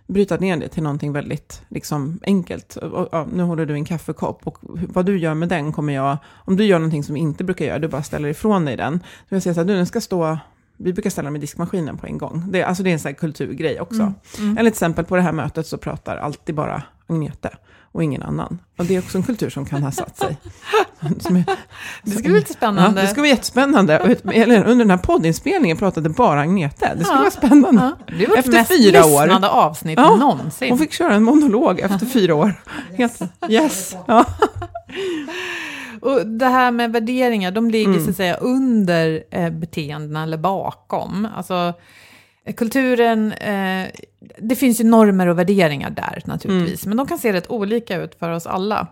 bryta 0.07 0.37
ner 0.37 0.57
det 0.57 0.69
till 0.69 0.83
någonting 0.83 1.13
väldigt 1.13 1.63
liksom, 1.69 2.21
enkelt. 2.23 2.77
Och, 2.77 3.15
och, 3.15 3.29
nu 3.33 3.43
håller 3.43 3.67
du 3.67 3.75
en 3.75 3.85
kaffekopp 3.85 4.47
och 4.47 4.59
vad 4.63 5.07
du 5.07 5.19
gör 5.19 5.35
med 5.35 5.49
den 5.49 5.73
kommer 5.73 5.93
jag, 5.93 6.17
om 6.45 6.57
du 6.57 6.65
gör 6.65 6.79
någonting 6.79 7.05
som 7.05 7.15
vi 7.15 7.21
inte 7.21 7.45
brukar 7.45 7.65
göra, 7.65 7.79
du 7.79 7.89
bara 7.89 8.03
ställer 8.03 8.29
ifrån 8.29 8.65
dig 8.65 8.77
den. 8.77 9.01
Så 9.29 9.35
jag 9.35 9.43
säger 9.43 9.55
så 9.55 9.61
här, 9.61 9.67
du 9.67 9.75
den 9.75 9.87
ska 9.87 10.01
stå, 10.01 10.39
vi 10.83 10.93
brukar 10.93 11.11
ställa 11.11 11.27
dem 11.27 11.37
i 11.37 11.39
diskmaskinen 11.39 11.97
på 11.99 12.07
en 12.07 12.19
gång. 12.19 12.45
Det, 12.49 12.63
alltså 12.65 12.83
det 12.83 12.91
är 12.91 12.93
en 12.93 12.99
sån 13.01 13.09
här 13.09 13.15
kulturgrej 13.15 13.81
också. 13.81 14.03
Mm. 14.03 14.15
Mm. 14.39 14.51
Eller 14.59 14.71
till 14.71 14.75
exempel 14.75 15.05
på 15.05 15.17
det 15.17 15.23
här 15.23 15.33
mötet 15.33 15.67
så 15.67 15.79
pratar 15.79 16.17
alltid 16.17 16.55
bara 16.55 16.83
Agnete 17.09 17.51
och 17.93 18.03
ingen 18.05 18.23
annan. 18.23 18.59
Och 18.79 18.85
det 18.85 18.95
är 18.97 18.99
också 18.99 19.19
en 19.19 19.25
kultur 19.25 19.51
som 19.51 19.65
kan 19.67 19.83
ha 19.83 19.93
satt 19.93 20.17
sig. 20.17 20.37
Är, 21.01 21.45
Det 22.03 22.11
ska 22.11 22.23
bli 22.23 22.33
lite 22.33 22.47
Ja, 22.51 22.55
spännande. 22.57 23.01
det 23.01 23.07
ska 23.07 23.21
bli 23.21 23.31
jättespännande. 23.31 24.17
Eller 24.33 24.65
under 24.65 24.85
den 24.85 24.91
här 24.91 24.99
poddinspelningen 24.99 25.77
pratade 25.77 26.09
bara 26.09 26.41
Agnete. 26.41 26.93
Det 26.97 27.05
skulle 27.05 27.17
Ja. 27.19 27.21
vara 27.21 27.31
spännande. 27.31 27.93
Ja, 28.07 28.15
det 28.19 28.27
var 28.27 28.37
Efter 28.37 28.53
mest 28.53 28.71
fyra 28.77 29.05
år. 29.07 29.45
avsnitt 29.47 29.99
Ja, 29.99 30.17
någonsin. 30.17 30.69
Hon 30.71 30.79
fick 30.79 30.93
köra 30.93 31.15
en 31.15 31.23
monolog 31.23 31.81
efter 31.81 32.07
fyra 32.13 32.35
år. 32.35 32.55
Helt, 32.97 33.21
yes. 33.49 33.97
Ja. 34.07 34.25
Och 36.03 36.27
det 36.27 36.47
här 36.47 36.71
med 36.71 36.93
värderingar, 36.93 37.51
de 37.51 37.71
ligger 37.71 37.91
Mm. 37.91 38.05
så 38.05 38.11
att 38.11 38.17
säga 38.17 38.35
under 38.37 39.25
eh, 39.31 39.51
beteendena 39.51 40.23
eller 40.23 40.37
bakom. 40.39 41.29
Alltså, 41.37 41.73
eh, 42.45 42.55
kulturen, 42.55 43.33
eh, 43.33 43.87
det 44.39 44.57
finns 44.57 44.81
ju 44.81 44.85
normer 44.85 45.27
och 45.27 45.39
värderingar 45.39 45.91
där 45.91 46.23
naturligtvis, 46.25 46.87
men 46.87 46.97
de 46.97 47.07
kan 47.07 47.19
se 47.19 47.33
rätt 47.33 47.51
olika 47.51 47.97
ut 47.97 48.15
för 48.15 48.31
oss 48.31 48.47
alla. 48.47 48.87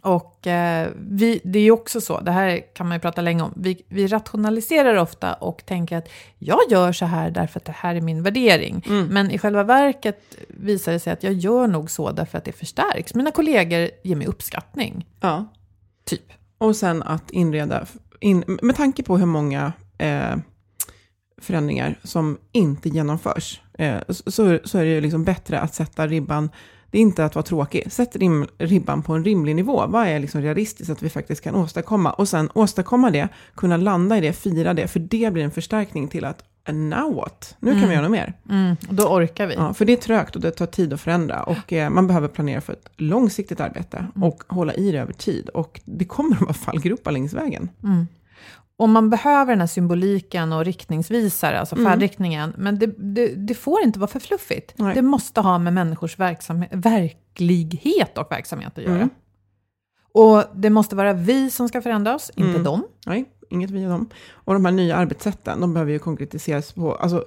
Och 0.00 0.46
eh, 0.46 0.88
vi, 1.10 1.40
det 1.44 1.58
är 1.58 1.62
ju 1.62 1.70
också 1.70 2.00
så, 2.00 2.20
det 2.20 2.30
här 2.32 2.60
kan 2.74 2.88
man 2.88 2.96
ju 2.96 3.00
prata 3.00 3.22
länge 3.22 3.42
om, 3.42 3.52
vi, 3.56 3.82
vi 3.88 4.06
rationaliserar 4.06 4.96
ofta 4.96 5.32
och 5.34 5.62
tänker 5.66 5.96
att 5.96 6.08
jag 6.38 6.58
gör 6.70 6.92
så 6.92 7.04
här 7.04 7.30
därför 7.30 7.60
att 7.60 7.64
det 7.64 7.74
här 7.76 7.94
är 7.94 8.00
min 8.00 8.22
värdering. 8.22 8.84
Mm. 8.86 9.06
Men 9.06 9.30
i 9.30 9.38
själva 9.38 9.62
verket 9.62 10.36
visar 10.48 10.92
det 10.92 10.98
sig 10.98 11.12
att 11.12 11.22
jag 11.22 11.32
gör 11.32 11.66
nog 11.66 11.90
så 11.90 12.10
därför 12.12 12.38
att 12.38 12.44
det 12.44 12.52
förstärks. 12.52 13.14
Mina 13.14 13.30
kollegor 13.30 13.90
ger 14.02 14.16
mig 14.16 14.26
uppskattning, 14.26 15.06
ja 15.20 15.44
typ. 16.04 16.32
Och 16.58 16.76
sen 16.76 17.02
att 17.02 17.30
inreda, 17.30 17.86
in, 18.20 18.44
med 18.62 18.76
tanke 18.76 19.02
på 19.02 19.18
hur 19.18 19.26
många 19.26 19.72
eh, 19.98 20.36
förändringar 21.40 21.98
som 22.02 22.38
inte 22.52 22.88
genomförs, 22.88 23.60
eh, 23.78 23.98
så, 24.08 24.58
så 24.64 24.78
är 24.78 24.84
det 24.84 24.90
ju 24.90 25.00
liksom 25.00 25.24
bättre 25.24 25.60
att 25.60 25.74
sätta 25.74 26.06
ribban 26.06 26.50
det 26.94 26.98
är 26.98 27.02
inte 27.02 27.24
att 27.24 27.34
vara 27.34 27.42
tråkig. 27.42 27.92
Sätt 27.92 28.16
rim, 28.16 28.46
ribban 28.58 29.02
på 29.02 29.12
en 29.12 29.24
rimlig 29.24 29.56
nivå. 29.56 29.86
Vad 29.86 30.06
är 30.06 30.18
liksom 30.18 30.42
realistiskt 30.42 30.90
att 30.90 31.02
vi 31.02 31.08
faktiskt 31.08 31.40
kan 31.40 31.54
åstadkomma? 31.54 32.12
Och 32.12 32.28
sen 32.28 32.50
åstadkomma 32.54 33.10
det, 33.10 33.28
kunna 33.54 33.76
landa 33.76 34.18
i 34.18 34.20
det, 34.20 34.32
fira 34.32 34.74
det, 34.74 34.88
för 34.88 35.00
det 35.00 35.32
blir 35.32 35.44
en 35.44 35.50
förstärkning 35.50 36.08
till 36.08 36.24
att 36.24 36.44
And 36.66 36.88
now 36.90 37.14
what? 37.14 37.56
Nu 37.60 37.70
kan 37.70 37.76
Mm. 37.78 37.88
vi 37.88 37.94
göra 37.94 38.02
något 38.02 38.10
mer. 38.10 38.32
Mm, 38.50 38.76
då 38.80 39.02
orkar 39.08 39.46
vi. 39.46 39.54
Ja, 39.54 39.74
för 39.74 39.84
det 39.84 39.92
är 39.92 39.96
trögt 39.96 40.34
och 40.36 40.42
det 40.42 40.50
tar 40.50 40.66
tid 40.66 40.92
att 40.92 41.00
förändra. 41.00 41.42
Och 41.42 41.72
eh, 41.72 41.90
man 41.90 42.06
behöver 42.06 42.28
planera 42.28 42.60
för 42.60 42.72
ett 42.72 42.88
långsiktigt 42.96 43.60
arbete 43.60 43.96
Mm. 43.96 44.22
och 44.28 44.42
hålla 44.48 44.74
i 44.74 44.92
det 44.92 44.98
över 44.98 45.12
tid. 45.12 45.48
Och 45.48 45.80
det 45.84 46.04
kommer 46.04 46.34
att 46.36 46.40
vara 46.42 46.52
fallgropar 46.52 47.12
längs 47.12 47.32
vägen. 47.32 47.68
Mm. 47.82 48.06
Och 48.76 48.88
man 48.88 49.10
behöver 49.10 49.52
den 49.52 49.60
här 49.60 49.66
symboliken 49.66 50.52
och 50.52 50.64
riktningsvisare, 50.64 51.60
alltså 51.60 51.74
Mm. 51.76 51.90
färdriktningen. 51.92 52.52
Men 52.58 52.78
det, 52.78 52.86
det, 52.86 53.26
det 53.34 53.54
får 53.54 53.82
inte 53.82 53.98
vara 53.98 54.10
för 54.10 54.20
fluffigt. 54.20 54.74
Nej. 54.76 54.94
Det 54.94 55.02
måste 55.02 55.40
ha 55.40 55.58
med 55.58 55.72
människors 55.72 56.18
verksamhet, 56.18 56.70
verklighet 56.72 58.18
och 58.18 58.30
verksamhet 58.30 58.78
att 58.78 58.84
göra. 58.84 59.08
Mm. 60.14 60.28
Och 60.28 60.44
det 60.54 60.70
måste 60.70 60.96
vara 60.96 61.12
vi 61.12 61.50
som 61.50 61.68
ska 61.68 61.82
förändra 61.82 62.14
oss, 62.14 62.30
inte 62.34 62.50
Mm. 62.50 62.64
dem. 62.64 62.84
Nej, 63.06 63.24
inget 63.50 63.70
via 63.70 63.88
dem. 63.88 64.08
Och 64.32 64.54
de 64.54 64.64
här 64.64 64.72
nya 64.72 64.96
arbetssätten, 64.96 65.60
de 65.60 65.74
behöver 65.74 65.92
ju 65.92 65.98
konkretiseras 65.98 66.72
på 66.72 66.94
alltså, 66.94 67.24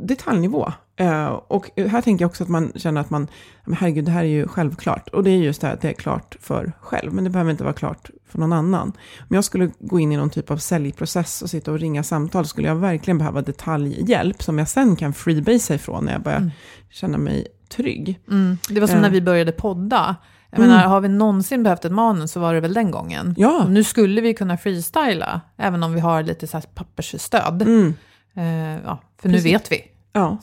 detaljnivå. 0.00 0.72
Eh, 0.96 1.26
och 1.26 1.70
här 1.76 2.00
tänker 2.02 2.22
jag 2.22 2.28
också 2.28 2.42
att 2.44 2.48
man 2.50 2.72
känner 2.74 3.00
att 3.00 3.10
man, 3.10 3.28
men 3.64 3.76
herregud, 3.76 4.04
det 4.04 4.10
här 4.10 4.22
är 4.24 4.28
ju 4.28 4.48
självklart. 4.48 5.08
Och 5.08 5.24
det 5.24 5.30
är 5.30 5.36
just 5.36 5.60
det 5.60 5.66
här 5.66 5.74
att 5.74 5.80
det 5.80 5.88
är 5.88 5.92
klart 5.92 6.36
för 6.40 6.72
själv, 6.80 7.12
men 7.12 7.24
det 7.24 7.30
behöver 7.30 7.50
inte 7.50 7.64
vara 7.64 7.74
klart 7.74 8.10
för 8.28 8.38
någon 8.38 8.52
annan. 8.52 8.92
Om 9.20 9.34
jag 9.34 9.44
skulle 9.44 9.70
gå 9.78 10.00
in 10.00 10.12
i 10.12 10.16
någon 10.16 10.30
typ 10.30 10.50
av 10.50 10.56
säljprocess 10.56 11.42
och 11.42 11.50
sitta 11.50 11.72
och 11.72 11.78
ringa 11.78 12.02
samtal, 12.02 12.46
skulle 12.46 12.68
jag 12.68 12.76
verkligen 12.76 13.18
behöva 13.18 13.42
detaljhjälp 13.42 14.42
som 14.42 14.58
jag 14.58 14.68
sen 14.68 14.96
kan 14.96 15.12
freebasea 15.12 15.74
ifrån 15.76 16.04
när 16.04 16.12
jag 16.12 16.22
börjar 16.22 16.50
känna 16.90 17.18
mig 17.18 17.46
trygg. 17.68 18.20
Mm. 18.30 18.58
Det 18.68 18.80
var 18.80 18.86
som 18.86 18.96
Eh. 18.96 19.02
när 19.02 19.10
vi 19.10 19.20
började 19.20 19.52
podda. 19.52 20.16
Jag 20.56 20.64
Mm. 20.64 20.70
menar, 20.76 20.88
har 20.88 21.00
vi 21.00 21.08
någonsin 21.08 21.62
behövt 21.62 21.84
ett 21.84 21.92
manus 21.92 22.32
så 22.32 22.40
var 22.40 22.54
det 22.54 22.60
väl 22.60 22.74
den 22.74 22.90
gången. 22.90 23.34
Ja. 23.38 23.66
Nu 23.68 23.84
skulle 23.84 24.20
vi 24.20 24.34
kunna 24.34 24.56
freestyla, 24.56 25.40
även 25.56 25.82
om 25.82 25.92
vi 25.94 26.00
har 26.00 26.22
lite 26.22 26.46
så 26.46 26.56
här 26.56 26.64
pappersstöd. 26.74 27.62
Mm. 27.62 27.94
Eh, 28.34 28.82
ja, 28.84 28.98
för 29.20 29.28
nu 29.28 29.34
Precis. 29.34 29.52
vet 29.54 29.72
vi. 29.72 29.84
Ja. 30.12 30.38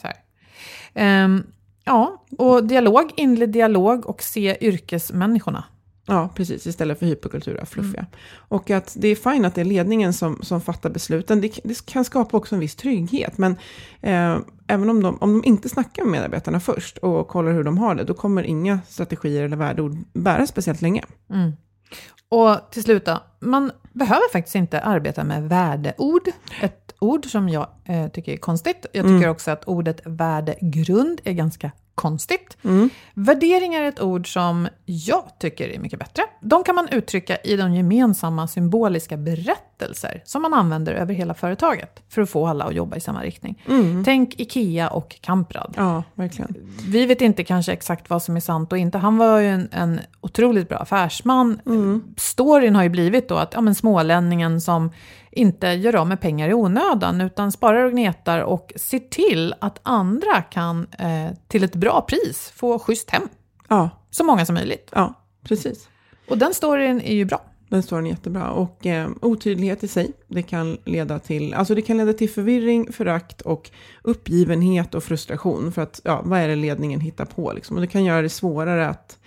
Ehm, 0.93 1.43
ja, 1.83 2.23
och 2.37 2.63
dialog, 2.63 3.11
inled 3.15 3.49
dialog 3.49 4.05
och 4.05 4.21
se 4.23 4.57
yrkesmänniskorna. 4.67 5.63
Ja, 6.11 6.29
precis. 6.35 6.67
Istället 6.67 6.99
för 6.99 7.05
hyperkultura, 7.05 7.65
fluffiga. 7.65 7.99
Mm. 7.99 8.11
Och 8.35 8.69
att 8.69 8.95
det 8.99 9.07
är 9.07 9.15
fint 9.15 9.45
att 9.45 9.55
det 9.55 9.61
är 9.61 9.65
ledningen 9.65 10.13
som, 10.13 10.39
som 10.41 10.61
fattar 10.61 10.89
besluten. 10.89 11.41
Det, 11.41 11.59
det 11.63 11.85
kan 11.85 12.05
skapa 12.05 12.37
också 12.37 12.55
en 12.55 12.59
viss 12.59 12.75
trygghet. 12.75 13.37
Men 13.37 13.51
eh, 14.01 14.37
även 14.67 14.89
om 14.89 15.03
de, 15.03 15.17
om 15.21 15.41
de 15.41 15.47
inte 15.47 15.69
snackar 15.69 16.03
med 16.03 16.11
medarbetarna 16.11 16.59
först 16.59 16.97
och 16.97 17.27
kollar 17.27 17.51
hur 17.51 17.63
de 17.63 17.77
har 17.77 17.95
det, 17.95 18.03
då 18.03 18.13
kommer 18.13 18.43
inga 18.43 18.79
strategier 18.87 19.43
eller 19.43 19.57
värdeord 19.57 19.97
bära 20.13 20.47
speciellt 20.47 20.81
länge. 20.81 21.03
Mm. 21.29 21.51
Och 22.29 22.71
till 22.71 22.83
slut 22.83 23.05
då, 23.05 23.23
man 23.39 23.71
behöver 23.93 24.31
faktiskt 24.31 24.55
inte 24.55 24.81
arbeta 24.81 25.23
med 25.23 25.49
värdeord. 25.49 26.27
Ett 26.61 26.90
ord 27.01 27.25
som 27.25 27.49
jag 27.49 27.67
eh, 27.85 28.07
tycker 28.07 28.33
är 28.33 28.37
konstigt. 28.37 28.85
Jag 28.93 29.05
tycker 29.05 29.27
också 29.27 29.51
att 29.51 29.63
ordet 29.65 30.01
värdegrund 30.05 31.21
är 31.23 31.33
ganska 31.33 31.71
konstigt. 31.95 32.57
Värderingar 33.13 33.81
är 33.81 33.87
ett 33.87 34.01
ord 34.01 34.33
som 34.33 34.67
jag 34.85 35.23
tycker 35.39 35.69
är 35.69 35.79
mycket 35.79 35.99
bättre. 35.99 36.23
De 36.41 36.63
kan 36.63 36.75
man 36.75 36.87
uttrycka 36.89 37.37
i 37.37 37.55
de 37.55 37.75
gemensamma 37.75 38.47
symboliska 38.47 39.17
berättelser 39.17 40.21
som 40.25 40.41
man 40.41 40.53
använder 40.53 40.93
över 40.93 41.13
hela 41.13 41.33
företaget 41.33 42.03
för 42.09 42.21
att 42.21 42.29
få 42.29 42.47
alla 42.47 42.65
att 42.65 42.73
jobba 42.75 42.95
i 42.95 42.99
samma 42.99 43.23
riktning. 43.23 43.63
Tänk 44.05 44.39
IKEA 44.39 44.89
och 44.89 45.17
Kamprad. 45.21 45.73
Ja, 45.77 46.03
verkligen. 46.13 46.55
Vi 46.87 47.05
vet 47.05 47.21
inte 47.21 47.43
kanske 47.43 47.71
exakt 47.71 48.09
vad 48.09 48.23
som 48.23 48.35
är 48.35 48.39
sant 48.39 48.71
och 48.71 48.77
inte. 48.77 48.97
Han 48.97 49.17
var 49.17 49.39
ju 49.39 49.47
en, 49.47 49.69
en 49.71 49.99
otroligt 50.21 50.69
bra 50.69 50.77
affärsman. 50.77 51.59
Storyn 52.17 52.75
har 52.75 52.83
ju 52.83 52.89
blivit 52.89 53.29
då 53.29 53.35
att 53.35 53.53
ja, 53.53 53.61
men 53.61 53.75
smålänningen 53.75 54.61
som 54.61 54.91
inte 55.31 55.67
gör 55.67 55.95
av 55.95 56.07
med 56.07 56.21
pengar 56.21 56.49
i 56.49 56.53
onödan 56.53 57.21
utan 57.21 57.51
sparar 57.51 57.83
och 57.85 57.91
gnetar 57.91 58.39
och 58.39 58.73
ser 58.75 58.99
till 58.99 59.55
att 59.61 59.79
andra 59.83 60.41
kan 60.41 60.87
eh, 60.99 61.27
till 61.47 61.63
ett 61.63 61.75
bra 61.75 62.01
pris 62.01 62.51
få 62.55 62.79
schysst 62.79 63.09
hem. 63.09 63.23
Ja, 63.67 63.89
Så 64.09 64.23
många 64.23 64.45
som 64.45 64.55
möjligt. 64.55 64.89
ja, 64.95 65.13
precis. 65.43 65.87
Och 66.29 66.37
den 66.37 66.53
storyn 66.53 67.01
är 67.01 67.13
ju 67.13 67.25
bra. 67.25 67.41
Den 67.69 67.83
står 67.83 67.97
den 67.97 68.05
jättebra. 68.05 68.49
Och 68.51 68.85
eh, 68.85 69.09
otydlighet 69.21 69.83
i 69.83 69.87
sig, 69.87 70.11
det 70.27 70.43
kan, 70.43 70.77
leda 70.85 71.19
till, 71.19 71.53
alltså 71.53 71.75
det 71.75 71.81
kan 71.81 71.97
leda 71.97 72.13
till 72.13 72.29
förvirring, 72.29 72.93
förakt 72.93 73.41
och 73.41 73.71
uppgivenhet 74.01 74.95
och 74.95 75.03
frustration. 75.03 75.71
För 75.71 75.81
att, 75.81 76.01
ja, 76.03 76.21
vad 76.23 76.39
är 76.39 76.47
det 76.47 76.55
ledningen 76.55 76.99
hittar 76.99 77.25
på? 77.25 77.53
Liksom? 77.53 77.75
Och 77.75 77.81
det 77.81 77.87
kan 77.87 78.03
göra 78.05 78.21
det 78.21 78.29
svårare 78.29 78.87
att 78.87 79.17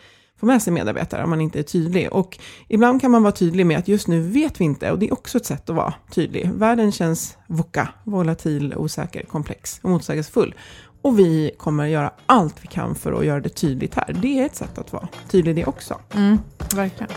få 0.45 0.47
med 0.47 0.63
sig 0.63 0.73
medarbetare 0.73 1.25
om 1.25 1.31
man 1.31 1.41
inte 1.41 1.59
är 1.59 1.63
tydlig. 1.63 2.13
Och 2.13 2.39
ibland 2.69 3.01
kan 3.01 3.11
man 3.11 3.23
vara 3.23 3.33
tydlig 3.33 3.67
med 3.67 3.79
att 3.79 3.89
just 3.89 4.09
nu 4.09 4.21
vet 4.21 4.61
vi 4.61 4.65
inte, 4.65 4.91
och 4.91 4.99
det 4.99 5.07
är 5.07 5.13
också 5.13 5.39
ett 5.39 5.47
sätt 5.47 5.71
att 5.71 5.77
vara 5.77 5.95
tydlig. 6.11 6.51
Världen 6.55 6.93
känns 6.93 7.37
voka, 7.47 7.89
volatil, 8.05 8.75
osäker, 8.77 9.23
komplex 9.23 9.81
och 9.83 9.91
motsägelsefull. 9.91 10.55
Och 11.03 11.19
vi 11.19 11.51
kommer 11.59 11.87
göra 11.87 12.13
allt 12.27 12.55
vi 12.61 12.67
kan 12.67 12.95
för 12.95 13.13
att 13.13 13.25
göra 13.25 13.41
det 13.41 13.49
tydligt 13.49 13.95
här. 13.95 14.17
Det 14.23 14.41
är 14.41 14.47
ett 14.47 14.57
sätt 14.57 14.79
att 14.79 14.93
vara 14.93 15.09
tydlig 15.31 15.57
det 15.57 15.65
också. 15.65 15.99
Mm, 16.15 16.39
verkligen. 16.75 17.13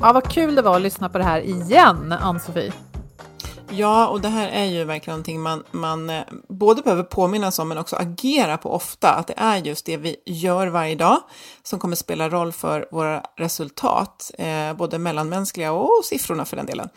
Ja, 0.00 0.12
vad 0.12 0.28
kul 0.28 0.54
det 0.54 0.62
var 0.62 0.76
att 0.76 0.82
lyssna 0.82 1.08
på 1.08 1.18
det 1.18 1.24
här 1.24 1.40
igen, 1.40 2.12
Ann-Sofie. 2.12 2.72
Ja, 3.70 4.08
och 4.08 4.20
det 4.20 4.28
här 4.28 4.48
är 4.48 4.64
ju 4.64 4.84
verkligen 4.84 5.14
någonting 5.14 5.40
man, 5.40 5.64
man 5.70 6.10
eh, 6.10 6.22
både 6.48 6.82
behöver 6.82 7.02
påminnas 7.02 7.58
om 7.58 7.68
men 7.68 7.78
också 7.78 7.96
agera 7.96 8.58
på 8.58 8.72
ofta. 8.72 9.12
Att 9.12 9.26
det 9.26 9.34
är 9.36 9.56
just 9.56 9.86
det 9.86 9.96
vi 9.96 10.16
gör 10.26 10.66
varje 10.66 10.94
dag 10.94 11.18
som 11.62 11.78
kommer 11.78 11.96
spela 11.96 12.28
roll 12.28 12.52
för 12.52 12.88
våra 12.90 13.22
resultat, 13.36 14.30
eh, 14.38 14.76
både 14.76 14.98
mellanmänskliga 14.98 15.72
och 15.72 16.04
siffrorna 16.04 16.44
för 16.44 16.56
den 16.56 16.66
delen. 16.66 16.88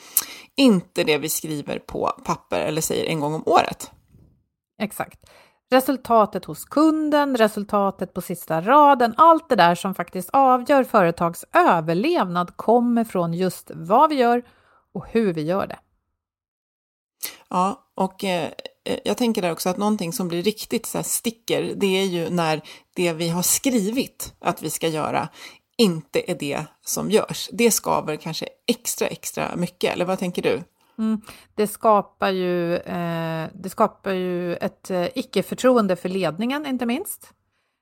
Inte 0.56 1.04
det 1.04 1.18
vi 1.18 1.30
skriver 1.30 1.80
på 1.80 2.12
papper 2.26 2.60
eller 2.60 2.82
säger 2.82 3.06
en 3.06 3.20
gång 3.20 3.34
om 3.34 3.44
året. 3.46 3.92
Exakt. 4.82 5.20
Resultatet 5.72 6.46
hos 6.46 6.66
kunden, 6.66 7.38
resultatet 7.38 8.14
på 8.14 8.22
sista 8.22 8.62
raden, 8.62 9.14
allt 9.18 9.50
det 9.50 9.56
där 9.56 9.76
som 9.76 9.96
faktiskt 9.96 10.30
avgör 10.34 10.84
företags 10.84 11.46
överlevnad 11.54 12.58
kommer 12.58 13.04
från 13.04 13.34
just 13.34 13.72
vad 13.74 14.10
vi 14.10 14.16
gör 14.16 14.44
och 14.94 15.06
hur 15.08 15.34
vi 15.34 15.42
gör 15.42 15.68
det. 15.68 15.80
Ja, 17.50 17.88
och 17.96 18.24
eh, 18.24 18.52
eh, 18.86 19.00
jag 19.06 19.18
tänker 19.18 19.42
där 19.42 19.52
också 19.52 19.70
att 19.70 19.78
någonting 19.78 20.14
som 20.14 20.28
blir 20.28 20.44
riktigt 20.44 20.86
så 20.86 20.98
här 20.98 21.04
sticker, 21.04 21.74
det 21.76 21.88
är 21.88 22.06
ju 22.06 22.30
när 22.30 22.62
det 22.96 23.14
vi 23.14 23.30
har 23.30 23.42
skrivit 23.42 24.34
att 24.40 24.62
vi 24.62 24.70
ska 24.70 24.88
göra 24.88 25.30
inte 25.78 26.32
är 26.32 26.36
det 26.36 26.66
som 26.86 27.12
görs. 27.12 27.50
Det 27.52 27.72
skaver 27.72 28.16
kanske 28.16 28.48
extra, 28.68 29.08
extra 29.08 29.56
mycket, 29.56 29.94
eller 29.94 30.06
vad 30.06 30.20
tänker 30.20 30.42
du? 30.42 30.64
Mm. 30.98 31.22
Det, 31.56 31.68
skapar 31.68 32.30
ju, 32.30 32.76
eh, 32.76 33.48
det 33.54 33.70
skapar 33.70 34.12
ju 34.12 34.56
ett 34.56 34.92
eh, 34.92 35.08
icke-förtroende 35.16 35.96
för 35.96 36.10
ledningen, 36.10 36.66
inte 36.66 36.86
minst. 36.86 37.34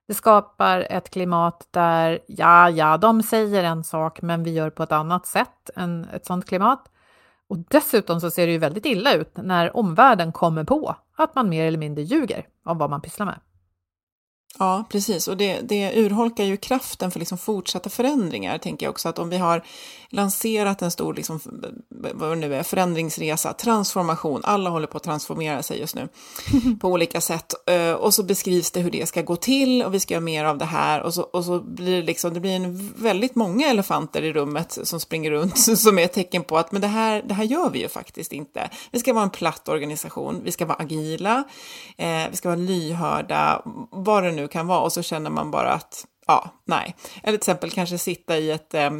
Det 0.08 0.14
skapar 0.14 0.88
ett 0.90 1.10
klimat 1.10 1.68
där, 1.72 2.20
ja, 2.28 2.70
ja, 2.70 2.98
de 2.98 3.24
säger 3.24 3.64
en 3.64 3.84
sak, 3.84 4.22
men 4.22 4.44
vi 4.44 4.52
gör 4.52 4.70
på 4.70 4.84
ett 4.84 4.92
annat 4.92 5.26
sätt 5.26 5.70
än 5.76 6.08
ett 6.14 6.26
sånt 6.26 6.46
klimat. 6.46 6.90
Och 7.50 7.58
dessutom 7.70 8.22
så 8.22 8.32
ser 8.32 8.46
det 8.46 8.52
ju 8.52 8.58
väldigt 8.58 8.86
illa 8.86 9.14
ut 9.14 9.38
när 9.38 9.78
omvärlden 9.78 10.32
kommer 10.32 10.64
på 10.64 10.96
att 11.16 11.36
man 11.36 11.50
mer 11.50 11.66
eller 11.66 11.78
mindre 11.78 12.04
ljuger 12.04 12.46
om 12.66 12.78
vad 12.78 12.90
man 12.90 13.02
pysslar 13.02 13.26
med. 13.26 13.40
Ja, 14.60 14.84
precis. 14.90 15.28
Och 15.28 15.38
det, 15.38 15.60
det 15.62 15.92
urholkar 15.96 16.44
ju 16.44 16.58
kraften 16.58 17.12
för 17.12 17.20
liksom 17.20 17.38
fortsatta 17.38 17.90
förändringar, 17.90 18.58
tänker 18.58 18.86
jag 18.86 18.92
också. 18.92 19.10
Att 19.10 19.20
om 19.20 19.30
vi 19.30 19.38
har 19.38 19.64
lanserat 20.10 20.82
en 20.82 20.92
stor 20.92 21.14
liksom, 21.14 21.40
vad 21.90 22.30
det 22.30 22.36
nu 22.36 22.56
är, 22.56 22.64
förändringsresa, 22.64 23.54
transformation, 23.54 24.42
alla 24.44 24.70
håller 24.70 24.88
på 24.88 24.98
att 24.98 25.04
transformera 25.04 25.64
sig 25.64 25.80
just 25.80 25.96
nu 25.96 26.08
på 26.82 26.88
olika 26.90 27.22
sätt. 27.22 27.70
Eh, 27.70 27.92
Och 27.92 28.14
så 28.14 28.24
beskrivs 28.24 28.72
det 28.72 28.80
hur 28.80 28.92
det 28.92 29.08
ska 29.08 29.22
gå 29.22 29.36
till 29.36 29.84
och 29.84 29.94
vi 29.94 30.00
ska 30.00 30.14
göra 30.14 30.22
mer 30.22 30.46
av 30.46 30.58
det 30.58 30.66
här. 30.66 31.02
Och 31.02 31.14
så, 31.14 31.22
och 31.22 31.46
så 31.46 31.60
blir 31.60 31.96
det, 32.02 32.08
liksom, 32.08 32.34
det 32.34 32.40
blir 32.40 32.56
en 32.56 32.94
väldigt 32.98 33.36
många 33.36 33.68
elefanter 33.68 34.22
i 34.22 34.34
rummet 34.34 34.78
som 34.84 35.00
springer 35.00 35.32
runt 35.32 35.60
som 35.78 36.00
är 36.00 36.04
ett 36.04 36.14
tecken 36.14 36.44
på 36.44 36.58
att 36.58 36.72
men 36.72 36.82
det, 36.82 36.88
här, 36.88 37.22
det 37.26 37.34
här 37.34 37.44
gör 37.44 37.70
vi 37.70 37.80
ju 37.80 37.88
faktiskt 37.90 38.34
inte. 38.34 38.70
Vi 38.92 39.00
ska 39.00 39.14
vara 39.14 39.24
en 39.24 39.30
platt 39.30 39.70
organisation, 39.70 40.42
vi 40.44 40.52
ska 40.52 40.66
vara 40.66 40.78
agila, 40.78 41.44
eh, 41.98 42.24
vi 42.32 42.38
ska 42.38 42.50
vara 42.50 42.60
lyhörda, 42.60 43.62
vad 43.92 44.24
det 44.24 44.32
nu 44.32 44.47
kan 44.48 44.68
vara. 44.68 44.80
Och 44.80 44.94
så 44.94 45.02
känner 45.02 45.30
man 45.30 45.52
bara 45.52 45.72
att, 45.74 46.06
ja, 46.28 46.50
nej. 46.66 46.96
Eller 47.24 47.38
till 47.38 47.52
exempel 47.52 47.72
kanske 47.72 47.98
sitta 47.98 48.38
i 48.38 48.52
ett 48.52 48.74
eh, 48.74 48.92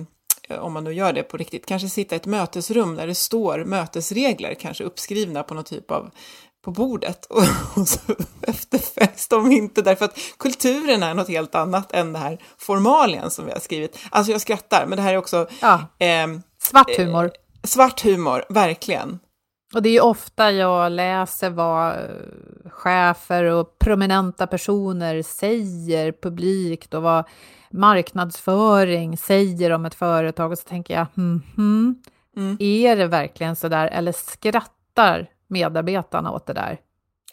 om 0.50 0.74
man 0.74 0.84
nu 0.84 0.94
gör 0.94 1.14
det 1.14 1.24
på 1.24 1.38
riktigt, 1.38 1.66
kanske 1.66 1.90
sitta 1.90 2.16
i 2.16 2.18
ett 2.18 2.26
mötesrum 2.26 2.96
där 2.96 3.08
det 3.08 3.16
står 3.16 3.64
mötesregler, 3.66 4.54
kanske 4.54 4.84
uppskrivna 4.84 5.44
på 5.44 5.54
någon 5.54 5.64
typ 5.64 5.92
av 5.92 6.12
på 6.66 6.72
bordet 6.72 7.26
och, 7.26 7.44
och 7.76 7.88
så 7.88 8.00
efterföljs 8.42 9.28
de 9.28 9.52
inte 9.52 9.82
därför 9.82 10.06
att 10.06 10.18
kulturen 10.40 11.04
är 11.04 11.14
något 11.14 11.28
helt 11.28 11.56
annat 11.56 11.92
än 11.92 12.14
det 12.14 12.20
här 12.20 12.38
formalien 12.58 13.32
som 13.32 13.46
vi 13.46 13.52
har 13.52 13.60
skrivit. 13.60 14.00
Alltså 14.10 14.32
jag 14.32 14.42
skrattar, 14.42 14.86
men 14.86 14.96
det 14.98 15.02
här 15.02 15.14
är 15.14 15.18
också 15.18 15.48
Ja. 15.62 15.82
ehm, 16.00 16.42
Svart 16.62 16.98
humor. 16.98 17.32
svart 17.64 18.02
humor, 18.04 18.44
verkligen. 18.50 19.20
Och 19.74 19.82
det 19.82 19.90
är 19.90 20.04
ofta 20.04 20.52
jag 20.52 20.92
läser 20.92 21.50
vad 21.50 21.94
eh, 21.94 22.70
chefer 22.70 23.44
och 23.44 23.80
prominenta 23.80 24.48
personer 24.48 25.22
säger 25.22 26.12
publikt 26.12 26.94
och 26.94 27.02
vad 27.02 27.24
marknadsföring 27.72 29.18
säger 29.18 29.72
om 29.72 29.86
ett 29.86 29.96
företag 29.96 30.52
och 30.52 30.58
så 30.58 30.64
tänker 30.64 30.94
jag, 30.94 31.06
hmm, 31.16 31.42
hmm, 31.56 31.96
mm. 32.38 32.58
är 32.60 32.96
det 32.96 33.08
verkligen 33.08 33.56
så 33.56 33.68
där 33.68 33.88
eller 33.88 34.12
skrattar 34.12 35.30
medarbetarna 35.48 36.32
åt 36.32 36.46
det 36.46 36.54
där? 36.54 36.80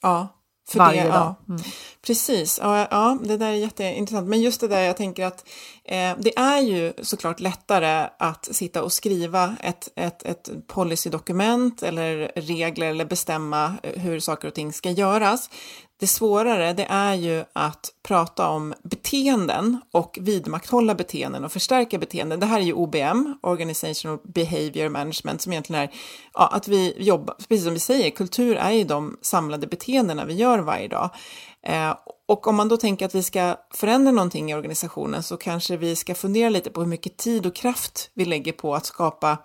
Ja, 0.03 0.29
för 0.69 0.79
varje 0.79 1.03
det, 1.03 1.09
dag. 1.09 1.35
Ja. 1.47 1.55
Mm. 1.55 1.63
Precis, 2.07 2.59
ja, 2.63 2.89
ja, 2.91 3.19
det 3.23 3.37
där 3.37 3.47
är 3.47 3.53
jätteintressant. 3.53 4.29
Men 4.29 4.41
just 4.41 4.61
det 4.61 4.69
där 4.69 4.81
jag 4.81 4.97
tänker 4.97 5.27
att 5.27 5.49
eh, 5.85 6.13
det 6.19 6.39
är 6.39 6.61
ju 6.61 6.93
såklart 7.03 7.41
lättare 7.41 8.09
att 8.19 8.49
sitta 8.53 8.83
och 8.83 8.93
skriva 8.93 9.57
ett, 9.61 9.89
ett, 9.97 10.23
ett 10.23 10.51
policydokument 10.67 11.83
eller 11.83 12.33
regler 12.37 12.87
eller 12.87 13.05
bestämma 13.05 13.73
hur 13.83 14.21
saker 14.21 14.49
och 14.49 14.55
ting 14.55 14.73
ska 14.73 14.91
göras. 14.91 15.51
Det 16.01 16.07
svårare 16.07 16.73
det 16.73 16.87
är 16.91 17.15
ju 17.15 17.45
att 17.53 17.93
prata 18.03 18.49
om 18.49 18.75
beteenden 18.83 19.81
och 19.93 20.19
vidmakthålla 20.21 20.95
beteenden 20.95 21.45
och 21.45 21.53
förstärka 21.53 21.99
beteenden. 21.99 22.41
Det 22.41 22.47
här 22.47 22.61
är 22.61 22.65
ju 22.65 22.73
OBM, 22.73 23.39
Organizational 23.43 24.19
Behavior 24.25 24.89
Management, 24.89 25.43
som 25.43 25.53
egentligen 25.53 25.83
är 25.83 25.91
ja, 26.35 26.49
att 26.53 26.69
vi 26.69 26.95
jobbar, 26.99 27.35
precis 27.49 27.65
som 27.65 27.73
vi 27.75 27.81
säger, 27.81 28.11
kultur 28.11 28.57
är 28.57 28.71
ju 28.71 28.85
de 28.85 29.19
samlade 29.23 29.67
beteendena 29.67 30.25
vi 30.25 30.35
gör 30.35 30.59
varje 30.59 30.89
dag. 30.89 31.11
Eh, 31.63 31.97
och 32.27 32.47
om 32.47 32.57
man 32.57 32.69
då 32.69 32.77
tänker 32.77 33.07
att 33.07 33.15
vi 33.15 33.23
ska 33.23 33.57
förändra 33.71 34.13
någonting 34.13 34.51
i 34.51 34.55
organisationen 34.55 35.23
så 35.23 35.37
kanske 35.37 35.77
vi 35.77 35.97
ska 35.97 36.15
fundera 36.15 36.49
lite 36.49 36.71
på 36.71 36.81
hur 36.81 36.89
mycket 36.89 37.17
tid 37.17 37.47
och 37.47 37.55
kraft 37.55 38.11
vi 38.15 38.25
lägger 38.25 38.53
på 38.53 38.75
att 38.75 38.87
skapa 38.87 39.39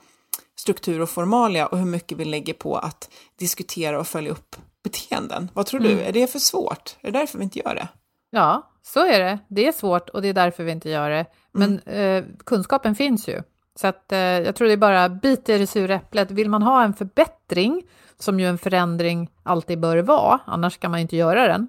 struktur 0.56 1.02
och 1.02 1.10
formalia 1.10 1.68
och 1.68 1.78
hur 1.78 1.86
mycket 1.86 2.18
vi 2.18 2.26
lägger 2.26 2.54
på 2.54 2.78
att 2.78 3.10
diskutera 3.40 4.00
och 4.00 4.08
följa 4.08 4.32
upp 4.32 4.56
beteenden. 4.84 5.52
Vad 5.54 5.66
tror 5.66 5.80
du? 5.80 5.92
Mm. 5.92 6.08
Är 6.08 6.12
det 6.12 6.28
för 6.28 6.40
svårt? 6.40 6.98
Är 7.02 7.12
det 7.12 7.20
därför 7.20 7.38
vi 7.38 7.44
inte 7.44 7.60
gör 7.60 7.76
det? 7.76 7.88
Ja, 8.30 8.72
så 8.82 9.06
är 9.06 9.20
det. 9.20 9.40
Det 9.48 9.68
är 9.68 9.72
svårt 9.72 10.10
och 10.10 10.22
det 10.22 10.28
är 10.28 10.34
därför 10.34 10.64
vi 10.64 10.72
inte 10.72 10.90
gör 10.90 11.10
det. 11.10 11.26
Men 11.52 11.80
mm. 11.86 12.24
eh, 12.24 12.30
kunskapen 12.46 12.96
finns 12.96 13.28
ju. 13.28 13.42
Så 13.76 13.88
att, 13.88 14.12
eh, 14.12 14.20
jag 14.20 14.56
tror 14.56 14.68
det 14.68 14.74
är 14.74 14.78
bara 14.78 15.10
bit 15.10 15.50
i 15.50 15.58
det 15.58 15.68
sura 15.68 15.96
äpplet. 15.96 16.32
Vill 16.32 16.50
man 16.50 16.64
ha 16.64 16.84
en 16.84 16.94
förbättring, 16.94 17.84
som 18.20 18.40
ju 18.40 18.48
en 18.48 18.58
förändring 18.58 19.30
alltid 19.44 19.80
bör 19.80 19.98
vara, 19.98 20.40
annars 20.46 20.78
kan 20.78 20.92
man 20.92 21.00
ju 21.00 21.02
inte 21.02 21.16
göra 21.16 21.48
den, 21.48 21.68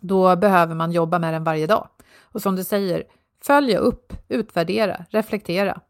då 0.00 0.36
behöver 0.36 0.74
man 0.74 0.92
jobba 0.92 1.18
med 1.18 1.34
den 1.34 1.44
varje 1.44 1.66
dag. 1.66 1.88
Och 2.22 2.42
som 2.42 2.56
du 2.56 2.64
säger, 2.64 3.04
följa 3.42 3.78
upp, 3.78 4.12
utvärdera, 4.28 5.04
reflektera. 5.10 5.80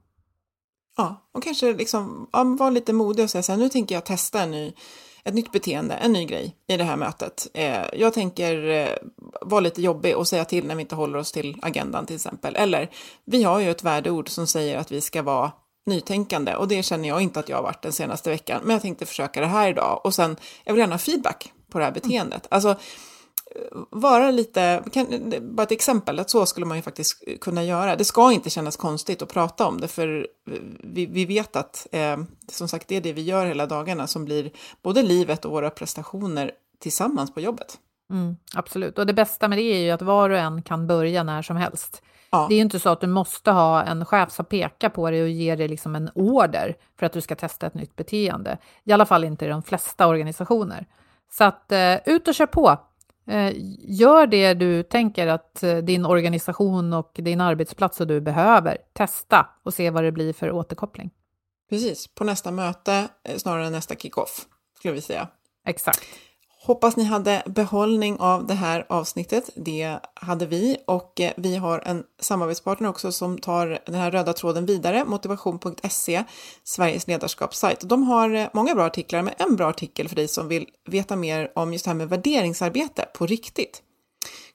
Ja, 0.97 1.29
och 1.33 1.43
kanske 1.43 1.73
liksom, 1.73 2.29
ja, 2.33 2.45
vara 2.45 2.71
lite 2.71 2.93
modig 2.93 3.25
och 3.25 3.31
säga 3.31 3.43
så 3.43 3.53
här, 3.53 3.59
nu 3.59 3.69
tänker 3.69 3.95
jag 3.95 4.05
testa 4.05 4.43
en 4.43 4.51
ny 4.51 4.73
ett 5.27 5.35
nytt 5.35 5.53
beteende, 5.53 5.95
en 5.95 6.13
ny 6.13 6.25
grej 6.25 6.57
i 6.69 6.77
det 6.77 6.85
här 6.85 6.97
mötet. 6.97 7.47
Eh, 7.55 7.85
jag 7.93 8.15
tänker 8.15 8.69
eh, 8.69 8.89
vara 9.41 9.61
lite 9.61 9.83
jobbig 9.83 10.17
och 10.17 10.29
säga 10.29 10.45
till 10.45 10.67
när 10.67 10.75
vi 10.75 10.81
inte 10.81 10.95
håller 10.95 11.19
oss 11.19 11.33
till 11.33 11.57
agendan 11.63 12.07
till 12.07 12.17
exempel. 12.17 12.57
Eller, 12.57 12.91
vi 13.25 13.43
har 13.43 13.61
ju 13.61 13.71
ett 13.71 13.83
värdeord 13.83 14.29
som 14.29 14.47
säger 14.47 14.79
att 14.79 14.93
vi 14.93 15.01
ska 15.01 15.23
vara 15.23 15.53
nytänkande 15.87 16.55
och 16.55 16.69
det 16.69 16.83
känner 16.83 17.09
jag 17.09 17.21
inte 17.21 17.41
att 17.41 17.49
jag 17.49 17.57
har 17.57 17.63
varit 17.63 17.83
den 17.83 17.93
senaste 17.93 18.31
veckan. 18.31 18.61
Men 18.65 18.73
jag 18.73 18.83
tänkte 18.83 19.07
försöka 19.07 19.41
det 19.41 19.47
här 19.47 19.69
idag 19.69 20.01
och 20.05 20.15
sen, 20.15 20.37
jag 20.65 20.73
vill 20.73 20.81
gärna 20.81 20.95
ha 20.95 20.99
feedback 20.99 21.53
på 21.71 21.79
det 21.79 21.85
här 21.85 21.93
beteendet. 21.93 22.47
Alltså, 22.51 22.77
vara 23.91 24.31
lite, 24.31 24.83
kan, 24.93 25.35
bara 25.41 25.63
ett 25.63 25.73
exempel, 25.73 26.19
att 26.19 26.31
så 26.31 26.47
skulle 26.47 26.67
man 26.67 26.77
ju 26.77 26.83
faktiskt 26.83 27.23
kunna 27.41 27.65
göra. 27.65 27.97
Det 27.97 28.05
ska 28.05 28.33
inte 28.33 28.51
kännas 28.51 28.77
konstigt 28.77 29.23
att 29.23 29.33
prata 29.33 29.67
om 29.67 29.81
det, 29.81 29.89
för 29.89 30.29
vi, 30.83 31.07
vi 31.07 31.25
vet 31.25 31.57
att 31.57 31.87
eh, 31.93 32.17
som 32.53 32.69
sagt 32.69 32.89
det 32.89 32.97
är 32.97 33.01
det 33.01 33.13
vi 33.13 33.23
gör 33.23 33.47
hela 33.47 33.67
dagarna 33.67 34.07
som 34.07 34.25
blir 34.25 34.51
både 34.83 35.03
livet 35.03 35.45
och 35.45 35.51
våra 35.51 35.71
prestationer 35.71 36.51
tillsammans 36.79 37.35
på 37.35 37.41
jobbet. 37.41 37.79
Mm, 38.11 38.37
absolut, 38.55 38.99
och 38.99 39.07
det 39.07 39.15
bästa 39.15 39.49
med 39.49 39.59
det 39.59 39.63
är 39.63 39.79
ju 39.79 39.91
att 39.91 40.03
var 40.03 40.31
och 40.31 40.39
en 40.39 40.63
kan 40.63 40.87
börja 40.87 41.23
när 41.23 41.43
som 41.43 41.57
helst. 41.57 42.03
Ja. 42.31 42.47
Det 42.49 42.55
är 42.55 42.57
ju 42.57 42.63
inte 42.63 42.81
så 42.81 42.89
att 42.89 43.01
du 43.01 43.07
måste 43.07 43.51
ha 43.51 43.83
en 43.83 44.05
chef 44.05 44.33
som 44.33 44.45
pekar 44.45 44.89
på 44.89 45.11
dig 45.11 45.23
och 45.23 45.29
ger 45.29 45.57
dig 45.57 45.69
liksom 45.69 45.97
en 45.97 46.11
order 46.15 46.77
för 46.99 47.07
att 47.07 47.13
du 47.13 47.21
ska 47.21 47.35
testa 47.35 47.67
ett 47.67 47.75
nytt 47.75 47.97
beteende. 47.97 48.59
I 48.85 48.93
alla 48.93 49.07
fall 49.07 49.25
inte 49.25 49.45
i 49.45 49.49
de 49.49 49.63
flesta 49.63 50.07
organisationer. 50.07 50.87
Så 51.33 51.45
att 51.45 51.73
eh, 51.73 51.97
ut 52.07 52.29
och 52.29 52.35
kör 52.35 52.47
på! 52.47 52.79
Eh, 53.27 53.53
gör 53.79 54.27
det 54.27 54.55
du 54.55 54.83
tänker 54.83 55.27
att 55.27 55.63
eh, 55.63 55.77
din 55.77 56.07
organisation 56.07 56.93
och 56.93 57.11
din 57.15 57.41
arbetsplats 57.41 58.01
och 58.01 58.07
du 58.07 58.21
behöver. 58.21 58.79
Testa 58.93 59.47
och 59.63 59.75
se 59.75 59.91
vad 59.91 60.05
det 60.05 60.13
blir 60.13 60.33
för 60.33 60.51
återkoppling. 60.51 61.11
Precis, 61.71 62.15
på 62.15 62.25
nästa 62.25 62.51
möte 62.51 63.09
eh, 63.25 63.37
snarare 63.37 63.67
än 63.67 63.73
nästa 63.73 63.95
kickoff, 63.95 64.47
skulle 64.79 64.95
vi 64.95 65.01
säga. 65.01 65.29
Exakt. 65.67 66.01
Hoppas 66.67 66.97
ni 66.97 67.05
hade 67.05 67.43
behållning 67.47 68.17
av 68.19 68.47
det 68.47 68.55
här 68.55 68.87
avsnittet. 68.89 69.51
Det 69.55 69.99
hade 70.15 70.47
vi 70.47 70.77
och 70.87 71.21
eh, 71.21 71.33
vi 71.37 71.57
har 71.57 71.83
en 71.85 72.05
samarbetspartner 72.21 72.89
också 72.89 73.13
som 73.13 73.39
tar 73.39 73.79
den 73.87 73.95
här 73.95 74.11
röda 74.11 74.33
tråden 74.33 74.67
vidare, 74.67 75.05
motivation.se, 75.05 76.25
Sveriges 76.65 77.07
ledarskapssajt. 77.07 77.81
De 77.81 78.03
har 78.03 78.35
eh, 78.35 78.49
många 78.53 78.75
bra 78.75 78.85
artiklar, 78.85 79.23
men 79.23 79.35
en 79.39 79.57
bra 79.57 79.69
artikel 79.69 80.09
för 80.09 80.17
dig 80.17 80.29
som 80.29 80.49
vill 80.49 80.67
veta 80.89 81.17
mer 81.17 81.53
om 81.55 81.73
just 81.73 81.85
det 81.85 81.91
här 81.91 81.97
med 81.97 82.09
värderingsarbete 82.09 83.09
på 83.15 83.27
riktigt. 83.27 83.83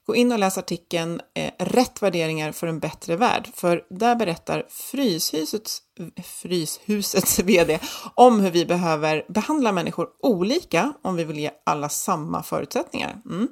Gå 0.06 0.14
in 0.16 0.32
och 0.32 0.38
läs 0.38 0.58
artikeln 0.58 1.20
eh, 1.34 1.52
Rätt 1.58 2.02
värderingar 2.02 2.52
för 2.52 2.66
en 2.66 2.78
bättre 2.78 3.16
värld, 3.16 3.48
för 3.54 3.84
där 3.90 4.16
berättar 4.16 4.66
Fryshusets, 4.68 5.82
Fryshusets 6.24 7.38
VD 7.44 7.78
om 8.14 8.40
hur 8.40 8.50
vi 8.50 8.66
behöver 8.66 9.24
behandla 9.28 9.72
människor 9.72 10.08
olika 10.22 10.92
om 11.02 11.16
vi 11.16 11.24
vill 11.24 11.38
ge 11.38 11.50
alla 11.66 11.88
samma 11.88 12.42
förutsättningar. 12.42 13.20
Mm. 13.24 13.48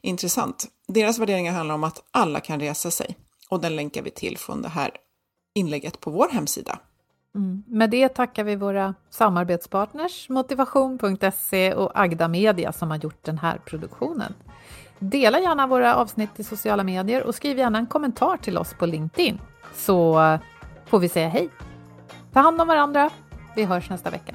Intressant. 0.00 0.66
Deras 0.88 1.18
värderingar 1.18 1.52
handlar 1.52 1.74
om 1.74 1.84
att 1.84 2.02
alla 2.10 2.40
kan 2.40 2.60
resa 2.60 2.90
sig 2.90 3.16
och 3.50 3.60
den 3.60 3.76
länkar 3.76 4.02
vi 4.02 4.10
till 4.10 4.38
från 4.38 4.62
det 4.62 4.68
här 4.68 4.90
inlägget 5.54 6.00
på 6.00 6.10
vår 6.10 6.28
hemsida. 6.28 6.78
Mm. 7.34 7.62
Med 7.66 7.90
det 7.90 8.08
tackar 8.08 8.44
vi 8.44 8.56
våra 8.56 8.94
samarbetspartners 9.10 10.28
Motivation.se 10.28 11.74
och 11.74 11.90
Agda 11.94 12.28
Media 12.28 12.72
som 12.72 12.90
har 12.90 12.96
gjort 12.96 13.24
den 13.24 13.38
här 13.38 13.58
produktionen. 13.58 14.34
Dela 15.10 15.40
gärna 15.40 15.66
våra 15.66 15.96
avsnitt 15.96 16.40
i 16.40 16.44
sociala 16.44 16.84
medier 16.84 17.22
och 17.22 17.34
skriv 17.34 17.58
gärna 17.58 17.78
en 17.78 17.86
kommentar 17.86 18.36
till 18.36 18.58
oss 18.58 18.74
på 18.74 18.86
LinkedIn 18.86 19.40
så 19.74 20.38
får 20.86 20.98
vi 20.98 21.08
säga 21.08 21.28
hej. 21.28 21.50
Ta 22.32 22.40
hand 22.40 22.60
om 22.60 22.68
varandra. 22.68 23.10
Vi 23.56 23.64
hörs 23.64 23.90
nästa 23.90 24.10
vecka. 24.10 24.34